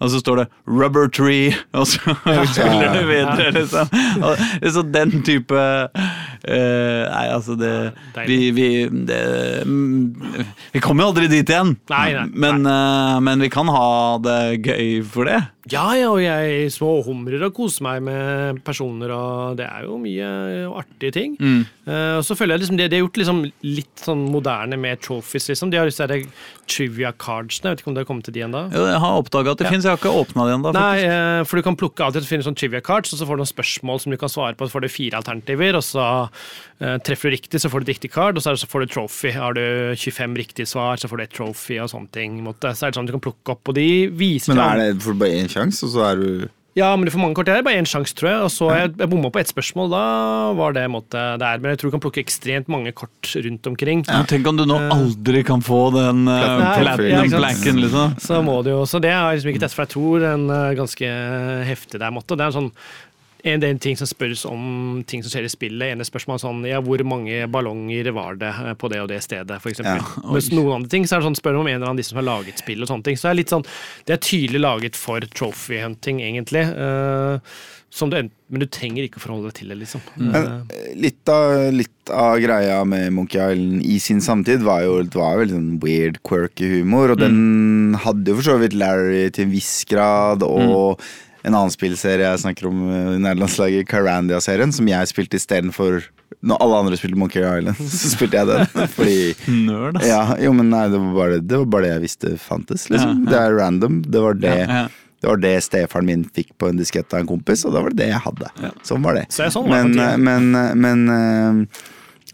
Og 0.00 0.10
så 0.10 0.20
står 0.22 0.42
det 0.42 0.46
'Rubber 0.66 1.08
Tree', 1.12 1.54
og 1.78 1.86
så 1.86 1.98
spiller 2.54 2.94
du 2.96 3.06
videre, 3.08 3.50
liksom. 3.58 3.88
Og, 4.22 4.72
så 4.72 4.82
den 4.82 5.22
type 5.26 5.62
eh, 6.44 7.02
Nei, 7.08 7.26
altså 7.32 7.56
det 7.58 7.72
Vi, 8.26 8.38
vi, 8.54 8.68
det, 9.08 9.22
mm, 9.66 10.36
vi 10.74 10.82
kommer 10.82 11.04
jo 11.04 11.12
aldri 11.12 11.30
dit 11.32 11.48
igjen. 11.48 11.74
Nei, 11.92 12.06
nei, 12.16 12.26
men, 12.32 12.66
uh, 12.66 13.18
men 13.24 13.42
vi 13.42 13.50
kan 13.52 13.70
ha 13.72 14.18
det 14.22 14.38
gøy 14.62 15.02
for 15.06 15.30
det. 15.30 15.40
Ja, 15.70 15.84
ja, 15.94 16.08
og 16.10 16.18
jeg 16.18 16.72
småhumrer 16.74 17.44
og 17.46 17.54
koser 17.54 17.84
meg 17.86 18.00
med 18.02 18.58
personer, 18.66 19.12
og 19.14 19.60
det 19.60 19.68
er 19.68 19.84
jo 19.86 19.98
mye 20.02 20.30
artige 20.74 21.14
ting. 21.14 21.36
Eh, 21.86 22.16
og 22.18 22.24
så 22.26 22.34
føler 22.34 22.56
jeg 22.56 22.64
liksom 22.64 22.80
det 22.80 22.88
de 22.90 22.98
har 22.98 23.04
gjort 23.04 23.20
liksom 23.22 23.44
litt 23.62 24.02
sånn 24.02 24.24
moderne 24.32 24.78
med 24.80 24.98
trophies, 25.04 25.46
liksom. 25.52 25.70
De 25.70 25.78
har 25.78 25.86
disse 25.86 26.08
trivia 26.72 27.10
cardsene, 27.12 27.68
jeg 27.68 27.76
vet 27.76 27.82
ikke 27.84 27.90
om 27.92 27.96
det 27.96 28.02
har 28.04 28.08
kommet 28.08 28.24
til 28.28 28.34
de 28.36 28.44
ennå? 28.46 28.62
Jeg 28.72 29.00
har 29.04 29.18
oppdaga 29.20 29.52
at 29.52 29.60
det 29.60 29.66
Ja. 29.66 29.72
finnes, 29.74 29.84
jeg 29.84 29.92
har 29.92 30.00
ikke 30.00 30.14
åpna 30.22 30.46
de 30.48 30.54
ennå. 30.56 30.72
Nei, 30.76 30.98
eh, 31.04 31.44
for 31.44 31.60
du 31.60 31.62
kan 31.66 31.76
plukke 31.76 32.00
alltid 32.06 32.24
finne 32.24 32.46
sånn 32.46 32.56
trivia 32.56 32.80
cards, 32.80 33.12
og 33.12 33.18
så 33.20 33.26
får 33.28 33.36
du 33.36 33.42
noen 33.44 33.52
spørsmål 33.52 34.00
som 34.00 34.10
du 34.12 34.16
kan 34.16 34.32
svare 34.32 34.56
på. 34.56 34.64
Så 34.66 34.72
får 34.76 34.82
du 34.86 34.88
fire 34.88 35.20
alternativer, 35.20 35.76
og 35.76 35.84
så 35.84 36.06
uh, 36.80 36.98
treffer 37.04 37.30
du 37.30 37.36
riktig, 37.36 37.60
så 37.60 37.68
får 37.70 37.84
du 37.84 37.90
et 37.90 37.94
riktig 37.96 38.10
card, 38.10 38.36
og 38.36 38.42
så, 38.42 38.50
er 38.50 38.56
det, 38.56 38.64
så 38.64 38.70
får 38.72 38.80
du 38.86 38.86
trophy. 38.94 39.32
Har 39.36 39.52
du 39.54 39.94
25 39.94 40.34
riktige 40.40 40.66
svar, 40.66 40.96
så 40.96 41.08
får 41.08 41.16
du 41.16 41.22
et 41.22 41.36
trophy 41.36 41.78
og 41.78 41.90
sånne 41.92 42.10
ting. 42.10 42.40
Så 42.42 42.86
er 42.86 42.90
det 42.90 42.96
sånn 42.98 43.06
du 43.06 43.12
kan 43.12 43.20
plukke 43.28 43.54
opp, 43.54 43.68
og 43.68 43.74
de 43.76 44.08
viser 44.08 44.54
Men 44.54 44.64
er 44.80 44.94
det 44.94 45.02
for 45.02 45.14
bare 45.14 45.36
én 45.38 45.50
sjanse, 45.52 45.84
og 45.84 45.90
så 45.94 46.10
er 46.12 46.16
du 46.16 46.48
Ja, 46.72 46.88
men 46.96 47.04
du 47.04 47.12
får 47.12 47.20
mange 47.20 47.36
kort. 47.36 47.48
Det 47.50 47.54
er 47.58 47.64
bare 47.66 47.80
én 47.82 47.88
sjanse, 47.88 48.14
tror 48.16 48.30
jeg. 48.30 48.44
Og 48.46 48.52
så 48.54 48.70
jeg, 48.72 48.92
jeg 48.96 49.10
bomma 49.12 49.28
på 49.32 49.42
ett 49.42 49.50
spørsmål, 49.52 49.90
da 49.92 50.04
var 50.56 50.76
det 50.76 50.86
måte 50.92 51.24
der. 51.42 51.60
Men 51.60 51.74
jeg 51.74 51.82
tror 51.82 51.92
du 51.92 51.96
kan 51.96 52.04
plukke 52.06 52.22
ekstremt 52.24 52.70
mange 52.72 52.94
kort 52.96 53.32
rundt 53.44 53.68
omkring. 53.68 54.04
Men 54.08 54.28
Tenk 54.30 54.48
om 54.48 54.56
du 54.56 54.64
nå 54.68 54.78
aldri 54.94 55.44
kan 55.44 55.64
få 55.64 55.82
den 55.92 56.24
uh, 56.30 56.38
ja, 56.40 57.24
blanken, 57.28 57.82
liksom. 57.84 58.16
Så 58.24 58.40
må 58.44 58.62
du 58.64 58.72
jo, 58.72 58.82
så 58.88 59.02
det 59.04 59.12
har 59.12 59.28
jeg 59.30 59.42
liksom 59.42 59.52
ikke 59.52 59.64
testet, 59.66 59.76
for 59.76 59.84
jeg 59.84 59.94
tror 59.98 60.24
den 60.24 60.48
er 60.56 60.78
ganske 60.80 61.14
heftig 61.68 62.00
der. 62.00 62.14
Måte. 62.16 62.38
Det 62.38 62.46
er 62.46 62.54
en 62.54 62.60
sånn 62.62 62.72
en 63.42 63.62
del 63.62 63.78
ting 63.82 63.96
som 63.98 64.06
spørres 64.06 64.44
om 64.46 65.02
ting 65.08 65.22
som 65.24 65.32
skjer 65.32 65.48
i 65.48 65.50
spillet. 65.50 65.92
ene 65.92 66.06
spørsmål 66.06 66.38
sånn, 66.38 66.62
ja, 66.68 66.78
Hvor 66.84 67.02
mange 67.06 67.42
ballonger 67.50 68.12
var 68.14 68.38
det 68.38 68.52
eh, 68.52 68.74
på 68.78 68.90
det 68.92 69.02
og 69.02 69.10
det 69.10 69.22
stedet, 69.24 69.58
f.eks. 69.58 69.82
Ja. 69.82 69.98
Ja. 69.98 70.24
Mens 70.30 70.50
noen 70.54 70.76
andre 70.78 70.92
ting 70.92 71.06
så 71.06 71.16
er 71.16 71.22
det 71.22 71.30
sånn 71.30 71.40
spør 71.40 71.58
om 71.60 71.66
en 71.66 71.80
eller 71.80 71.90
annen 71.90 72.00
de 72.00 72.06
som 72.06 72.20
har 72.20 72.28
laget 72.28 72.62
spill. 72.62 72.82
og 72.82 72.90
sånne 72.90 73.08
ting. 73.08 73.18
Så 73.18 73.28
det 73.28 73.32
er 73.32 73.40
litt 73.42 73.54
sånn, 73.54 73.66
det 74.06 74.16
er 74.16 74.22
tydelig 74.22 74.62
laget 74.62 74.98
for 74.98 75.26
trophy 75.34 75.82
hunting, 75.82 76.22
egentlig. 76.22 76.68
Uh, 76.70 77.42
som 77.92 78.08
du, 78.08 78.16
men 78.24 78.62
du 78.62 78.64
trenger 78.72 79.04
ikke 79.04 79.20
å 79.20 79.24
forholde 79.26 79.50
deg 79.50 79.58
til 79.58 79.72
det, 79.72 79.76
liksom. 79.82 80.04
Men 80.16 80.38
eh, 80.38 80.86
litt 80.96 81.28
av, 81.28 81.66
litt 81.76 82.12
av 82.14 82.38
greia 82.40 82.78
med 82.88 83.10
Monkey 83.12 83.36
Island 83.36 83.82
i 83.84 83.98
sin 84.00 84.22
samtid 84.24 84.64
var 84.64 84.86
jo, 84.86 84.94
det 85.04 85.18
var 85.18 85.34
jo 85.34 85.42
veldig 85.42 85.58
sånn 85.58 85.74
weird, 85.82 86.22
quirky 86.24 86.70
humor. 86.78 87.12
Og 87.12 87.20
den 87.20 87.98
hadde 88.06 88.32
jo 88.32 88.38
for 88.38 88.48
så 88.48 88.56
vidt 88.62 88.78
Larry 88.78 89.26
til 89.34 89.48
en 89.48 89.52
viss 89.52 89.74
grad, 89.90 90.46
og 90.46 91.02
en 91.42 91.54
annen 91.58 91.72
spillserie 91.74 92.22
jeg 92.28 92.40
snakker 92.44 92.68
om 92.70 92.82
eh, 92.88 93.12
i 93.16 93.20
nederlandslaget, 93.22 93.88
Carandia-serien, 93.90 94.72
som 94.74 94.86
jeg 94.90 95.08
spilte 95.10 95.38
istedenfor 95.40 96.02
Når 96.42 96.60
alle 96.64 96.78
andre 96.82 96.96
spilte 96.98 97.18
Monkey 97.18 97.42
Island, 97.42 97.76
så 98.00 98.10
spilte 98.14 98.38
jeg 98.40 98.48
den. 98.48 98.88
Fordi 98.96 99.16
Nerd, 99.66 99.98
ass. 100.00 100.06
Ja, 100.08 100.22
jo, 100.42 100.52
men 100.58 100.70
nei, 100.72 100.84
det 100.92 100.98
var 101.02 101.14
bare 101.18 101.38
det, 101.42 101.58
var 101.64 101.70
bare 101.76 101.86
det 101.88 101.92
jeg 101.96 102.04
visste 102.08 102.34
fantes, 102.40 102.88
liksom. 102.90 103.24
Det 103.28 103.38
er 103.38 103.56
random. 103.58 104.00
Det 104.06 104.22
var 104.24 104.38
det. 104.42 104.56
Det 105.22 105.28
var 105.30 105.38
det 105.38 105.52
stefaren 105.62 106.08
min 106.08 106.22
fikk 106.34 106.48
på 106.58 106.66
en 106.72 106.78
diskett 106.80 107.12
av 107.14 107.20
en 107.22 107.28
kompis, 107.30 107.62
og 107.68 107.76
da 107.76 107.82
var 107.84 107.92
det 107.94 108.00
det 108.00 108.08
jeg 108.10 108.22
hadde. 108.24 108.48
Sånn 108.82 109.04
var 109.04 109.14
det. 109.20 109.26
Men, 109.70 109.92
men, 110.18 110.48
men, 110.82 111.04
eh, 111.14 111.82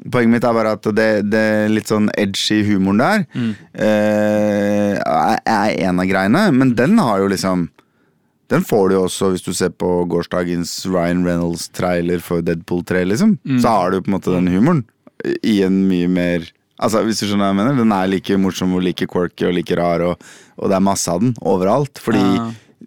poenget 0.08 0.32
mitt 0.38 0.46
er 0.48 0.54
bare 0.56 0.72
at 0.78 0.88
det, 0.96 1.08
det 1.28 1.44
litt 1.74 1.90
sånn 1.90 2.08
edgy 2.16 2.62
humoren 2.70 3.02
der 3.02 3.26
Mm. 3.34 3.50
eh, 3.74 4.94
er 5.44 5.74
en 5.88 6.00
av 6.00 6.08
greiene, 6.08 6.46
men 6.54 6.72
den 6.78 6.96
har 7.02 7.20
jo 7.24 7.28
liksom 7.34 7.66
den 8.48 8.62
får 8.64 8.88
du 8.88 8.94
jo 8.96 9.02
også 9.06 9.30
hvis 9.34 9.44
du 9.44 9.52
ser 9.52 9.70
på 9.76 9.88
gårsdagens 10.08 10.70
Ryan 10.88 11.24
Reynolds-trailer 11.26 12.22
for 12.24 12.40
Deadpool 12.44 12.84
3, 12.88 13.02
liksom. 13.10 13.34
Mm. 13.44 13.58
Så 13.60 13.68
har 13.68 13.90
du 13.92 14.00
på 14.00 14.08
en 14.12 14.16
måte 14.18 14.32
den 14.34 14.48
humoren 14.52 14.84
i 15.42 15.60
en 15.66 15.82
mye 15.88 16.08
mer 16.08 16.48
Altså, 16.78 17.00
hvis 17.02 17.18
du 17.18 17.24
skjønner 17.26 17.42
hva 17.42 17.50
jeg 17.50 17.56
mener? 17.58 17.74
Den 17.80 17.90
er 17.90 18.06
like 18.06 18.36
morsom 18.38 18.76
og 18.78 18.84
like 18.86 19.08
quirky 19.10 19.48
og 19.48 19.54
like 19.56 19.74
rar, 19.74 19.98
og, 20.06 20.20
og 20.62 20.68
det 20.70 20.76
er 20.76 20.84
masse 20.86 21.10
av 21.10 21.18
den 21.24 21.32
overalt. 21.42 21.98
Fordi 21.98 22.20
Ja. 22.22 22.44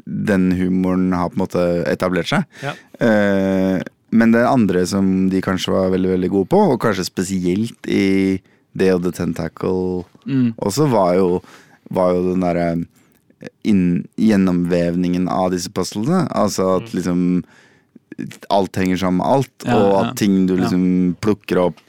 den 0.08 0.46
humoren 0.56 1.10
har 1.12 1.28
på 1.28 1.36
en 1.36 1.42
måte 1.42 1.66
etablert 1.92 2.30
seg. 2.32 2.46
Ja. 2.64 2.72
Eh, 3.04 3.82
men 4.16 4.32
det 4.32 4.46
andre 4.48 4.86
som 4.88 5.28
de 5.28 5.42
kanskje 5.44 5.74
var 5.76 5.92
veldig 5.92 6.14
veldig 6.14 6.30
gode 6.32 6.48
på, 6.54 6.62
og 6.72 6.80
kanskje 6.80 7.04
spesielt 7.10 7.92
i 7.92 8.40
Day 8.74 8.94
of 8.96 9.04
the 9.04 9.12
Tentacle 9.12 10.06
Mm. 10.24 10.54
også, 10.56 10.88
var 10.90 11.16
jo, 11.20 11.42
var 11.92 12.14
jo 12.16 12.24
den 12.32 12.40
derre 12.48 12.70
inn- 13.64 14.06
gjennomvevningen 14.18 15.28
av 15.32 15.52
disse 15.54 15.70
puzzlene. 15.74 16.26
Altså 16.36 16.78
at 16.80 16.92
liksom 16.94 17.44
alt 18.54 18.76
henger 18.78 18.98
sammen 19.02 19.22
med 19.22 19.28
alt, 19.28 19.66
Ja, 19.66 19.78
og 19.80 19.96
at 20.06 20.16
ting 20.20 20.46
du 20.48 20.56
liksom 20.58 21.16
plukker 21.24 21.58
opp 21.70 21.80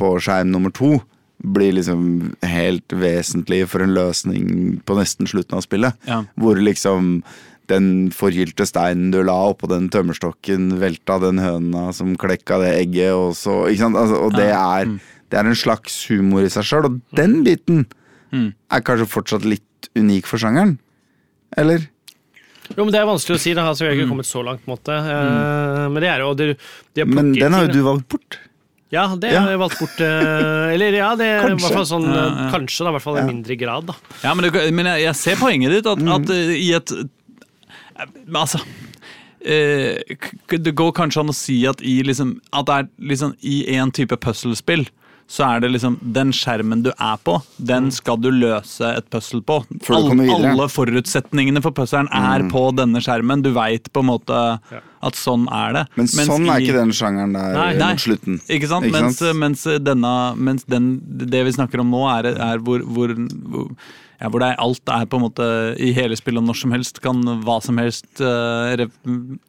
på 0.00 0.14
skjerm 0.22 0.50
nummer 0.50 0.72
to, 0.74 0.96
blir 1.40 1.72
liksom 1.76 2.34
helt 2.44 2.88
vesentlig 2.92 3.62
for 3.68 3.80
en 3.84 3.94
løsning 3.96 4.80
på 4.84 4.96
nesten 4.98 5.28
slutten 5.30 5.56
av 5.56 5.62
spillet. 5.64 5.94
Ja. 6.08 6.22
Hvor 6.40 6.58
liksom 6.60 7.22
den 7.70 8.10
forgylte 8.10 8.66
steinen 8.66 9.12
du 9.14 9.20
la 9.22 9.36
oppå 9.52 9.68
den 9.70 9.86
tømmerstokken, 9.92 10.72
velta 10.80 11.20
den 11.22 11.38
høna 11.38 11.92
som 11.94 12.16
klekka 12.18 12.58
det 12.64 12.72
egget, 12.80 13.12
og 13.14 13.36
så 13.38 13.68
Ikke 13.70 13.84
sant? 13.86 13.96
Altså, 14.00 14.18
og 14.26 14.34
det 14.34 14.48
er, 14.50 14.90
det 15.30 15.38
er 15.38 15.46
en 15.46 15.54
slags 15.54 16.00
humor 16.10 16.42
i 16.42 16.50
seg 16.50 16.64
sjøl, 16.66 16.84
og 16.90 17.00
den 17.16 17.42
biten 17.46 17.86
Mm. 18.32 18.52
er 18.70 18.80
kanskje 18.86 19.08
fortsatt 19.10 19.42
litt 19.44 19.64
unik 19.96 20.26
for 20.26 20.38
sjangeren. 20.42 20.76
Eller? 21.56 21.86
Jo, 22.76 22.84
men 22.84 22.92
Det 22.92 23.00
er 23.00 23.08
vanskelig 23.08 23.36
å 23.38 23.40
si. 23.42 23.54
Da. 23.54 23.64
Altså, 23.70 23.86
har 23.88 23.96
ikke 23.96 24.08
kommet 24.12 24.28
så 24.28 24.44
langt. 24.46 24.60
på 24.64 24.70
en 24.70 24.76
måte. 24.76 24.94
Mm. 24.94 25.92
Men 25.94 26.02
det 26.04 26.10
er 26.12 26.20
jo 26.22 26.34
det, 26.38 26.46
de 26.94 27.04
Men 27.04 27.32
den 27.34 27.52
har 27.56 27.66
jo 27.66 27.72
du 27.72 27.82
valgt 27.82 28.08
bort. 28.08 28.38
Ja, 28.90 29.04
det 29.14 29.32
Ja. 29.32 29.40
har 29.42 29.50
jeg 29.50 29.58
valgt 29.58 29.78
bort. 29.78 30.00
eh, 30.00 30.74
Eller 30.74 30.92
ja, 30.98 31.14
det 31.16 31.26
er 31.26 31.44
i 31.46 31.48
Kanskje. 31.50 31.62
hvert 31.66 31.74
fall 31.78 31.86
sånn 31.86 32.06
Ja, 32.10 32.26
eh, 32.26 32.44
ja. 32.44 32.50
Kanskje, 32.50 32.84
da, 32.84 32.88
i 32.90 32.92
hvert 32.98 33.02
fall 33.02 33.18
i 33.18 33.26
mindre 33.32 33.56
grad. 33.58 33.86
da. 33.86 33.94
Ja, 34.24 34.34
men, 34.34 34.50
det, 34.50 34.72
men 34.74 34.86
jeg, 34.86 35.02
jeg 35.04 35.14
ser 35.16 35.36
poenget 35.36 35.70
ditt, 35.70 35.86
at, 35.86 35.98
at 35.98 36.30
eh, 36.30 36.54
i 36.58 36.72
et 36.74 36.90
eh, 36.92 38.06
Altså 38.34 38.60
eh, 39.44 39.98
Det 40.58 40.74
går 40.74 40.92
kanskje 40.96 41.20
an 41.22 41.30
å 41.32 41.36
si 41.36 41.66
at 41.66 41.80
i 41.82 42.02
liksom 42.06 42.40
At 42.52 42.66
det 42.66 42.74
er 42.80 42.88
liksom 43.12 43.34
i 43.42 43.76
en 43.76 43.90
type 43.90 44.16
puzzlespill 44.16 44.86
så 45.30 45.46
er 45.46 45.62
det 45.62 45.70
liksom 45.76 45.96
den 46.02 46.32
skjermen 46.34 46.82
du 46.82 46.90
er 46.90 47.18
på, 47.22 47.36
den 47.56 47.90
skal 47.94 48.18
du 48.18 48.32
løse 48.34 48.88
et 48.96 49.06
puzzle 49.14 49.42
på. 49.46 49.60
Videre. 49.86 50.50
alle 50.50 50.66
forutsetningene 50.72 51.62
for 51.62 51.76
puzzlen 51.76 52.10
er 52.10 52.48
på 52.50 52.64
denne 52.74 53.02
skjermen. 53.04 53.44
Du 53.44 53.52
veit 53.54 53.86
på 53.94 54.02
en 54.02 54.10
måte 54.10 54.40
at 55.02 55.14
sånn 55.16 55.46
er 55.50 55.72
det. 55.72 55.84
Men 55.96 56.04
Mens 56.06 56.28
sånn 56.28 56.44
er 56.50 56.58
i- 56.60 56.64
ikke 56.66 56.76
den 56.76 56.90
sjangeren 56.92 57.32
der 57.32 57.52
Nei. 57.56 57.72
eh, 57.72 57.78
Nei. 57.78 57.90
mot 57.94 58.00
slutten. 58.04 58.40
Ikke 58.48 58.68
sant? 58.68 58.84
Ikke 58.84 59.00
mens, 59.00 59.18
sant? 59.18 59.36
mens 59.38 59.64
denne 59.80 60.14
Mens 60.36 60.64
den, 60.64 61.00
det 61.30 61.44
vi 61.46 61.52
snakker 61.56 61.80
om 61.80 61.90
nå, 61.90 62.04
er, 62.18 62.34
er 62.36 62.58
hvor, 62.58 62.80
hvor, 62.84 63.08
hvor 63.16 63.70
ja, 64.20 64.28
hvor 64.28 64.40
det 64.42 64.50
er, 64.52 64.56
alt 64.60 64.84
er 64.92 65.06
på 65.08 65.16
en 65.16 65.22
måte 65.24 65.44
i 65.80 65.94
hele 65.96 66.12
spillet 66.14 66.44
når 66.44 66.56
som 66.60 66.72
helst. 66.76 67.00
Kan 67.00 67.22
hva 67.40 67.54
som 67.64 67.78
helst 67.80 68.20
uh, 68.20 68.76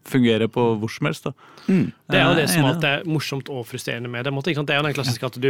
fungere 0.08 0.48
på 0.48 0.64
hvor 0.80 0.90
som 0.92 1.10
helst. 1.10 1.26
da. 1.28 1.34
Det 1.68 2.18
er 2.18 2.24
jo 2.26 2.36
det 2.36 2.44
er 2.46 2.48
som 2.52 2.66
alltid 2.66 2.88
er 2.90 3.04
morsomt 3.08 3.50
og 3.52 3.66
frustrerende 3.68 4.10
med 4.10 4.24
det. 4.26 4.32
måte, 4.34 4.48
ikke 4.52 4.62
sant? 4.62 4.68
Det 4.72 4.76
er 4.76 4.80
jo 4.82 4.86
den 4.88 4.96
klassiske 4.96 5.28
at 5.28 5.38
du, 5.44 5.50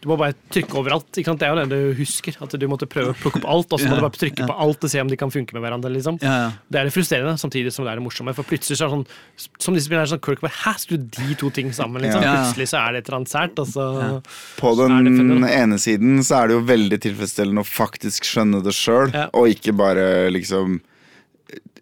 du 0.00 0.08
må 0.08 0.16
bare 0.20 0.34
trykke 0.52 0.78
overalt. 0.80 1.06
ikke 1.12 1.30
sant? 1.30 1.40
Det 1.42 1.48
er 1.48 1.52
jo 1.52 1.60
det 1.60 1.68
du 1.68 2.00
husker. 2.00 2.36
At 2.40 2.56
du 2.58 2.66
måtte 2.68 2.88
prøve 2.88 3.12
å 3.12 3.18
plukke 3.20 3.42
opp 3.42 3.48
alt, 3.52 3.72
og 3.76 3.78
så 3.80 3.88
må 3.88 3.96
Ja, 3.96 4.00
du 4.00 4.06
bare 4.08 4.18
trykke 4.18 4.48
på 4.48 4.56
alt 4.66 4.84
og 4.88 4.90
se 4.90 5.00
om 5.04 5.08
de 5.12 5.16
kan 5.20 5.30
funke 5.30 5.52
med 5.56 5.62
hverandre. 5.64 5.92
liksom. 5.92 6.18
Ja, 6.24 6.34
ja. 6.46 6.50
Det 6.72 6.80
er 6.80 6.88
det 6.88 6.94
frustrerende, 6.96 7.36
samtidig 7.40 7.72
som 7.76 7.84
det 7.84 7.92
er 7.92 8.00
det 8.00 8.06
morsomme. 8.08 8.34
For 8.34 8.42
plutselig 8.48 8.80
så 8.80 8.88
er 8.88 8.88
det 8.88 8.96
sånn, 8.96 9.06
som 9.58 9.74
disse 9.74 9.86
spillerne 9.88 10.04
er 10.06 10.10
det 10.10 10.14
sånn, 10.14 10.22
Kirk 10.26 10.40
bare, 10.44 10.54
Hæ, 10.62 10.72
skulle 10.82 11.08
de 11.16 11.34
to 11.40 11.50
ting 11.50 11.72
sammen? 11.72 12.02
liksom? 12.04 12.22
Ja. 12.22 12.28
Ja, 12.28 12.34
ja. 12.34 12.44
Plutselig 12.46 12.68
så 12.72 12.78
er 12.82 12.92
det 12.92 13.02
et 13.02 13.08
eller 13.10 13.18
annet 13.20 13.32
sært. 13.32 13.58
og 13.58 13.66
så... 13.72 13.86
På 14.58 14.72
den 14.78 15.44
ene 15.48 15.78
siden 15.82 16.22
så 16.26 16.42
er 16.42 16.48
det 16.52 16.56
jo 16.58 16.64
veldig 16.68 17.00
tilfredsstillende 17.08 17.64
å 17.64 17.68
faktisk 17.68 18.24
skjønne 18.28 18.62
det 18.64 18.74
sjøl, 18.76 19.10
Ja. 19.14 19.28
og 19.34 19.48
ikke 19.52 19.72
bare 19.76 20.30
liksom 20.30 20.80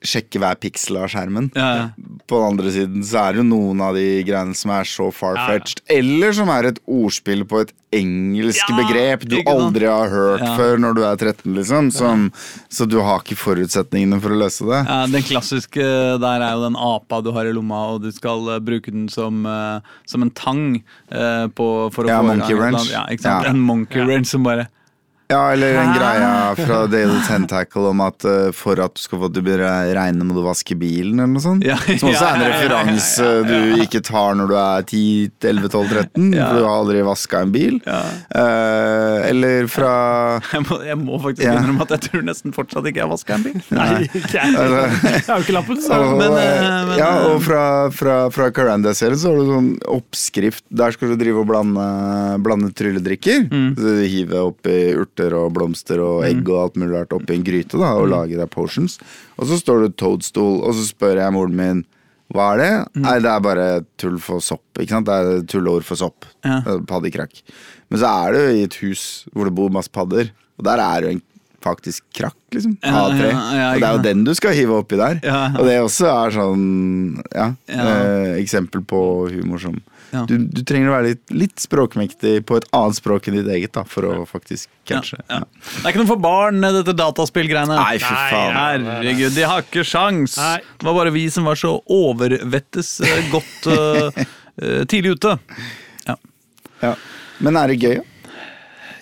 sjekke 0.00 0.40
hver 0.40 0.56
piksel 0.56 0.96
av 0.96 1.10
skjermen. 1.12 1.50
Ja, 1.54 1.68
ja. 1.76 1.88
På 2.30 2.38
den 2.40 2.54
andre 2.54 2.70
siden 2.72 3.02
så 3.04 3.18
er 3.20 3.34
det 3.36 3.42
jo 3.42 3.48
noen 3.50 3.82
av 3.84 3.96
de 3.98 4.22
greiene 4.24 4.54
som 4.56 4.70
er 4.72 4.86
så 4.88 5.10
far-fetched, 5.12 5.82
eller 5.92 6.32
som 6.32 6.48
er 6.54 6.70
et 6.70 6.78
ordspill 6.88 7.42
på 7.50 7.60
et 7.60 7.74
engelsk 7.92 8.62
Ja, 8.70 8.76
begrep 8.78 9.24
du 9.28 9.36
aldri 9.50 9.84
har 9.90 10.08
hørt 10.08 10.40
Ja. 10.46 10.54
før 10.56 10.78
når 10.80 10.94
du 10.96 11.02
er 11.04 11.16
13, 11.20 11.52
liksom. 11.58 11.90
Som, 11.92 12.32
Så 12.70 12.86
du 12.88 13.00
har 13.02 13.20
ikke 13.20 13.36
forutsetningene 13.36 14.20
for 14.22 14.30
å 14.30 14.38
løse 14.40 14.64
det. 14.64 14.80
Ja, 14.88 15.06
den 15.10 15.22
klassiske 15.26 15.84
der 16.22 16.40
er 16.46 16.52
jo 16.54 16.64
den 16.64 16.76
apa 16.80 17.20
du 17.20 17.32
har 17.32 17.44
i 17.44 17.52
lomma, 17.52 17.82
og 17.94 18.02
du 18.02 18.10
skal 18.14 18.48
eh, 18.54 18.58
bruke 18.60 18.90
den 18.94 19.08
som, 19.08 19.44
eh, 19.44 19.80
som 20.06 20.22
en 20.22 20.30
tang 20.30 20.82
eh, 21.12 21.46
på, 21.48 21.92
for 21.92 22.04
å 22.04 22.08
Ja, 22.08 22.22
få 22.22 22.30
monkey 22.30 22.54
gang 22.56 22.60
wrench. 22.72 22.90
Ja, 22.94 23.04
ikke 23.10 23.22
sant? 23.26 23.44
Ja. 23.44 23.50
En 23.50 23.60
monkey 23.60 23.98
Ja. 24.00 24.06
wrench 24.06 24.26
som 24.32 24.42
bare 24.44 24.68
Ja, 25.30 25.52
eller 25.54 25.76
en 25.78 25.92
greia 25.94 26.30
fra 26.58 26.80
Daily 26.90 27.20
Tentacle 27.26 27.86
om 27.92 28.00
at 28.02 28.24
uh, 28.26 28.48
for 28.56 28.80
at 28.82 28.96
du 28.98 29.02
skal 29.02 29.20
få 29.22 29.28
det 29.30 29.44
til 29.46 29.62
å 29.62 29.68
regne, 29.94 30.26
må 30.26 30.34
du 30.36 30.42
vaske 30.42 30.74
bilen, 30.78 31.20
eller 31.20 31.30
noe 31.36 31.44
sånt. 31.44 31.64
Ja, 31.66 31.76
Som 32.00 32.10
også 32.10 32.26
er 32.26 32.34
en 32.34 32.42
ja, 32.42 32.48
ja, 32.48 32.50
ja, 32.50 32.56
referanse 32.56 33.28
du 33.46 33.84
ikke 33.84 34.00
tar 34.06 34.34
når 34.40 34.50
du 34.50 34.56
er 34.58 34.86
10, 34.88 35.02
11, 35.52 35.68
12, 35.70 35.92
13, 35.94 36.26
Ja. 36.34 36.48
for 36.50 36.58
du 36.58 36.66
har 36.66 36.74
aldri 36.80 37.04
vaska 37.06 37.42
en 37.46 37.52
bil. 37.54 37.78
Ja. 37.86 38.00
Eh, 38.40 39.28
eller 39.30 39.68
fra 39.70 39.92
Jeg 40.50 40.64
må, 40.66 40.80
jeg 40.86 40.98
må 41.00 41.20
faktisk 41.22 41.46
Ja. 41.46 41.54
innrømme 41.60 41.86
at 41.86 41.94
jeg 41.96 42.04
tror 42.08 42.26
nesten 42.26 42.54
fortsatt 42.56 42.86
ikke 42.90 43.00
jeg 43.02 43.06
har 43.06 43.12
vaska 43.14 43.36
en 43.38 43.46
bil. 43.46 43.60
Nei, 43.76 44.08
ikke 44.10 44.34
jeg. 44.34 44.56
Har 44.58 45.36
jo 45.36 45.44
ikke 45.46 45.56
lappen, 45.56 45.80
så 45.84 46.00
og, 46.00 46.16
Men, 46.20 46.36
eh, 46.40 46.50
eh, 46.50 46.84
men, 46.90 46.98
ja, 46.98 47.10
eh, 47.20 47.28
og 47.30 47.42
fra, 47.46 47.62
fra, 47.94 48.16
fra 48.34 48.50
Caranda-serien 48.56 49.20
så 49.20 49.30
har 49.32 49.40
du 49.40 49.52
sånn 49.54 49.70
oppskrift. 49.94 50.64
Der 50.82 50.94
skal 50.96 51.12
du 51.14 51.18
drive 51.20 51.42
og 51.44 51.48
blande, 51.50 51.86
blande 52.44 52.72
trylledrikker. 52.76 53.46
Mm. 53.50 53.70
Så 53.78 53.94
du 54.00 54.04
hiver 54.10 54.50
oppi 54.50 54.76
urter 54.98 55.19
og 55.36 55.52
blomster 55.56 56.00
og 56.00 56.24
egg 56.24 56.48
og 56.48 56.58
alt 56.64 56.76
mulig 56.80 56.94
rart 56.96 57.12
oppi 57.12 57.34
en 57.36 57.44
gryte 57.44 57.76
da, 57.78 57.90
Mm. 57.94 58.00
og 58.02 58.08
lager 58.08 58.36
deg 58.40 58.50
potions. 58.50 58.98
Og 59.38 59.46
så 59.46 59.58
står 59.60 59.82
det 59.86 59.96
toadstool, 60.00 60.62
og 60.64 60.72
så 60.74 60.86
spør 60.88 61.16
jeg 61.20 61.32
moren 61.36 61.56
min 61.56 61.84
hva 62.32 62.52
er 62.54 62.58
det? 62.62 62.72
Mm. 62.94 63.02
Nei, 63.02 63.18
det 63.18 63.26
er 63.30 63.40
bare 63.42 63.84
tull 63.98 64.18
for 64.22 64.38
sopp. 64.40 64.62
Ikke 64.78 64.90
sant? 64.94 65.06
Det 65.06 65.14
er 65.18 65.40
tulleord 65.50 65.82
for 65.82 65.96
sopp. 65.98 66.24
Ja. 66.44 66.60
Eh, 66.64 66.78
Paddekrakk. 66.86 67.42
Men 67.90 67.98
så 67.98 68.06
er 68.06 68.32
du 68.32 68.38
i 68.54 68.62
et 68.68 68.74
hus 68.84 69.26
hvor 69.34 69.44
det 69.44 69.54
bor 69.54 69.68
masse 69.74 69.90
padder, 69.90 70.30
og 70.58 70.64
der 70.64 70.78
er 70.78 71.02
jo 71.02 71.08
en 71.16 71.22
faktisk 71.60 72.02
krakk, 72.16 72.36
liksom. 72.54 72.78
Ja, 72.82 73.02
A3. 73.10 73.26
ja, 73.28 73.74
og 73.74 73.80
det 73.82 73.88
er 73.88 73.96
jo 73.98 74.02
den 74.06 74.22
du 74.24 74.32
skal 74.38 74.54
hive 74.56 74.78
oppi 74.78 74.96
der. 74.96 75.18
Og 75.58 75.66
det 75.66 75.74
også 75.82 76.06
er 76.08 76.30
sånn 76.38 77.20
ja, 77.34 77.50
Ja. 77.68 77.82
Eh, 77.84 78.38
eksempel 78.40 78.80
på 78.86 79.28
humor 79.28 79.58
som 79.60 79.76
Ja. 80.10 80.24
du, 80.26 80.36
du 80.50 80.60
trenger 80.66 80.90
å 80.90 80.94
være 80.96 81.12
litt, 81.12 81.22
litt 81.30 81.62
språkmektig 81.62 82.40
på 82.48 82.56
et 82.58 82.66
annet 82.74 82.98
språk 82.98 83.28
enn 83.30 83.36
ditt 83.38 83.50
eget 83.54 83.74
da, 83.76 83.84
for 83.86 84.08
å 84.08 84.24
faktisk 84.26 84.70
catche. 84.88 85.20
Ja, 85.28 85.38
ja. 85.38 85.66
Det 85.70 85.84
er 85.84 85.92
ikke 85.92 86.02
noe 86.02 86.10
for 86.10 86.22
barn, 86.24 86.58
dette 86.64 86.94
dataspillgreiene. 86.98 87.76
Nei, 87.78 87.98
fy 88.02 88.10
faen. 88.10 88.56
nei. 88.56 88.96
Herregud, 88.96 89.36
de 89.38 89.46
har 89.52 89.66
ikke 89.66 89.86
sjans. 89.86 90.34
Nei. 90.40 90.56
Det 90.80 90.88
var 90.88 90.98
bare 90.98 91.14
vi 91.14 91.26
som 91.30 91.46
var 91.46 91.60
så 91.60 91.76
overvettes 91.94 92.96
eh, 93.06 93.30
godt 93.30 93.70
eh, 93.70 94.24
eh, 94.62 94.80
tidlig 94.90 95.18
ute. 95.20 95.36
Ja. 96.80 96.94
Men 97.44 97.58
er 97.60 97.70
det 97.70 97.80
gøy? 97.82 98.00
Ja? 98.00 98.06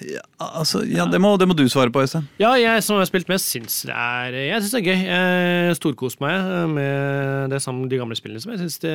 Ja, 0.05 0.23
altså, 0.39 0.85
ja, 0.87 1.07
det, 1.11 1.19
må, 1.23 1.33
det 1.41 1.49
må 1.51 1.55
du 1.59 1.65
svare 1.71 1.91
på, 1.91 2.03
Øystein. 2.05 2.29
Ja, 2.41 2.53
jeg 2.61 2.83
som 2.87 3.01
har 3.01 3.09
spilt 3.09 3.31
med, 3.31 3.41
syns 3.43 3.81
det 3.89 3.95
er 3.95 4.37
Jeg 4.37 4.61
synes 4.63 4.75
det 4.77 4.81
er 4.81 4.87
gøy. 4.87 5.07
Jeg 5.09 5.79
storkoser 5.79 6.23
meg 6.23 6.75
med 6.77 7.55
det 7.55 7.63
samme, 7.65 7.89
de 7.91 7.99
gamle 8.01 8.19
spillene. 8.19 8.43
Som 8.43 8.55
jeg 8.55 8.63
synes 8.63 8.79
det, 8.85 8.95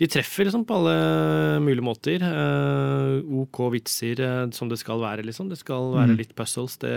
De 0.00 0.08
treffer 0.10 0.48
liksom 0.48 0.64
på 0.66 0.80
alle 0.80 1.60
mulige 1.62 1.86
måter. 1.86 2.24
Eh, 2.26 3.20
OK 3.44 3.62
vitser 3.76 4.24
eh, 4.24 4.40
som 4.56 4.72
det 4.72 4.80
skal 4.82 5.02
være, 5.04 5.26
liksom. 5.28 5.52
Det 5.52 5.60
skal 5.60 5.92
være 5.94 6.18
litt 6.18 6.34
puzzles. 6.34 6.80
Det 6.82 6.96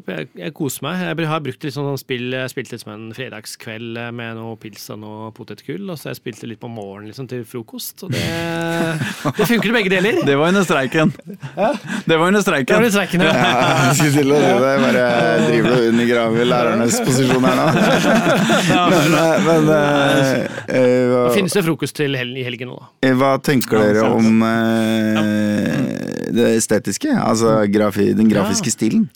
opp. 0.00 0.08
Jeg, 0.12 0.28
jeg 0.38 0.52
koser 0.56 0.84
meg. 0.86 1.00
Jeg 1.08 1.28
har 1.30 1.40
brukt 1.44 1.64
litt 1.66 1.74
sånn 1.74 1.98
spill 2.00 2.32
Jeg 2.36 2.50
spilte 2.52 2.74
litt 2.76 2.82
som 2.84 2.92
en 2.94 3.06
fredagskveld 3.16 3.98
med 4.16 4.36
noe 4.38 4.56
pils 4.60 4.84
og 4.92 5.00
noe 5.02 5.30
potetgull. 5.36 5.88
Og 5.90 5.98
så 6.00 6.10
jeg 6.12 6.20
spilte 6.20 6.46
litt 6.50 6.60
på 6.62 6.68
morgenen 6.70 7.10
liksom, 7.10 7.28
til 7.30 7.42
frokost. 7.48 8.04
Og 8.06 8.12
det, 8.14 8.22
det 9.40 9.48
funker 9.48 9.72
i 9.72 9.76
begge 9.80 9.92
deler. 9.96 10.20
Det 10.28 10.36
var 10.38 10.52
under 10.52 10.66
streiken. 10.68 11.14
Det 11.16 12.16
var 12.16 12.26
under 12.28 12.40
Det 12.40 12.44
streiken. 12.46 12.76
var 12.76 12.84
litt 12.86 12.94
streikende. 12.96 13.30
Ja, 13.30 13.50
jeg 13.88 13.96
skulle 13.98 14.12
til 14.20 14.34
å 14.36 14.40
si 14.44 14.52
det. 14.60 14.74
Bare 14.84 15.06
driver 15.46 15.70
du 15.76 15.88
undergraver 15.90 16.48
lærernes 16.50 17.00
posisjon 17.06 17.48
her 17.48 17.58
nå? 17.58 17.66
Men, 18.90 19.14
eh, 19.16 19.44
men 19.46 19.68
eh, 19.74 20.30
eh, 20.68 21.08
hva, 21.10 21.20
finnes 21.34 21.54
det 21.54 21.62
frokost 21.66 21.94
til 21.98 22.14
hel 22.18 22.30
i 22.38 22.44
helgen 22.46 22.70
nå, 22.70 22.76
da. 22.80 22.88
eh, 23.06 23.14
hva 23.18 23.32
tenker 23.44 23.80
dere 23.82 24.06
om 24.14 24.42
eh, 24.46 26.30
det 26.36 26.48
estetiske? 26.58 27.12
Altså 27.16 27.56
grafi, 27.72 28.10
den 28.16 28.30
grafiske 28.30 28.72
stilen? 28.74 29.08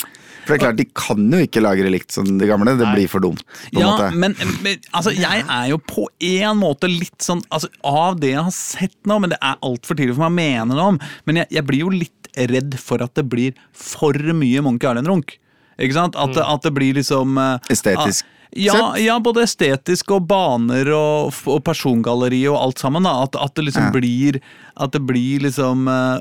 For 0.44 0.52
det 0.52 0.58
er 0.58 0.62
klart, 0.66 0.76
De 0.80 0.84
kan 0.94 1.22
jo 1.32 1.40
ikke 1.46 1.62
lagre 1.64 1.90
likt 1.92 2.12
som 2.14 2.26
de 2.38 2.48
gamle. 2.48 2.74
Det 2.78 2.88
blir 2.94 3.08
for 3.10 3.24
dumt. 3.24 3.42
Ja, 3.72 4.10
men, 4.12 4.34
men 4.64 4.76
altså, 4.92 5.12
jeg 5.16 5.44
er 5.48 5.68
jo 5.72 5.78
på 5.80 6.06
en 6.20 6.58
måte 6.60 6.88
litt 6.90 7.24
sånn 7.24 7.40
altså, 7.50 7.68
Av 7.84 8.18
det 8.20 8.34
jeg 8.34 8.44
har 8.44 8.54
sett 8.56 8.96
nå, 9.08 9.18
men 9.24 9.32
det 9.32 9.38
er 9.40 9.56
altfor 9.64 9.96
tidlig 9.98 10.16
for 10.18 10.28
meg 10.28 10.32
å 10.32 10.36
mene 10.66 10.76
noe 10.76 10.90
om, 10.94 11.00
men 11.28 11.42
jeg, 11.42 11.50
jeg 11.58 11.66
blir 11.70 11.84
jo 11.86 11.92
litt 11.94 12.30
redd 12.34 12.74
for 12.82 13.02
at 13.04 13.14
det 13.14 13.24
blir 13.30 13.54
for 13.72 14.12
mye 14.34 14.62
Monkey 14.66 14.90
Island-runk. 14.90 15.36
Ikke 15.78 15.94
sant? 15.96 16.16
At, 16.18 16.32
det- 16.36 16.44
at 16.46 16.62
det 16.66 16.72
blir 16.76 16.94
liksom 17.00 17.38
Estetisk. 17.38 17.70
Estetisk 17.74 18.30
ja, 18.56 18.94
ja, 19.00 19.16
både 19.20 19.42
estetisk 19.44 20.10
og 20.16 20.26
baner 20.30 20.88
og, 20.94 21.32
og 21.50 21.62
persongalleri 21.66 22.42
og 22.50 22.58
alt 22.60 22.78
sammen. 22.82 23.02
Da. 23.06 23.14
At, 23.26 23.36
at 23.40 23.54
det 23.58 23.64
liksom 23.70 23.88
Ja. 23.88 23.94
blir 23.94 24.40
At 24.76 24.90
det 24.90 25.02
blir 25.06 25.40
liksom 25.44 25.86
eh, 25.86 26.18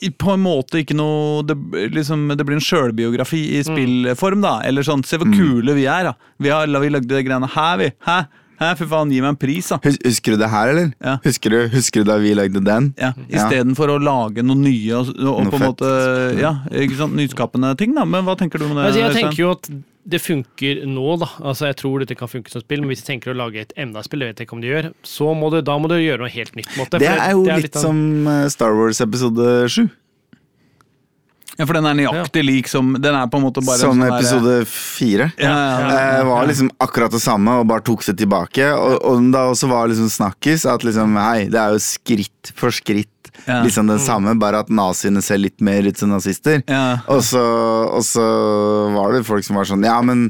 i- 0.00 0.10
På 0.10 0.32
en 0.34 0.42
måte 0.42 0.80
ikke 0.82 0.94
noe 0.98 1.42
Det, 1.46 1.54
liksom, 1.94 2.28
det 2.36 2.44
blir 2.46 2.56
en 2.58 2.64
sjølbiografi 2.64 3.42
i 3.58 3.62
spillform, 3.62 4.42
da. 4.42 4.60
Eller 4.66 4.82
sånn 4.82 5.04
Se 5.06 5.18
hvor 5.18 5.30
kule 5.34 5.74
vi 5.74 5.84
er, 5.86 6.04
da. 6.10 6.14
Vi, 6.38 6.48
har, 6.50 6.66
vi 6.66 6.88
lagde 6.90 7.08
de 7.08 7.22
greiene 7.22 7.48
her, 7.54 7.76
vi. 7.78 7.90
Hæ? 8.06 8.22
Hæ, 8.62 8.76
fy 8.78 8.86
faen, 8.86 9.10
gi 9.10 9.18
meg 9.20 9.32
en 9.32 9.36
pris, 9.42 9.68
da. 9.72 9.78
Hus 9.82 9.96
husker 10.04 10.36
du 10.36 10.42
det 10.44 10.48
her, 10.52 10.68
eller? 10.70 10.90
Ja. 11.02 11.16
Husker, 11.24 11.50
du, 11.50 11.68
husker 11.72 12.04
du 12.04 12.10
da 12.12 12.18
vi 12.22 12.34
lagde 12.38 12.60
den? 12.62 12.92
Ja, 13.00 13.08
Istedenfor 13.26 13.90
å 13.90 13.96
lage 13.98 14.44
noe 14.46 14.54
nye 14.60 15.00
og, 15.00 15.08
og 15.18 15.40
Noe 15.48 15.50
på 15.50 15.58
en 15.58 15.64
måte 15.66 15.88
Ja, 16.38 16.52
ikke 16.70 16.98
sant, 17.00 17.16
nyskapende 17.18 17.72
ting, 17.80 17.94
da. 17.96 18.04
Men 18.06 18.22
hva 18.28 18.36
tenker 18.38 18.62
du 18.62 18.68
om 18.68 18.76
det? 18.76 18.84
Altså, 18.90 19.02
jeg 19.02 19.16
tenker 19.18 19.40
jo 19.42 19.50
at 19.56 19.66
det 20.04 20.18
funker 20.18 20.80
nå, 20.90 21.16
da. 21.20 21.28
Altså, 21.46 21.68
jeg 21.70 21.76
tror 21.78 22.02
dette 22.02 22.16
kan 22.18 22.28
funke 22.30 22.50
som 22.50 22.62
spill, 22.64 22.80
men 22.82 22.90
hvis 22.90 23.04
de 23.04 23.06
tenker 23.12 23.30
å 23.32 23.36
lage 23.38 23.60
et 23.62 23.72
MDA-spill, 23.78 24.24
det 24.24 24.28
vet 24.32 24.42
jeg 24.42 24.48
ikke 24.48 24.56
om 24.58 24.62
de 24.64 24.70
gjør, 24.72 24.88
så 25.06 25.28
må 25.38 25.50
du, 25.54 25.60
da 25.62 25.76
må 25.78 25.86
du 25.92 25.94
gjøre 26.00 26.24
noe 26.24 26.32
helt 26.34 26.56
nytt. 26.58 26.72
Måte, 26.78 26.98
Det 26.98 27.10
er 27.12 27.30
jo 27.36 27.44
det 27.46 27.58
litt 27.68 27.76
av- 27.78 27.82
som 27.86 28.26
eh, 28.26 28.48
Star 28.50 28.74
Wars 28.74 29.00
episode 29.04 29.68
7. 29.70 29.84
Ja, 31.58 31.66
for 31.68 31.76
den 31.76 31.84
er 31.84 31.94
nøyaktig 31.98 32.42
lik 32.46 32.68
som 32.70 32.94
Den 32.96 33.12
er 33.14 33.26
på 33.28 33.36
en 33.36 33.42
måte 33.44 33.60
bare 33.60 33.76
Som 33.76 33.98
sånn 34.00 34.06
episode 34.08 34.54
4. 34.72 35.26
Ja, 35.36 35.50
ja, 35.52 35.80
ja. 35.84 35.98
Eh, 36.18 36.24
var 36.24 36.46
liksom 36.48 36.70
akkurat 36.80 37.12
det 37.12 37.20
samme 37.20 37.58
og 37.60 37.66
bare 37.68 37.84
tok 37.84 38.02
seg 38.06 38.16
tilbake. 38.18 38.70
Og, 38.72 38.96
og 39.04 39.26
da 39.34 39.44
også 39.52 39.68
var 39.70 39.90
liksom 39.92 40.08
snakkis 40.10 40.64
at 40.72 40.82
liksom 40.86 41.12
hei, 41.20 41.44
det 41.52 41.60
er 41.60 41.76
jo 41.76 41.82
skritt 41.84 42.54
for 42.56 42.72
skritt 42.74 43.21
Ja. 43.46 43.62
liksom 43.64 43.88
det 43.90 43.98
samme, 44.04 44.34
bare 44.38 44.62
at 44.62 44.72
naziene 44.72 45.22
ser 45.24 45.40
litt 45.40 45.60
mer 45.64 45.86
ut 45.88 45.98
som 45.98 46.12
nazister. 46.12 46.62
Ja. 46.68 47.00
Og, 47.10 47.22
så, 47.26 47.42
og 47.88 48.04
så 48.06 48.26
var 48.94 49.16
det 49.16 49.24
folk 49.28 49.46
som 49.46 49.58
var 49.58 49.68
sånn 49.68 49.86
Ja, 49.86 49.98
men, 50.04 50.28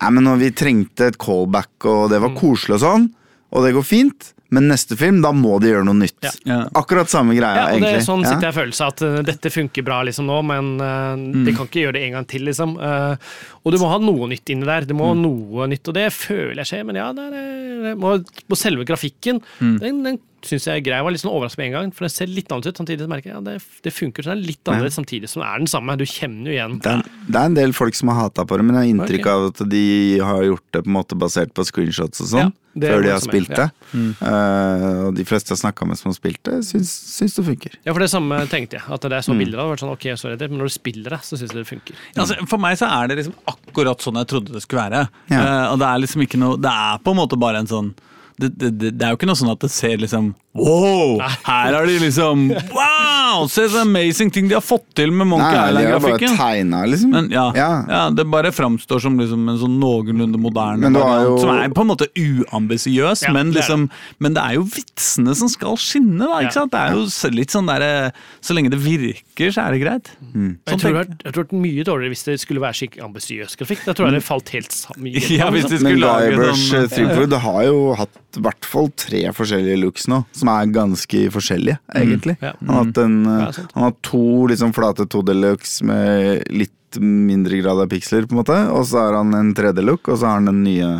ja, 0.00 0.10
men 0.10 0.26
når 0.26 0.40
vi 0.44 0.54
trengte 0.56 1.10
et 1.12 1.20
callback, 1.22 1.74
og 1.84 2.08
det 2.12 2.22
var 2.24 2.34
koselig 2.38 2.80
og 2.80 2.82
sånn, 2.86 3.06
og 3.54 3.62
det 3.64 3.76
går 3.76 3.86
fint, 3.86 4.32
men 4.54 4.68
neste 4.70 4.94
film, 4.98 5.18
da 5.24 5.32
må 5.34 5.56
de 5.62 5.72
gjøre 5.72 5.86
noe 5.88 5.98
nytt. 5.98 6.20
Ja. 6.22 6.30
Ja. 6.46 6.58
Akkurat 6.78 7.10
samme 7.10 7.34
greia, 7.34 7.64
Ja, 7.64 7.64
og 7.74 7.82
det 7.82 7.96
er 7.96 8.04
sånn 8.06 8.22
Ja. 8.22 8.30
sitter 8.30 8.46
jeg 8.46 8.54
i 8.54 8.58
følelse 8.60 8.86
at 8.92 9.02
uh, 9.02 9.16
dette 9.26 9.50
funker 9.50 9.82
bra 9.86 10.02
liksom 10.06 10.28
nå, 10.30 10.36
men 10.46 10.68
uh, 10.78 11.16
de 11.16 11.54
kan 11.56 11.66
ikke 11.66 11.82
gjøre 11.82 11.96
det 11.98 12.04
en 12.06 12.18
gang 12.18 12.28
til, 12.30 12.46
liksom. 12.46 12.76
Uh, 12.78 13.16
og 13.64 13.74
du 13.74 13.78
må 13.82 13.90
ha 13.90 13.98
noe 14.02 14.28
nytt 14.30 14.54
inni 14.54 14.68
der. 14.68 14.86
Du 14.86 14.94
må 14.94 15.10
ha 15.10 15.18
noe 15.18 15.66
nytt, 15.70 15.90
og 15.90 15.98
det 15.98 16.06
føler 16.14 16.62
jeg 16.62 16.70
skjer, 16.70 16.86
men 16.86 17.00
ja, 17.00 17.10
det 17.16 17.26
er, 17.26 17.50
det 17.88 17.94
må, 17.98 18.14
på 18.22 18.58
selve 18.58 18.86
grafikken, 18.86 19.42
den, 19.58 20.04
den 20.06 20.20
syns 20.48 20.66
jeg 20.68 20.84
greia 20.86 21.04
var 21.04 21.14
litt 21.14 21.22
sånn 21.22 21.32
overraskende 21.34 21.64
med 21.64 21.72
en 21.72 21.76
gang, 21.76 21.94
for 21.96 22.06
den 22.06 22.12
ser 22.14 22.30
litt 22.30 22.50
annerledes 22.50 22.76
ut. 22.76 22.80
Samtidig 22.82 23.06
så 23.06 23.10
merker 23.12 23.30
jeg 23.30 23.36
ja, 23.36 23.44
det, 23.46 23.56
det 23.86 23.94
funker 23.94 24.26
så 24.26 24.32
det 24.32 24.36
er 24.36 24.50
litt 24.52 24.70
annerledes 24.72 24.98
samtidig 25.00 25.30
som 25.32 25.42
det 25.42 25.48
er 25.48 25.64
den 25.64 25.72
samme. 25.72 25.96
Du 26.00 26.06
kjenner 26.06 26.50
jo 26.50 26.54
igjen 26.56 26.78
Det 26.84 26.92
er, 26.92 27.10
det 27.26 27.40
er 27.40 27.50
en 27.50 27.58
del 27.58 27.74
folk 27.76 27.98
som 27.98 28.12
har 28.12 28.22
hata 28.26 28.46
på 28.48 28.58
det, 28.60 28.68
men 28.68 28.78
jeg 28.78 28.84
har 28.84 28.92
inntrykk 28.94 29.26
okay. 29.26 29.34
av 29.34 29.48
at 29.50 29.64
de 29.72 29.84
har 30.30 30.46
gjort 30.50 30.66
det 30.76 30.84
på 30.84 30.92
en 30.92 30.96
måte 31.00 31.18
basert 31.18 31.52
på 31.56 31.66
screenshots 31.66 32.22
og 32.24 32.30
sånn, 32.32 32.52
Ja, 32.52 32.76
det 32.76 32.90
før 32.92 33.06
de 33.06 33.12
har 33.14 33.22
spilt 33.24 33.52
er, 33.54 33.54
spilt 33.56 33.56
ja. 33.56 33.66
det. 33.66 34.26
Uh, 34.26 34.98
og 35.06 35.14
de 35.16 35.24
fleste 35.28 35.52
jeg 35.52 35.56
har 35.56 35.62
snakka 35.62 35.88
med 35.88 36.00
som 36.00 36.10
har 36.10 36.16
spilt 36.18 36.42
det, 36.44 36.58
syns, 36.68 36.92
syns 37.16 37.36
det 37.38 37.44
funker. 37.46 37.78
Ja, 37.86 37.92
for 37.92 38.04
det 38.04 38.10
samme 38.12 38.40
tenkte 38.52 38.76
jeg. 38.78 38.84
At 38.84 39.06
det 39.06 39.12
er 39.12 39.24
Mm. 39.26 39.28
så 39.30 39.38
bilder 39.38 39.62
av 39.62 39.70
det, 39.72 39.78
sånn, 39.80 39.94
ok, 39.94 40.04
så 40.20 40.28
er 40.28 40.36
det, 40.36 40.50
men 40.50 40.60
når 40.60 40.68
du 40.68 40.74
spiller 40.76 41.16
det, 41.16 41.20
så 41.24 41.38
syns 41.40 41.54
jeg 41.54 41.62
det 41.62 41.68
funker. 41.70 42.02
Altså, 42.20 42.36
for 42.50 42.62
meg 42.62 42.76
så 42.78 42.90
er 42.92 43.08
det 43.08 43.16
liksom 43.22 43.38
akkurat 43.48 44.04
sånn 44.04 44.20
jeg 44.20 44.28
trodde 44.30 44.52
det 44.52 44.62
skulle 44.62 44.84
være. 44.84 45.06
Ja. 45.32 45.40
Uh, 45.40 45.72
og 45.72 45.80
det 45.80 45.88
er 45.88 46.02
liksom 46.04 46.26
ikke 46.26 46.38
noe 46.38 46.60
Det 46.60 46.70
er 46.70 47.00
på 47.02 47.14
en 47.14 47.18
måte 47.18 47.40
bare 47.40 47.64
en 47.64 47.70
sånn 47.70 47.94
det, 48.40 48.50
det, 48.60 48.70
det, 48.98 49.02
er 49.02 49.12
jo 49.12 49.18
ikke 49.18 49.28
noe 49.30 49.38
sånn 49.38 49.52
at 49.52 49.62
det 49.64 49.72
ser 49.72 50.00
liksom 50.02 50.34
Wow! 50.56 51.20
Her 51.46 51.72
har 51.76 51.86
de 51.86 51.98
liksom 52.02 52.48
Wow! 52.72 53.46
Se 53.52 53.66
så 53.68 53.82
amazing 53.82 54.30
ting 54.32 54.48
de 54.48 54.54
har 54.56 54.64
fått 54.64 54.86
til 54.96 55.10
med 55.12 55.26
Monkey 55.28 55.52
Island-grafikken. 55.68 56.36
tegna, 56.38 56.84
liksom. 56.88 57.10
Men 57.12 57.30
ja, 57.32 57.46
ja. 57.56 57.70
Ja. 57.88 58.02
det 58.10 58.24
bare 58.30 58.52
framstår 58.54 59.00
som 59.02 59.18
liksom 59.20 59.48
en 59.52 59.58
sånn 59.60 59.76
noenlunde 59.82 60.40
moderne 60.40 60.86
Men 60.86 60.96
variant, 60.96 61.28
jo- 61.34 61.38
som 61.44 61.50
er 61.56 61.68
på 61.74 61.84
en 61.84 61.90
måte 61.92 62.08
uambisiøs, 62.16 63.22
Ja, 63.26 63.32
men, 63.32 63.50
det 63.52 63.58
er 63.58 63.62
liksom, 63.62 63.88
men 64.18 64.34
det 64.36 64.42
er 64.42 64.54
jo 64.58 64.64
vitsene 64.70 65.34
som 65.36 65.48
skal 65.52 65.76
skinne, 65.80 66.18
da. 66.24 66.40
Ja. 66.40 66.48
Ikke 66.48 66.58
sant? 66.60 66.72
Det 66.72 66.80
er 66.80 66.96
jo 66.96 67.30
litt 67.36 67.50
sånn 67.54 67.66
der, 67.70 68.12
Så 68.40 68.54
lenge 68.56 68.70
det 68.70 68.80
virker, 68.80 69.50
så 69.52 69.66
er 69.66 69.76
det 69.76 69.82
greit. 69.82 70.10
Mm. 70.32 70.58
Sånn 70.66 70.76
Jeg 70.76 70.80
tror, 70.80 70.92
det 70.92 71.24
jeg 71.24 71.32
tror 71.34 71.42
det 71.44 71.46
vært 71.46 71.56
mye 71.62 71.84
dårligere 71.86 72.14
hvis 72.14 72.24
det 72.26 72.38
skulle 72.40 72.60
være 72.62 72.78
skikkelig 72.80 73.04
ambisiøs 73.06 73.56
grafikk. 73.60 73.84
Da 73.86 73.92
tror 73.96 74.10
jeg 74.10 74.14
det 74.20 74.24
falt 74.26 74.48
helt 74.54 74.72
sammen. 74.72 75.12
Ja, 75.36 75.50
hvis 75.50 75.66
de 75.68 75.78
Men 75.78 75.84
skulle 75.84 76.06
lage 76.06 76.30
Guybrush 76.32 76.72
Men 76.72 76.84
uh, 76.84 76.88
Threepwood 76.88 77.36
har 77.42 77.62
jo 77.68 77.94
hatt 77.98 78.22
i 78.36 78.42
hvert 78.44 78.66
fall 78.68 78.90
tre 79.00 79.22
forskjellige 79.32 79.78
looks 79.80 80.06
nå, 80.12 80.24
som 80.36 80.45
er 80.52 80.72
ganske 80.74 81.26
forskjellige, 81.34 81.78
egentlig. 81.94 82.36
Ja. 82.42 82.54
Han 82.60 82.74
har 82.74 83.04
en, 83.04 83.18
uh, 83.26 83.38
Ja, 83.46 83.52
han 83.74 83.86
har 83.88 83.94
to 84.06 84.46
liksom 84.52 84.74
flate 84.76 85.06
2D-looks 85.12 85.80
med 85.86 86.46
litt 86.50 86.72
mindre 87.00 87.58
grad 87.60 87.80
av 87.82 87.88
piksler, 87.90 88.26
på 88.26 88.36
en 88.36 88.42
måte, 88.42 88.58
og 88.72 88.86
så 88.88 89.02
har 89.04 89.18
han 89.18 89.34
en 89.36 89.54
3D-look, 89.56 90.08
og 90.08 90.18
så 90.18 90.30
har 90.30 90.40
han 90.40 90.50
den 90.52 90.62
nye 90.64 90.90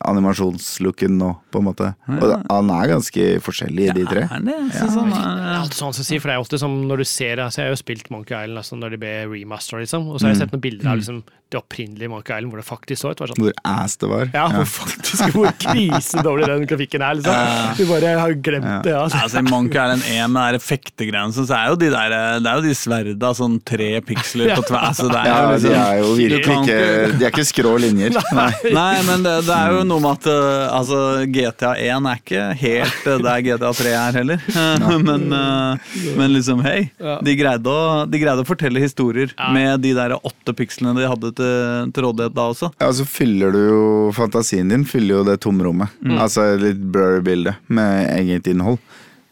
animasjonslooken 0.00 1.18
nå, 1.18 1.30
på 1.52 1.60
en 1.60 1.66
måte. 1.68 1.94
Og 2.08 2.24
da- 2.28 2.40
han 2.50 2.70
er 2.70 2.88
ganske 2.94 3.26
forskjellig 3.44 3.90
i 3.90 3.92
de 4.00 4.04
tre. 4.08 4.22
Det? 4.42 4.56
Alltid 4.82 5.78
sånn 5.78 5.94
som 5.94 6.04
sier, 6.06 6.20
for 6.20 6.28
det 6.32 6.36
er 6.36 6.42
ofte 6.42 6.58
som 6.58 6.72
når 6.88 7.02
du 7.02 7.04
ser 7.08 7.36
altså 7.42 7.60
Jeg 7.62 7.68
har 7.68 7.76
jo 7.76 7.82
spilt 7.82 8.10
Monkey 8.10 8.34
Island 8.34 8.58
altså, 8.58 8.78
når 8.80 8.90
de 8.90 8.98
ble 9.02 9.12
remaster, 9.30 9.78
liksom. 9.82 10.08
Og 10.08 10.18
så 10.20 10.26
har 10.26 10.34
jeg 10.34 10.42
sett 10.42 10.52
noen 10.52 10.62
bilder 10.64 10.90
av 10.92 10.96
liksom, 10.98 11.22
det 11.52 11.58
opprinnelige 11.60 12.08
Monkey 12.08 12.32
Island 12.38 12.52
hvor 12.52 12.62
det 12.62 12.66
faktisk 12.66 13.02
så 13.02 13.10
ut. 13.12 13.18
Sånn, 13.22 13.36
Hvor 13.44 13.52
ass 13.68 13.96
det 14.00 14.08
var. 14.08 14.30
ja, 14.32 14.46
hvor 14.48 14.64
faktisk 14.72 15.36
hvor 15.36 15.52
krisedårlig 15.60 16.46
den 16.48 16.66
grafikken 16.66 17.02
er, 17.04 17.14
liksom. 17.20 17.76
Du 17.76 17.84
bare 17.92 18.14
har 18.18 18.32
glemt 18.34 18.82
det. 18.86 18.94
Altså. 18.96 19.20
Altså, 19.22 19.42
Monkey 19.44 19.76
Island 19.78 20.02
1 20.08 20.30
med 20.32 20.54
de 20.56 20.62
fektegreiene, 20.64 21.32
så 21.36 21.44
er 21.56 21.68
jo 21.68 21.76
de 21.76 21.90
der 21.92 22.16
Det 22.40 22.48
er 22.50 22.56
jo 22.56 22.62
de 22.66 22.74
sverda 22.74 23.32
sånn 23.36 23.58
tre 23.64 23.90
piksler 24.00 24.54
på 24.56 24.64
tvers. 24.70 24.96
Så 25.02 25.10
er 25.12 25.26
Ja, 25.28 25.36
jo 25.42 25.52
de 25.52 25.60
liksom, 25.60 25.76
er 25.76 26.00
jo 26.00 26.14
virkelig 26.16 26.56
ikke 26.62 27.18
De 27.18 27.24
er 27.26 27.30
ikke 27.30 27.46
skrå 27.52 27.74
linjer. 27.80 28.16
Nei. 28.40 28.50
Nei, 28.72 29.02
men 29.06 29.22
det, 29.22 29.36
det 29.46 29.56
er 29.56 29.76
jo 29.76 29.81
noe 29.88 30.02
med 30.02 30.18
at 30.18 30.28
uh, 30.30 30.76
altså, 30.76 30.98
GTA 31.32 31.72
1 31.80 32.08
er 32.10 32.20
ikke 32.20 32.44
helt 32.60 33.08
uh, 33.08 33.18
der 33.22 33.44
GTA 33.46 33.72
3 33.78 33.94
er 33.98 34.18
heller. 34.20 34.46
men, 35.06 35.26
uh, 35.32 35.92
men 36.18 36.34
liksom, 36.34 36.62
hei. 36.66 36.90
De 37.24 37.36
greide 37.38 37.72
å, 37.72 38.04
de 38.08 38.22
greide 38.22 38.44
å 38.44 38.48
fortelle 38.48 38.82
historier 38.82 39.34
med 39.54 39.82
de 39.84 39.94
der 39.96 40.16
åtte 40.18 40.54
pikslene 40.56 40.94
de 40.98 41.08
hadde 41.10 41.32
til, 41.38 41.92
til 41.94 42.08
rådighet 42.08 42.36
da 42.36 42.48
også. 42.52 42.72
Ja, 42.82 42.90
så 42.94 43.06
fyller 43.08 43.54
du 43.54 43.60
jo 43.62 43.82
Fantasien 44.16 44.70
din 44.72 44.84
fyller 44.88 45.20
jo 45.20 45.26
det 45.26 45.38
tomrommet. 45.44 45.92
Altså 46.20 46.52
litt 46.60 46.80
blurry 46.92 47.22
bilde 47.24 47.56
med 47.72 48.10
eget 48.16 48.50
innhold. 48.50 48.80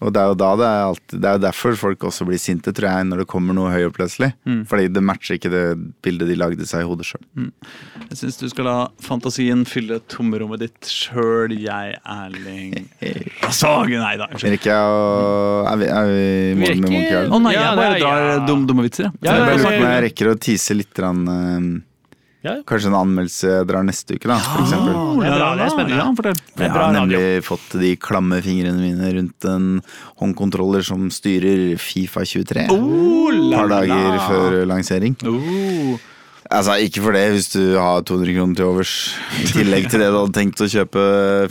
Og 0.01 0.12
det 0.14 0.20
er 0.22 0.30
jo 0.30 0.36
da 0.40 0.51
det 0.57 0.66
er 0.66 0.82
alltid 0.86 1.20
Det 1.20 1.28
er 1.30 1.40
derfor 1.42 1.76
folk 1.76 2.05
også 2.09 2.24
blir 2.28 2.40
sinte, 2.40 2.72
tror 2.76 2.88
jeg, 2.88 3.09
når 3.11 3.22
det 3.22 3.26
kommer 3.28 3.57
noe 3.57 3.72
høyoppløselig. 3.74 4.30
Fordi 4.70 4.88
det 4.92 5.03
matcher 5.05 5.36
ikke 5.36 5.53
det 5.53 5.64
bildet 6.05 6.30
de 6.30 6.36
lagde 6.40 6.68
seg 6.68 6.84
i 6.84 6.88
hodet 6.88 7.09
sjøl. 7.11 7.22
Jeg 8.09 8.20
syns 8.22 8.40
du 8.40 8.46
skal 8.53 8.68
la 8.68 8.76
fantasien 9.05 9.66
fylle 9.68 10.01
tomrommet 10.11 10.64
ditt 10.64 10.88
sjøl, 10.88 11.53
jeg, 11.61 11.98
Erling 12.01 12.88
Sagen. 13.61 14.01
Nei 14.01 14.16
da, 14.20 14.30
unnskyld. 14.30 14.57
Jeg 14.57 14.80
å 14.80 15.68
Er 15.70 15.80
vi, 15.80 15.90
er 15.92 16.09
vi 16.09 16.24
mål 16.61 16.80
med 16.80 16.94
Monkey 16.94 17.20
Å 17.20 17.40
nei, 17.42 17.53
Ja, 17.55 17.66
jeg 17.68 17.80
bare 17.80 18.01
drar 18.01 18.24
ja. 18.24 18.40
dum, 18.48 18.64
dumme 18.68 18.86
vitser, 18.86 19.09
jeg. 19.11 19.20
Ja, 19.20 19.36
jeg 19.36 19.40
ja, 19.40 19.44
bare 19.44 19.53
ja, 19.53 19.61
lurer 19.61 19.76
på 19.76 19.84
om 19.84 19.92
jeg 19.92 20.05
rekker 20.09 20.32
å 20.32 20.36
tise 20.40 20.76
litt. 20.78 21.01
Rann, 21.01 21.22
eh, 21.28 21.68
Ja, 22.41 22.55
Kanskje 22.64 22.88
en 22.88 22.97
anmeldelse 22.97 23.57
drar 23.68 23.84
neste 23.84 24.16
uke, 24.16 24.28
da, 24.30 24.38
for 24.41 24.62
eksempel. 24.64 24.95
det 25.20 25.26
er 25.28 25.34
bra, 25.36 25.49
det 25.59 25.64
er 25.66 25.72
spennende. 25.74 25.97
Ja, 26.01 26.07
det 26.16 26.62
Jeg 26.64 26.70
har 26.72 26.95
nemlig 26.95 27.24
fått 27.45 27.74
de 27.82 27.91
klamme 28.01 28.38
fingrene 28.41 28.80
mine 28.80 29.11
rundt 29.18 29.45
en 29.51 29.66
håndkontroller 30.22 30.80
som 30.86 31.11
styrer 31.12 31.76
Fifa 31.76 32.24
23. 32.24 32.64
Oh, 32.72 33.28
Et 33.28 33.53
par 33.53 33.68
dager 33.68 34.16
før 34.24 34.57
lansering. 34.72 35.18
Oh. 35.28 35.99
Altså, 36.49 36.78
Ikke 36.82 37.03
for 37.05 37.12
det, 37.14 37.24
hvis 37.34 37.49
du 37.53 37.76
har 37.76 38.01
200 38.07 38.32
kroner 38.36 38.57
til 38.59 38.64
overs. 38.70 38.93
I 39.43 39.45
tillegg 39.53 39.91
til 39.93 40.01
det 40.03 40.09
du 40.11 40.16
hadde 40.18 40.34
tenkt 40.34 40.62
å 40.64 40.68
kjøpe 40.72 41.03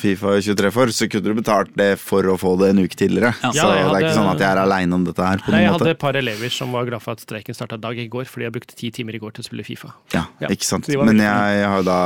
Fifa 0.01 0.33
23 0.41 0.71
for, 0.75 0.91
så 0.95 1.07
kunne 1.11 1.29
du 1.29 1.37
betalt 1.39 1.71
det 1.77 1.91
for 2.01 2.25
å 2.33 2.35
få 2.41 2.55
det 2.59 2.71
en 2.73 2.81
uke 2.83 2.97
tidligere. 2.97 3.31
Ja. 3.43 3.51
Så 3.53 3.67
Ja, 3.69 3.85
det 3.85 3.99
er 3.99 4.07
ikke 4.09 4.17
sånn 4.17 4.31
at 4.33 4.41
jeg 4.43 4.49
er 4.49 4.63
aleine 4.65 4.97
om 4.97 5.05
dette 5.07 5.23
her. 5.23 5.37
på 5.45 5.53
Nei, 5.53 5.61
jeg 5.63 5.71
måte. 5.71 5.83
hadde 5.85 5.95
et 5.95 6.01
par 6.03 6.19
elever 6.19 6.49
som 6.51 6.71
var 6.75 6.89
glad 6.89 7.01
for 7.05 7.13
at 7.15 7.23
streiken 7.23 7.55
starta 7.55 7.77
dag 7.79 7.97
i 8.01 8.07
går, 8.11 8.25
fordi 8.25 8.47
jeg 8.49 8.55
brukte 8.57 8.75
ti 8.75 8.91
timer 8.91 9.15
i 9.15 9.21
går 9.23 9.37
til 9.37 9.45
å 9.45 9.49
spille 9.51 9.63
Fifa. 9.67 9.93
Ja, 10.13 10.25
Ja. 10.41 10.47
ikke 10.49 10.65
sant. 10.67 10.87
Men 10.89 11.17
jeg, 11.21 11.59
jeg 11.61 11.67
har 11.75 11.83
da 11.83 11.99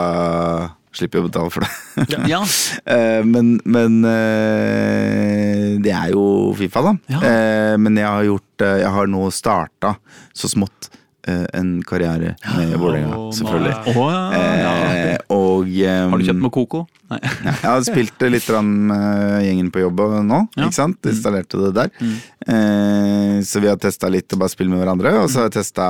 Slipper 0.94 1.24
å 1.24 1.26
betale 1.26 1.50
for 1.50 1.66
det. 1.66 2.20
Ja. 2.30 2.44
Eh, 2.86 3.24
men 3.24 3.56
men 3.66 4.04
eh, 4.06 5.78
det 5.82 5.94
er 5.96 6.12
jo 6.14 6.54
Fifa, 6.58 6.82
da. 6.86 6.94
Ja. 7.10 7.22
Eh, 7.24 7.76
men 7.82 7.96
jeg 7.98 8.06
har 8.10 8.24
gjort 8.28 8.66
Jeg 8.84 8.92
har 8.96 9.08
nå 9.10 9.24
starta 9.34 9.96
så 10.36 10.50
smått 10.52 10.90
en 11.30 11.70
karriere 11.88 12.34
med 12.58 12.74
Vålerenga, 12.80 13.16
Å, 13.16 13.30
selvfølgelig. 13.38 13.94
Oh, 13.94 14.10
ja, 14.12 14.42
ja. 14.60 14.74
Eh, 15.14 15.22
og 15.32 15.70
um, 15.70 16.12
Har 16.12 16.20
du 16.20 16.26
kjøpt 16.28 16.44
med 16.44 16.54
Coco? 16.58 16.82
Nei. 17.14 17.20
Jeg 17.48 17.70
har 17.70 17.86
spilt 17.88 18.26
litt 18.34 18.50
med 18.68 19.46
gjengen 19.48 19.72
på 19.74 19.86
jobb 19.86 20.04
nå. 20.28 20.42
Ja. 20.58 20.68
Ikke 20.68 20.80
sant? 20.80 21.00
Installerte 21.14 21.62
det 21.62 21.72
der. 21.80 21.94
Eh, 22.04 23.40
så 23.48 23.64
vi 23.64 23.72
har 23.72 23.80
testa 23.82 24.12
litt 24.12 24.36
og 24.36 24.44
bare 24.44 24.54
spille 24.54 24.74
med 24.74 24.84
hverandre. 24.84 25.16
Og 25.22 25.32
så 25.32 25.44
har 25.44 25.50
jeg 25.50 25.58
testa 25.62 25.88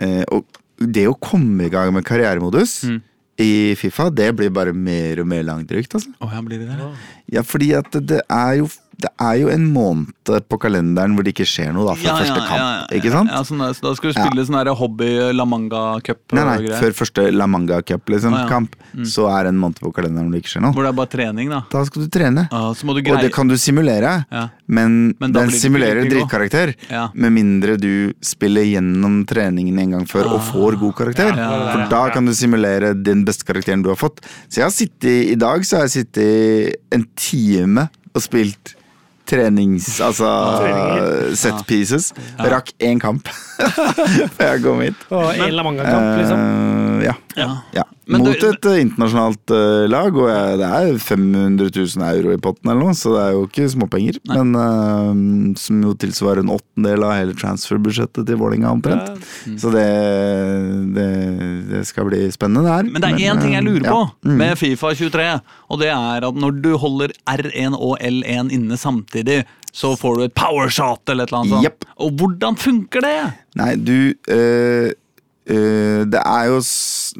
eh, 0.00 0.24
Og 0.32 0.44
det 0.80 1.06
å 1.10 1.16
komme 1.20 1.68
i 1.68 1.72
gang 1.72 1.92
med 1.92 2.06
karrieremodus 2.08 2.80
i 3.40 3.74
Fifa, 3.80 4.10
det 4.12 4.30
blir 4.36 4.52
bare 4.52 4.72
mer 4.76 5.20
og 5.22 5.28
mer 5.28 5.44
langdrygt. 5.46 5.94
Altså. 5.96 6.12
Oh, 6.20 6.32
ja, 6.32 6.40
blir 6.44 6.60
det 6.60 6.68
der? 6.68 7.04
Ja, 7.32 7.44
fordi 7.46 7.72
at 7.76 7.88
det, 7.96 8.06
det 8.12 8.22
er 8.28 8.58
jo 8.60 8.68
det 9.00 9.10
er 9.20 9.36
jo 9.40 9.50
en 9.52 9.66
måned 9.72 10.30
på 10.50 10.58
kalenderen 10.62 11.14
hvor 11.16 11.26
det 11.26 11.32
ikke 11.34 11.46
skjer 11.48 11.72
noe 11.74 11.88
da, 11.88 11.94
før 11.98 12.20
første 12.20 12.44
kamp. 12.46 12.92
Ikke 12.96 13.12
sant? 13.12 13.32
Ja, 13.32 13.40
sånn 13.46 13.62
så 13.76 13.86
da 13.86 13.92
skal 13.96 14.12
du 14.12 14.16
spille 14.18 14.44
sånn 14.46 14.70
hobby 14.80 15.10
La 15.34 15.46
Manga 15.48 15.82
Cup 16.04 16.34
Nei, 16.36 16.44
nei, 16.46 16.74
før 16.80 16.94
første 17.00 17.26
La 17.34 17.48
Manga 17.50 17.80
Cup, 17.86 18.04
liksom, 18.12 18.36
ah, 18.36 18.46
ja. 18.50 18.60
mm. 18.60 19.06
så 19.08 19.26
er 19.32 19.46
det 19.46 19.54
en 19.54 19.60
måned 19.60 19.80
på 19.82 19.92
kalenderen 19.96 20.28
hvor 20.28 20.36
det 20.36 20.42
ikke 20.44 20.52
skjer 20.54 20.64
noe. 20.66 20.74
Hvor 20.76 20.86
det 20.86 20.92
er 20.92 20.98
bare 21.00 21.12
trening, 21.12 21.52
da. 21.52 21.62
Da 21.72 21.84
skal 21.88 22.06
du 22.06 22.10
trene. 22.14 22.46
Ah, 22.50 22.70
du 22.70 23.00
Og 23.00 23.20
det 23.24 23.32
kan 23.34 23.50
du 23.50 23.56
simulere, 23.60 24.14
Ja. 24.30 24.48
men, 24.66 25.14
Men 25.20 25.36
den 25.36 25.52
simulerer 25.54 26.08
drittkarakter. 26.08 26.74
Ja. 26.90 27.08
Med 27.14 27.34
mindre 27.36 27.76
du 27.80 28.12
spiller 28.24 28.66
gjennom 28.66 29.22
treningen 29.28 29.78
en 29.82 29.96
gang 29.96 30.08
før 30.10 30.34
og 30.36 30.42
får 30.50 30.78
god 30.80 30.96
karakter. 31.02 31.32
Ja, 31.34 31.48
ja, 31.50 31.70
For 31.72 31.86
da 31.92 32.02
kan 32.14 32.26
du 32.28 32.34
simulere 32.36 32.92
den 32.94 33.24
beste 33.28 33.46
karakteren 33.48 33.84
du 33.84 33.90
har 33.92 33.98
fått. 34.00 34.20
Så 34.48 34.60
jeg 34.60 34.68
har 34.68 34.74
sittet, 34.74 35.32
i 35.34 35.38
dag 35.38 35.64
så 35.66 35.80
har 35.80 35.88
jeg 35.88 36.04
sittet 36.04 36.94
en 36.94 37.06
time 37.18 37.88
og 38.14 38.22
spilt 38.24 38.74
trenings... 39.30 39.88
Altså 40.04 40.28
set 41.38 41.62
pieces. 41.68 42.10
Rakk 42.40 42.74
én 42.82 43.00
kamp 43.02 43.28
før 44.36 44.46
jeg 44.54 44.62
kom 44.64 44.80
hit. 44.84 45.06
Og 45.12 45.30
en 45.34 45.46
eller 45.46 45.70
annen 45.70 45.84
kamp, 45.84 46.08
liksom. 46.20 46.44
Eh, 46.44 46.99
ja. 47.04 47.14
Ja. 47.38 47.48
ja. 47.76 47.84
Men 48.10 48.24
Mot 48.24 48.34
du- 48.40 48.46
et 48.48 48.64
eh, 48.66 48.80
internasjonalt 48.82 49.52
uh, 49.54 49.84
lag, 49.86 50.16
og 50.18 50.26
jeg, 50.26 50.56
det 50.58 50.66
er 50.66 50.96
500 50.98 51.68
000 51.76 52.06
euro 52.08 52.32
i 52.34 52.40
potten, 52.42 52.70
eller 52.72 52.88
noe, 52.88 52.94
så 52.98 53.12
det 53.14 53.20
er 53.22 53.36
jo 53.36 53.44
ikke 53.46 53.68
småpenger. 53.70 54.18
Men 54.32 54.50
uh, 54.58 55.54
som 55.60 55.78
jo 55.86 55.92
tilsvarer 55.94 56.42
en 56.42 56.50
åttendel 56.56 57.06
av 57.06 57.14
hele 57.14 57.36
transferbudsjettet 57.38 58.26
til 58.26 58.40
Vålerenga 58.40 58.72
omtrent. 58.74 59.22
Så 59.62 59.70
det, 59.74 59.86
det, 60.96 61.08
det 61.70 61.84
skal 61.88 62.08
bli 62.10 62.24
spennende, 62.34 62.66
det 62.66 62.74
her. 62.76 62.90
Men 62.90 63.04
det 63.04 63.12
er 63.14 63.30
én 63.30 63.42
ting 63.44 63.54
jeg 63.56 63.66
lurer 63.68 63.86
ja. 63.86 63.94
på 63.94 64.06
Mm. 64.20 64.36
med 64.36 64.58
Fifa 64.58 64.90
23, 64.94 65.28
og 65.72 65.78
det 65.80 65.88
er 65.92 66.26
at 66.28 66.36
når 66.36 66.58
du 66.64 66.70
holder 66.78 67.12
R1 67.30 67.72
og 67.78 67.96
L1 68.04 68.50
inne 68.52 68.76
samtidig, 68.76 69.44
så 69.72 69.92
får 69.96 70.16
du 70.18 70.24
et 70.26 70.34
powershot 70.34 71.08
eller 71.12 71.24
et 71.24 71.30
eller 71.30 71.38
annet 71.44 71.54
sånt. 71.54 71.64
Yep. 71.68 71.84
Og 72.04 72.12
hvordan 72.20 72.56
funker 72.58 73.04
det? 73.06 73.14
Nei, 73.60 73.70
du 73.78 73.94
eh, 74.28 74.36
eh, 74.36 74.92
Det 75.50 76.20
er 76.20 76.44
jo 76.50 76.60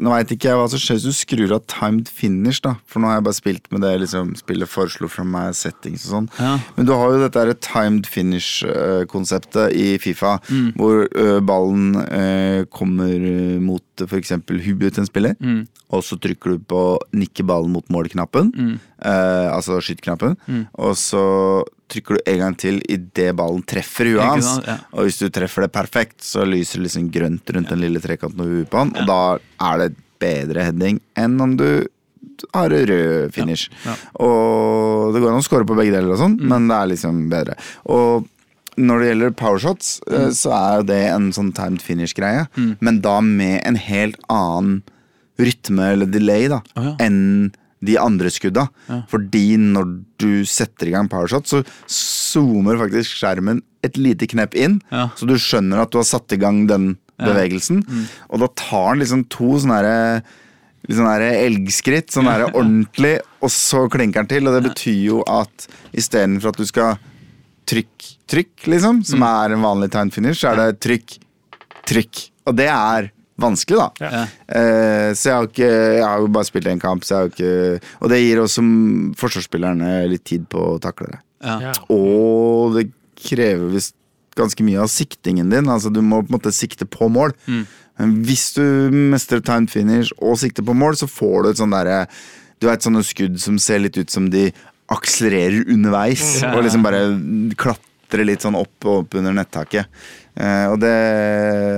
Nå 0.01 0.13
veit 0.13 0.31
ikke 0.31 0.47
jeg 0.53 0.59
hva 0.61 0.69
som 0.71 0.79
skjer 0.79 0.99
hvis 1.01 1.07
du 1.09 1.17
skrur 1.17 1.53
av 1.57 1.65
timed 1.71 2.07
finish, 2.15 2.61
da. 2.63 2.77
For 2.87 3.03
nå 3.03 3.09
har 3.11 3.17
jeg 3.19 3.25
bare 3.27 3.39
spilt 3.41 3.65
med 3.75 3.83
det 3.83 3.91
liksom 4.05 4.31
spillet 4.39 4.71
foreslo 4.71 5.09
fra 5.11 5.25
meg, 5.27 5.51
settings 5.59 6.05
og 6.07 6.13
sånn. 6.15 6.29
Ja. 6.39 6.53
Men 6.77 6.87
du 6.87 6.93
har 6.95 7.11
jo 7.11 7.19
dette 7.25 7.43
her 7.43 7.53
timed 7.67 8.07
finish-konseptet 8.07 9.75
i 9.75 9.99
Fifa, 9.99 10.39
Mm. 10.51 10.73
hvor 10.77 11.03
eh, 11.11 11.41
ballen 11.41 11.97
eh, 12.07 12.65
kommer 12.71 13.11
eh, 13.11 13.59
mot 13.61 13.83
møte 14.01 14.09
f.eks. 14.11 14.31
huet 14.49 14.95
til 14.95 15.03
en 15.03 15.07
spiller, 15.09 15.35
Mm. 15.41 15.67
og 15.93 16.03
så 16.03 16.19
trykker 16.19 16.53
du 16.57 16.59
på 16.59 16.99
nikke 17.13 17.45
ballen 17.47 17.71
mot 17.73 17.87
mål-knappen, 17.89 18.53
Mm. 18.55 18.79
eh, 19.03 19.49
altså 19.53 19.81
skyttknappen, 19.81 20.37
og 20.75 20.95
så 20.97 21.65
trykker 21.89 22.17
du 22.17 22.21
en 22.27 22.39
gang 22.39 22.57
til 22.57 22.81
idet 22.89 23.35
ballen 23.37 23.63
treffer 23.67 24.07
huet 24.13 24.23
hans. 24.23 24.61
Ja. 24.67 24.79
Og 24.93 25.05
hvis 25.09 25.19
du 25.19 25.29
treffer 25.29 25.63
det 25.63 25.73
perfekt, 25.73 26.21
så 26.23 26.45
lyser 26.47 26.79
det 26.79 26.89
liksom 26.89 27.11
grønt 27.11 27.51
rundt 27.55 27.69
den 27.69 27.81
lille 27.81 28.01
trekanten 28.01 28.41
over 28.41 28.51
huet 28.61 28.71
på 28.71 28.79
han, 28.79 28.93
og 28.97 29.07
da 29.07 29.39
er 29.73 29.79
det 29.89 29.97
bedre 30.21 30.65
heading 30.65 31.01
enn 31.17 31.41
om 31.41 31.57
du 31.57 31.87
har 32.55 32.71
rød 32.71 33.33
finish. 33.35 33.69
Ja. 33.85 33.95
Og 34.25 35.13
det 35.13 35.21
går 35.21 35.33
an 35.33 35.41
å 35.41 35.45
score 35.45 35.65
på 35.69 35.77
begge 35.77 35.93
deler, 35.93 36.13
og 36.13 36.19
sånn, 36.19 36.39
Mm. 36.41 36.49
men 36.49 36.69
det 36.69 36.77
er 36.77 36.87
liksom 36.95 37.29
bedre. 37.29 37.55
Og 37.87 38.27
når 38.81 39.01
det 39.03 39.09
gjelder 39.11 39.35
powershots, 39.39 39.91
Mm. 40.09 40.15
eh, 40.17 40.31
så 40.37 40.53
er 40.57 40.83
det 40.89 41.01
en 41.13 41.31
sånn 41.37 41.53
timed 41.55 41.83
finish-greie, 41.85 42.47
men 42.81 43.01
da 43.05 43.21
med 43.21 43.61
en 43.67 43.77
helt 43.77 44.17
annen 44.29 44.83
rytme 45.41 45.93
eller 45.95 46.07
delay 46.07 46.49
da, 46.49 46.61
oh, 46.77 46.85
ja. 46.91 46.97
enn 47.01 47.53
de 47.83 47.95
andre 47.97 48.29
skudda. 48.29 48.67
Ja. 48.91 49.03
Fordi 49.09 49.57
når 49.57 50.03
du 50.21 50.45
setter 50.45 50.89
i 50.89 50.91
gang 50.93 51.09
powershot, 51.09 51.47
så 51.49 51.63
zoomer 51.89 52.77
faktisk 52.77 53.17
skjermen 53.17 53.63
et 53.83 53.97
lite 53.97 54.27
knepp 54.29 54.55
inn, 54.55 54.81
Ja. 54.93 55.09
så 55.17 55.27
du 55.27 55.35
skjønner 55.41 55.81
at 55.81 55.91
du 55.91 55.99
har 55.99 56.05
satt 56.05 56.31
i 56.33 56.37
gang 56.37 56.67
den 56.69 56.99
bevegelsen. 57.21 57.83
Mm. 57.87 58.05
Og 58.31 58.41
da 58.41 58.47
tar 58.57 58.95
den 58.95 59.01
liksom 59.07 59.25
to 59.29 59.57
sånne 59.61 59.77
herre 59.81 60.23
sånn 60.91 61.09
elgskritt, 61.23 62.09
sånn 62.11 62.27
ordentlig, 62.53 63.21
og 63.43 63.51
så 63.53 63.89
klinker 63.93 64.25
den 64.25 64.31
til. 64.33 64.49
Og 64.49 64.57
det 64.63 64.71
betyr 64.75 65.05
jo 65.05 65.23
at 65.29 65.67
istedenfor 65.93 66.49
at 66.55 66.57
du 66.57 66.65
skal 66.67 66.99
trykk, 67.71 68.11
trykk, 68.31 68.53
liksom, 68.75 69.01
som 69.07 69.25
er 69.27 69.55
en 69.55 69.65
vanlig 69.65 69.91
time 69.95 70.15
finish, 70.15 70.43
så 70.43 70.53
er 70.53 70.61
det 70.61 70.83
trykk, 70.83 71.17
trykk. 71.89 72.23
Og 72.51 72.57
det 72.59 72.69
er 72.73 73.11
vanskelig, 73.41 73.79
da. 73.81 73.89
Ja. 74.05 74.23
Uh, 74.51 75.09
så 75.17 75.31
jeg 75.31 75.37
har, 75.37 75.49
ikke, 75.49 75.71
jeg 75.71 76.07
har 76.07 76.25
jo 76.25 76.33
bare 76.35 76.49
spilt 76.49 76.71
én 76.71 76.83
kamp, 76.83 77.07
så 77.07 77.15
jeg 77.15 77.21
har 77.21 77.31
ikke 77.33 77.95
Og 78.01 78.13
det 78.13 78.21
gir 78.21 78.43
også 78.43 78.65
forsvarsspillerne 79.21 79.93
litt 80.11 80.27
tid 80.29 80.49
på 80.51 80.75
å 80.75 80.81
takle 80.83 81.15
det. 81.15 81.21
Ja. 81.41 81.73
Og 81.95 82.77
det 82.77 82.91
krever 83.21 83.73
visst 83.73 83.97
ganske 84.39 84.65
mye 84.65 84.81
av 84.83 84.91
siktingen 84.93 85.51
din. 85.53 85.69
Altså 85.69 85.93
Du 85.93 86.03
må 86.05 86.23
på 86.23 86.31
en 86.31 86.39
måte 86.39 86.53
sikte 86.55 86.89
på 86.89 87.09
mål. 87.13 87.35
Men 88.01 88.21
hvis 88.25 88.53
du 88.57 88.65
mestrer 89.13 89.43
timed 89.45 89.73
finish 89.73 90.15
og 90.19 90.39
sikter 90.41 90.65
på 90.65 90.77
mål, 90.77 90.97
så 90.97 91.09
får 91.11 91.43
du 91.43 91.51
et 91.51 91.61
sånn 91.61 91.75
derre 91.75 92.07
Du 92.61 92.69
vet 92.69 92.85
sånne 92.85 93.03
skudd 93.05 93.41
som 93.41 93.59
ser 93.61 93.81
litt 93.81 93.97
ut 93.97 94.13
som 94.13 94.29
de 94.33 94.51
akselererer 94.91 95.71
underveis. 95.71 96.41
Ja. 96.43 96.55
Og 96.57 96.67
liksom 96.67 96.85
bare 96.85 97.05
klatrer 97.61 98.27
litt 98.27 98.45
sånn 98.45 98.59
opp 98.59 98.87
og 98.87 99.05
opp 99.05 99.17
under 99.21 99.35
nettaket. 99.37 99.89
Eh, 100.35 100.67
og 100.71 100.79
det 100.83 100.95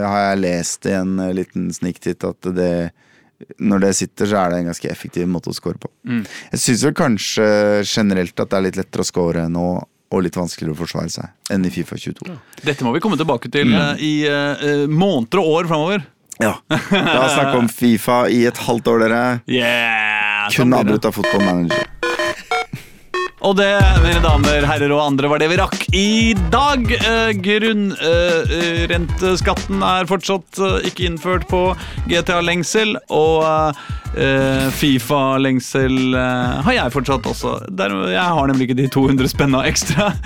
har 0.05 0.27
jeg 0.27 0.43
lest 0.43 0.89
i 0.89 0.97
en 0.97 1.17
eh, 1.21 1.35
liten 1.37 1.71
sniktitt 1.75 2.25
at 2.29 2.53
det 2.57 2.75
når 3.59 3.81
det 3.83 3.89
sitter, 3.99 4.29
så 4.31 4.37
er 4.39 4.53
det 4.53 4.59
en 4.61 4.69
ganske 4.71 4.87
effektiv 4.87 5.27
måte 5.27 5.51
å 5.51 5.57
score 5.57 5.75
på. 5.83 5.89
Jeg 6.07 6.61
syns 6.63 6.85
vel 6.87 6.93
kanskje 6.95 7.47
generelt 7.83 8.39
at 8.39 8.53
det 8.53 8.59
er 8.59 8.65
litt 8.69 8.79
lettere 8.79 9.03
å 9.03 9.09
score 9.09 9.49
nå, 9.51 9.65
og 10.13 10.23
litt 10.23 10.39
vanskeligere 10.39 10.77
å 10.77 10.79
forsvare 10.79 11.11
seg, 11.11 11.33
enn 11.51 11.67
i 11.67 11.73
Fifa 11.75 11.99
22. 11.99 12.37
Dette 12.63 12.87
må 12.87 12.93
vi 12.95 13.03
komme 13.03 13.19
tilbake 13.19 13.51
til 13.51 13.73
mm. 13.73 13.99
i 13.99 14.13
uh, 14.31 14.85
måneder 14.87 15.43
og 15.43 15.57
år 15.57 15.71
framover. 15.73 16.07
Ja. 16.39 16.55
La 16.71 17.25
oss 17.25 17.35
snakke 17.35 17.59
om 17.59 17.71
Fifa 17.81 18.21
i 18.31 18.45
et 18.47 18.63
halvt 18.69 18.93
år, 18.95 19.07
dere. 19.09 19.25
Yeah! 19.51 20.47
Kun 20.53 20.69
sånn 20.69 20.79
avbrutt 20.79 21.11
av 21.11 21.19
Football 21.19 21.47
Manager. 21.49 21.91
Og 23.43 23.57
det, 23.59 23.73
mine 24.05 24.21
damer, 24.23 24.63
herrer 24.71 24.93
og 24.95 25.01
andre, 25.03 25.27
var 25.33 25.41
det 25.43 25.49
vi 25.51 25.57
rakk 25.59 25.81
i 25.99 26.31
dag. 26.53 26.85
Eh, 26.95 27.33
Grunnrenteskatten 27.43 29.83
er 29.83 30.07
fortsatt 30.07 30.61
eh, 30.63 30.87
ikke 30.87 31.09
innført 31.09 31.49
på 31.51 31.75
GTA-lengsel. 32.07 32.95
Og 33.11 33.43
eh, 34.15 34.71
Fifa-lengsel 34.79 36.15
eh, 36.15 36.63
har 36.69 36.75
jeg 36.79 36.95
fortsatt 36.95 37.27
også. 37.33 37.57
Der, 37.75 37.91
jeg 38.15 38.23
har 38.39 38.47
nemlig 38.53 38.71
ikke 38.71 38.79
de 38.85 38.87
200 38.95 39.27
spenna 39.35 39.67
ekstra. 39.67 40.13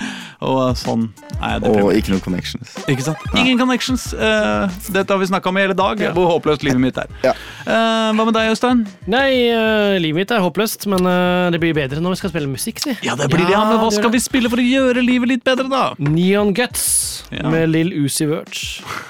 Og 0.45 0.77
sånn 0.77 1.07
er 1.41 1.57
det. 1.63 1.71
Og 1.81 1.89
ikke 1.97 2.11
noen 2.13 2.21
connections. 2.21 2.75
Ikke 2.85 3.01
sant? 3.07 3.17
Ingen 3.33 3.57
connections. 3.57 4.13
Eh, 4.13 4.69
dette 4.93 5.09
har 5.09 5.17
vi 5.17 5.25
snakka 5.31 5.49
om 5.49 5.57
i 5.57 5.63
hele 5.65 5.73
dag, 5.77 5.97
hvor 6.13 6.29
håpløst 6.35 6.61
livet 6.65 6.77
mitt 6.83 6.97
er. 7.01 7.09
Ja. 7.25 7.33
Eh, 7.65 8.13
hva 8.13 8.21
med 8.21 8.33
deg, 8.37 8.51
Øystein? 8.53 8.85
Nei, 9.09 9.49
eh, 9.49 9.97
livet 10.03 10.17
mitt 10.21 10.29
er 10.35 10.43
håpløst, 10.45 10.85
men 10.93 11.01
eh, 11.09 11.49
det 11.55 11.59
blir 11.63 11.73
bedre 11.77 11.97
når 12.03 12.11
vi 12.13 12.19
skal 12.21 12.31
spille 12.35 12.49
musikk, 12.53 12.77
si. 12.85 12.93
Ja, 13.07 13.15
det 13.15 13.29
blir 13.31 13.45
det, 13.45 13.53
ja, 13.55 13.63
men 13.69 13.79
Hva 13.81 13.89
skal 13.95 14.11
vi 14.13 14.19
spille 14.21 14.49
for 14.51 14.59
å 14.59 14.65
gjøre 14.67 15.03
livet 15.05 15.31
litt 15.31 15.43
bedre, 15.47 15.67
da? 15.71 15.83
Neon 15.97 16.53
Guts 16.57 16.83
Ja. 17.31 17.47
med 17.51 17.69
Lill 17.73 17.91
Uzi 18.03 18.27
Vert. 18.29 18.59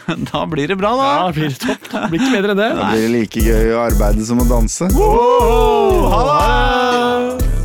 Da 0.32 0.46
blir 0.50 0.68
det 0.72 0.78
bra, 0.80 0.94
da. 0.98 1.10
Ja, 1.26 1.32
blir 1.36 1.50
det 1.54 1.60
topp? 1.66 1.90
Det 1.92 2.08
blir 2.14 2.22
ikke 2.24 2.36
bedre 2.40 2.56
enn 2.56 2.62
det. 2.64 2.70
Da 2.80 2.90
blir 2.94 3.06
det 3.08 3.14
like 3.18 3.44
gøy 3.50 3.74
å 3.76 3.84
arbeide 3.90 4.26
som 4.30 4.42
å 4.42 4.48
danse. 4.50 4.90
Ha 4.94 6.22
det! 6.30 7.57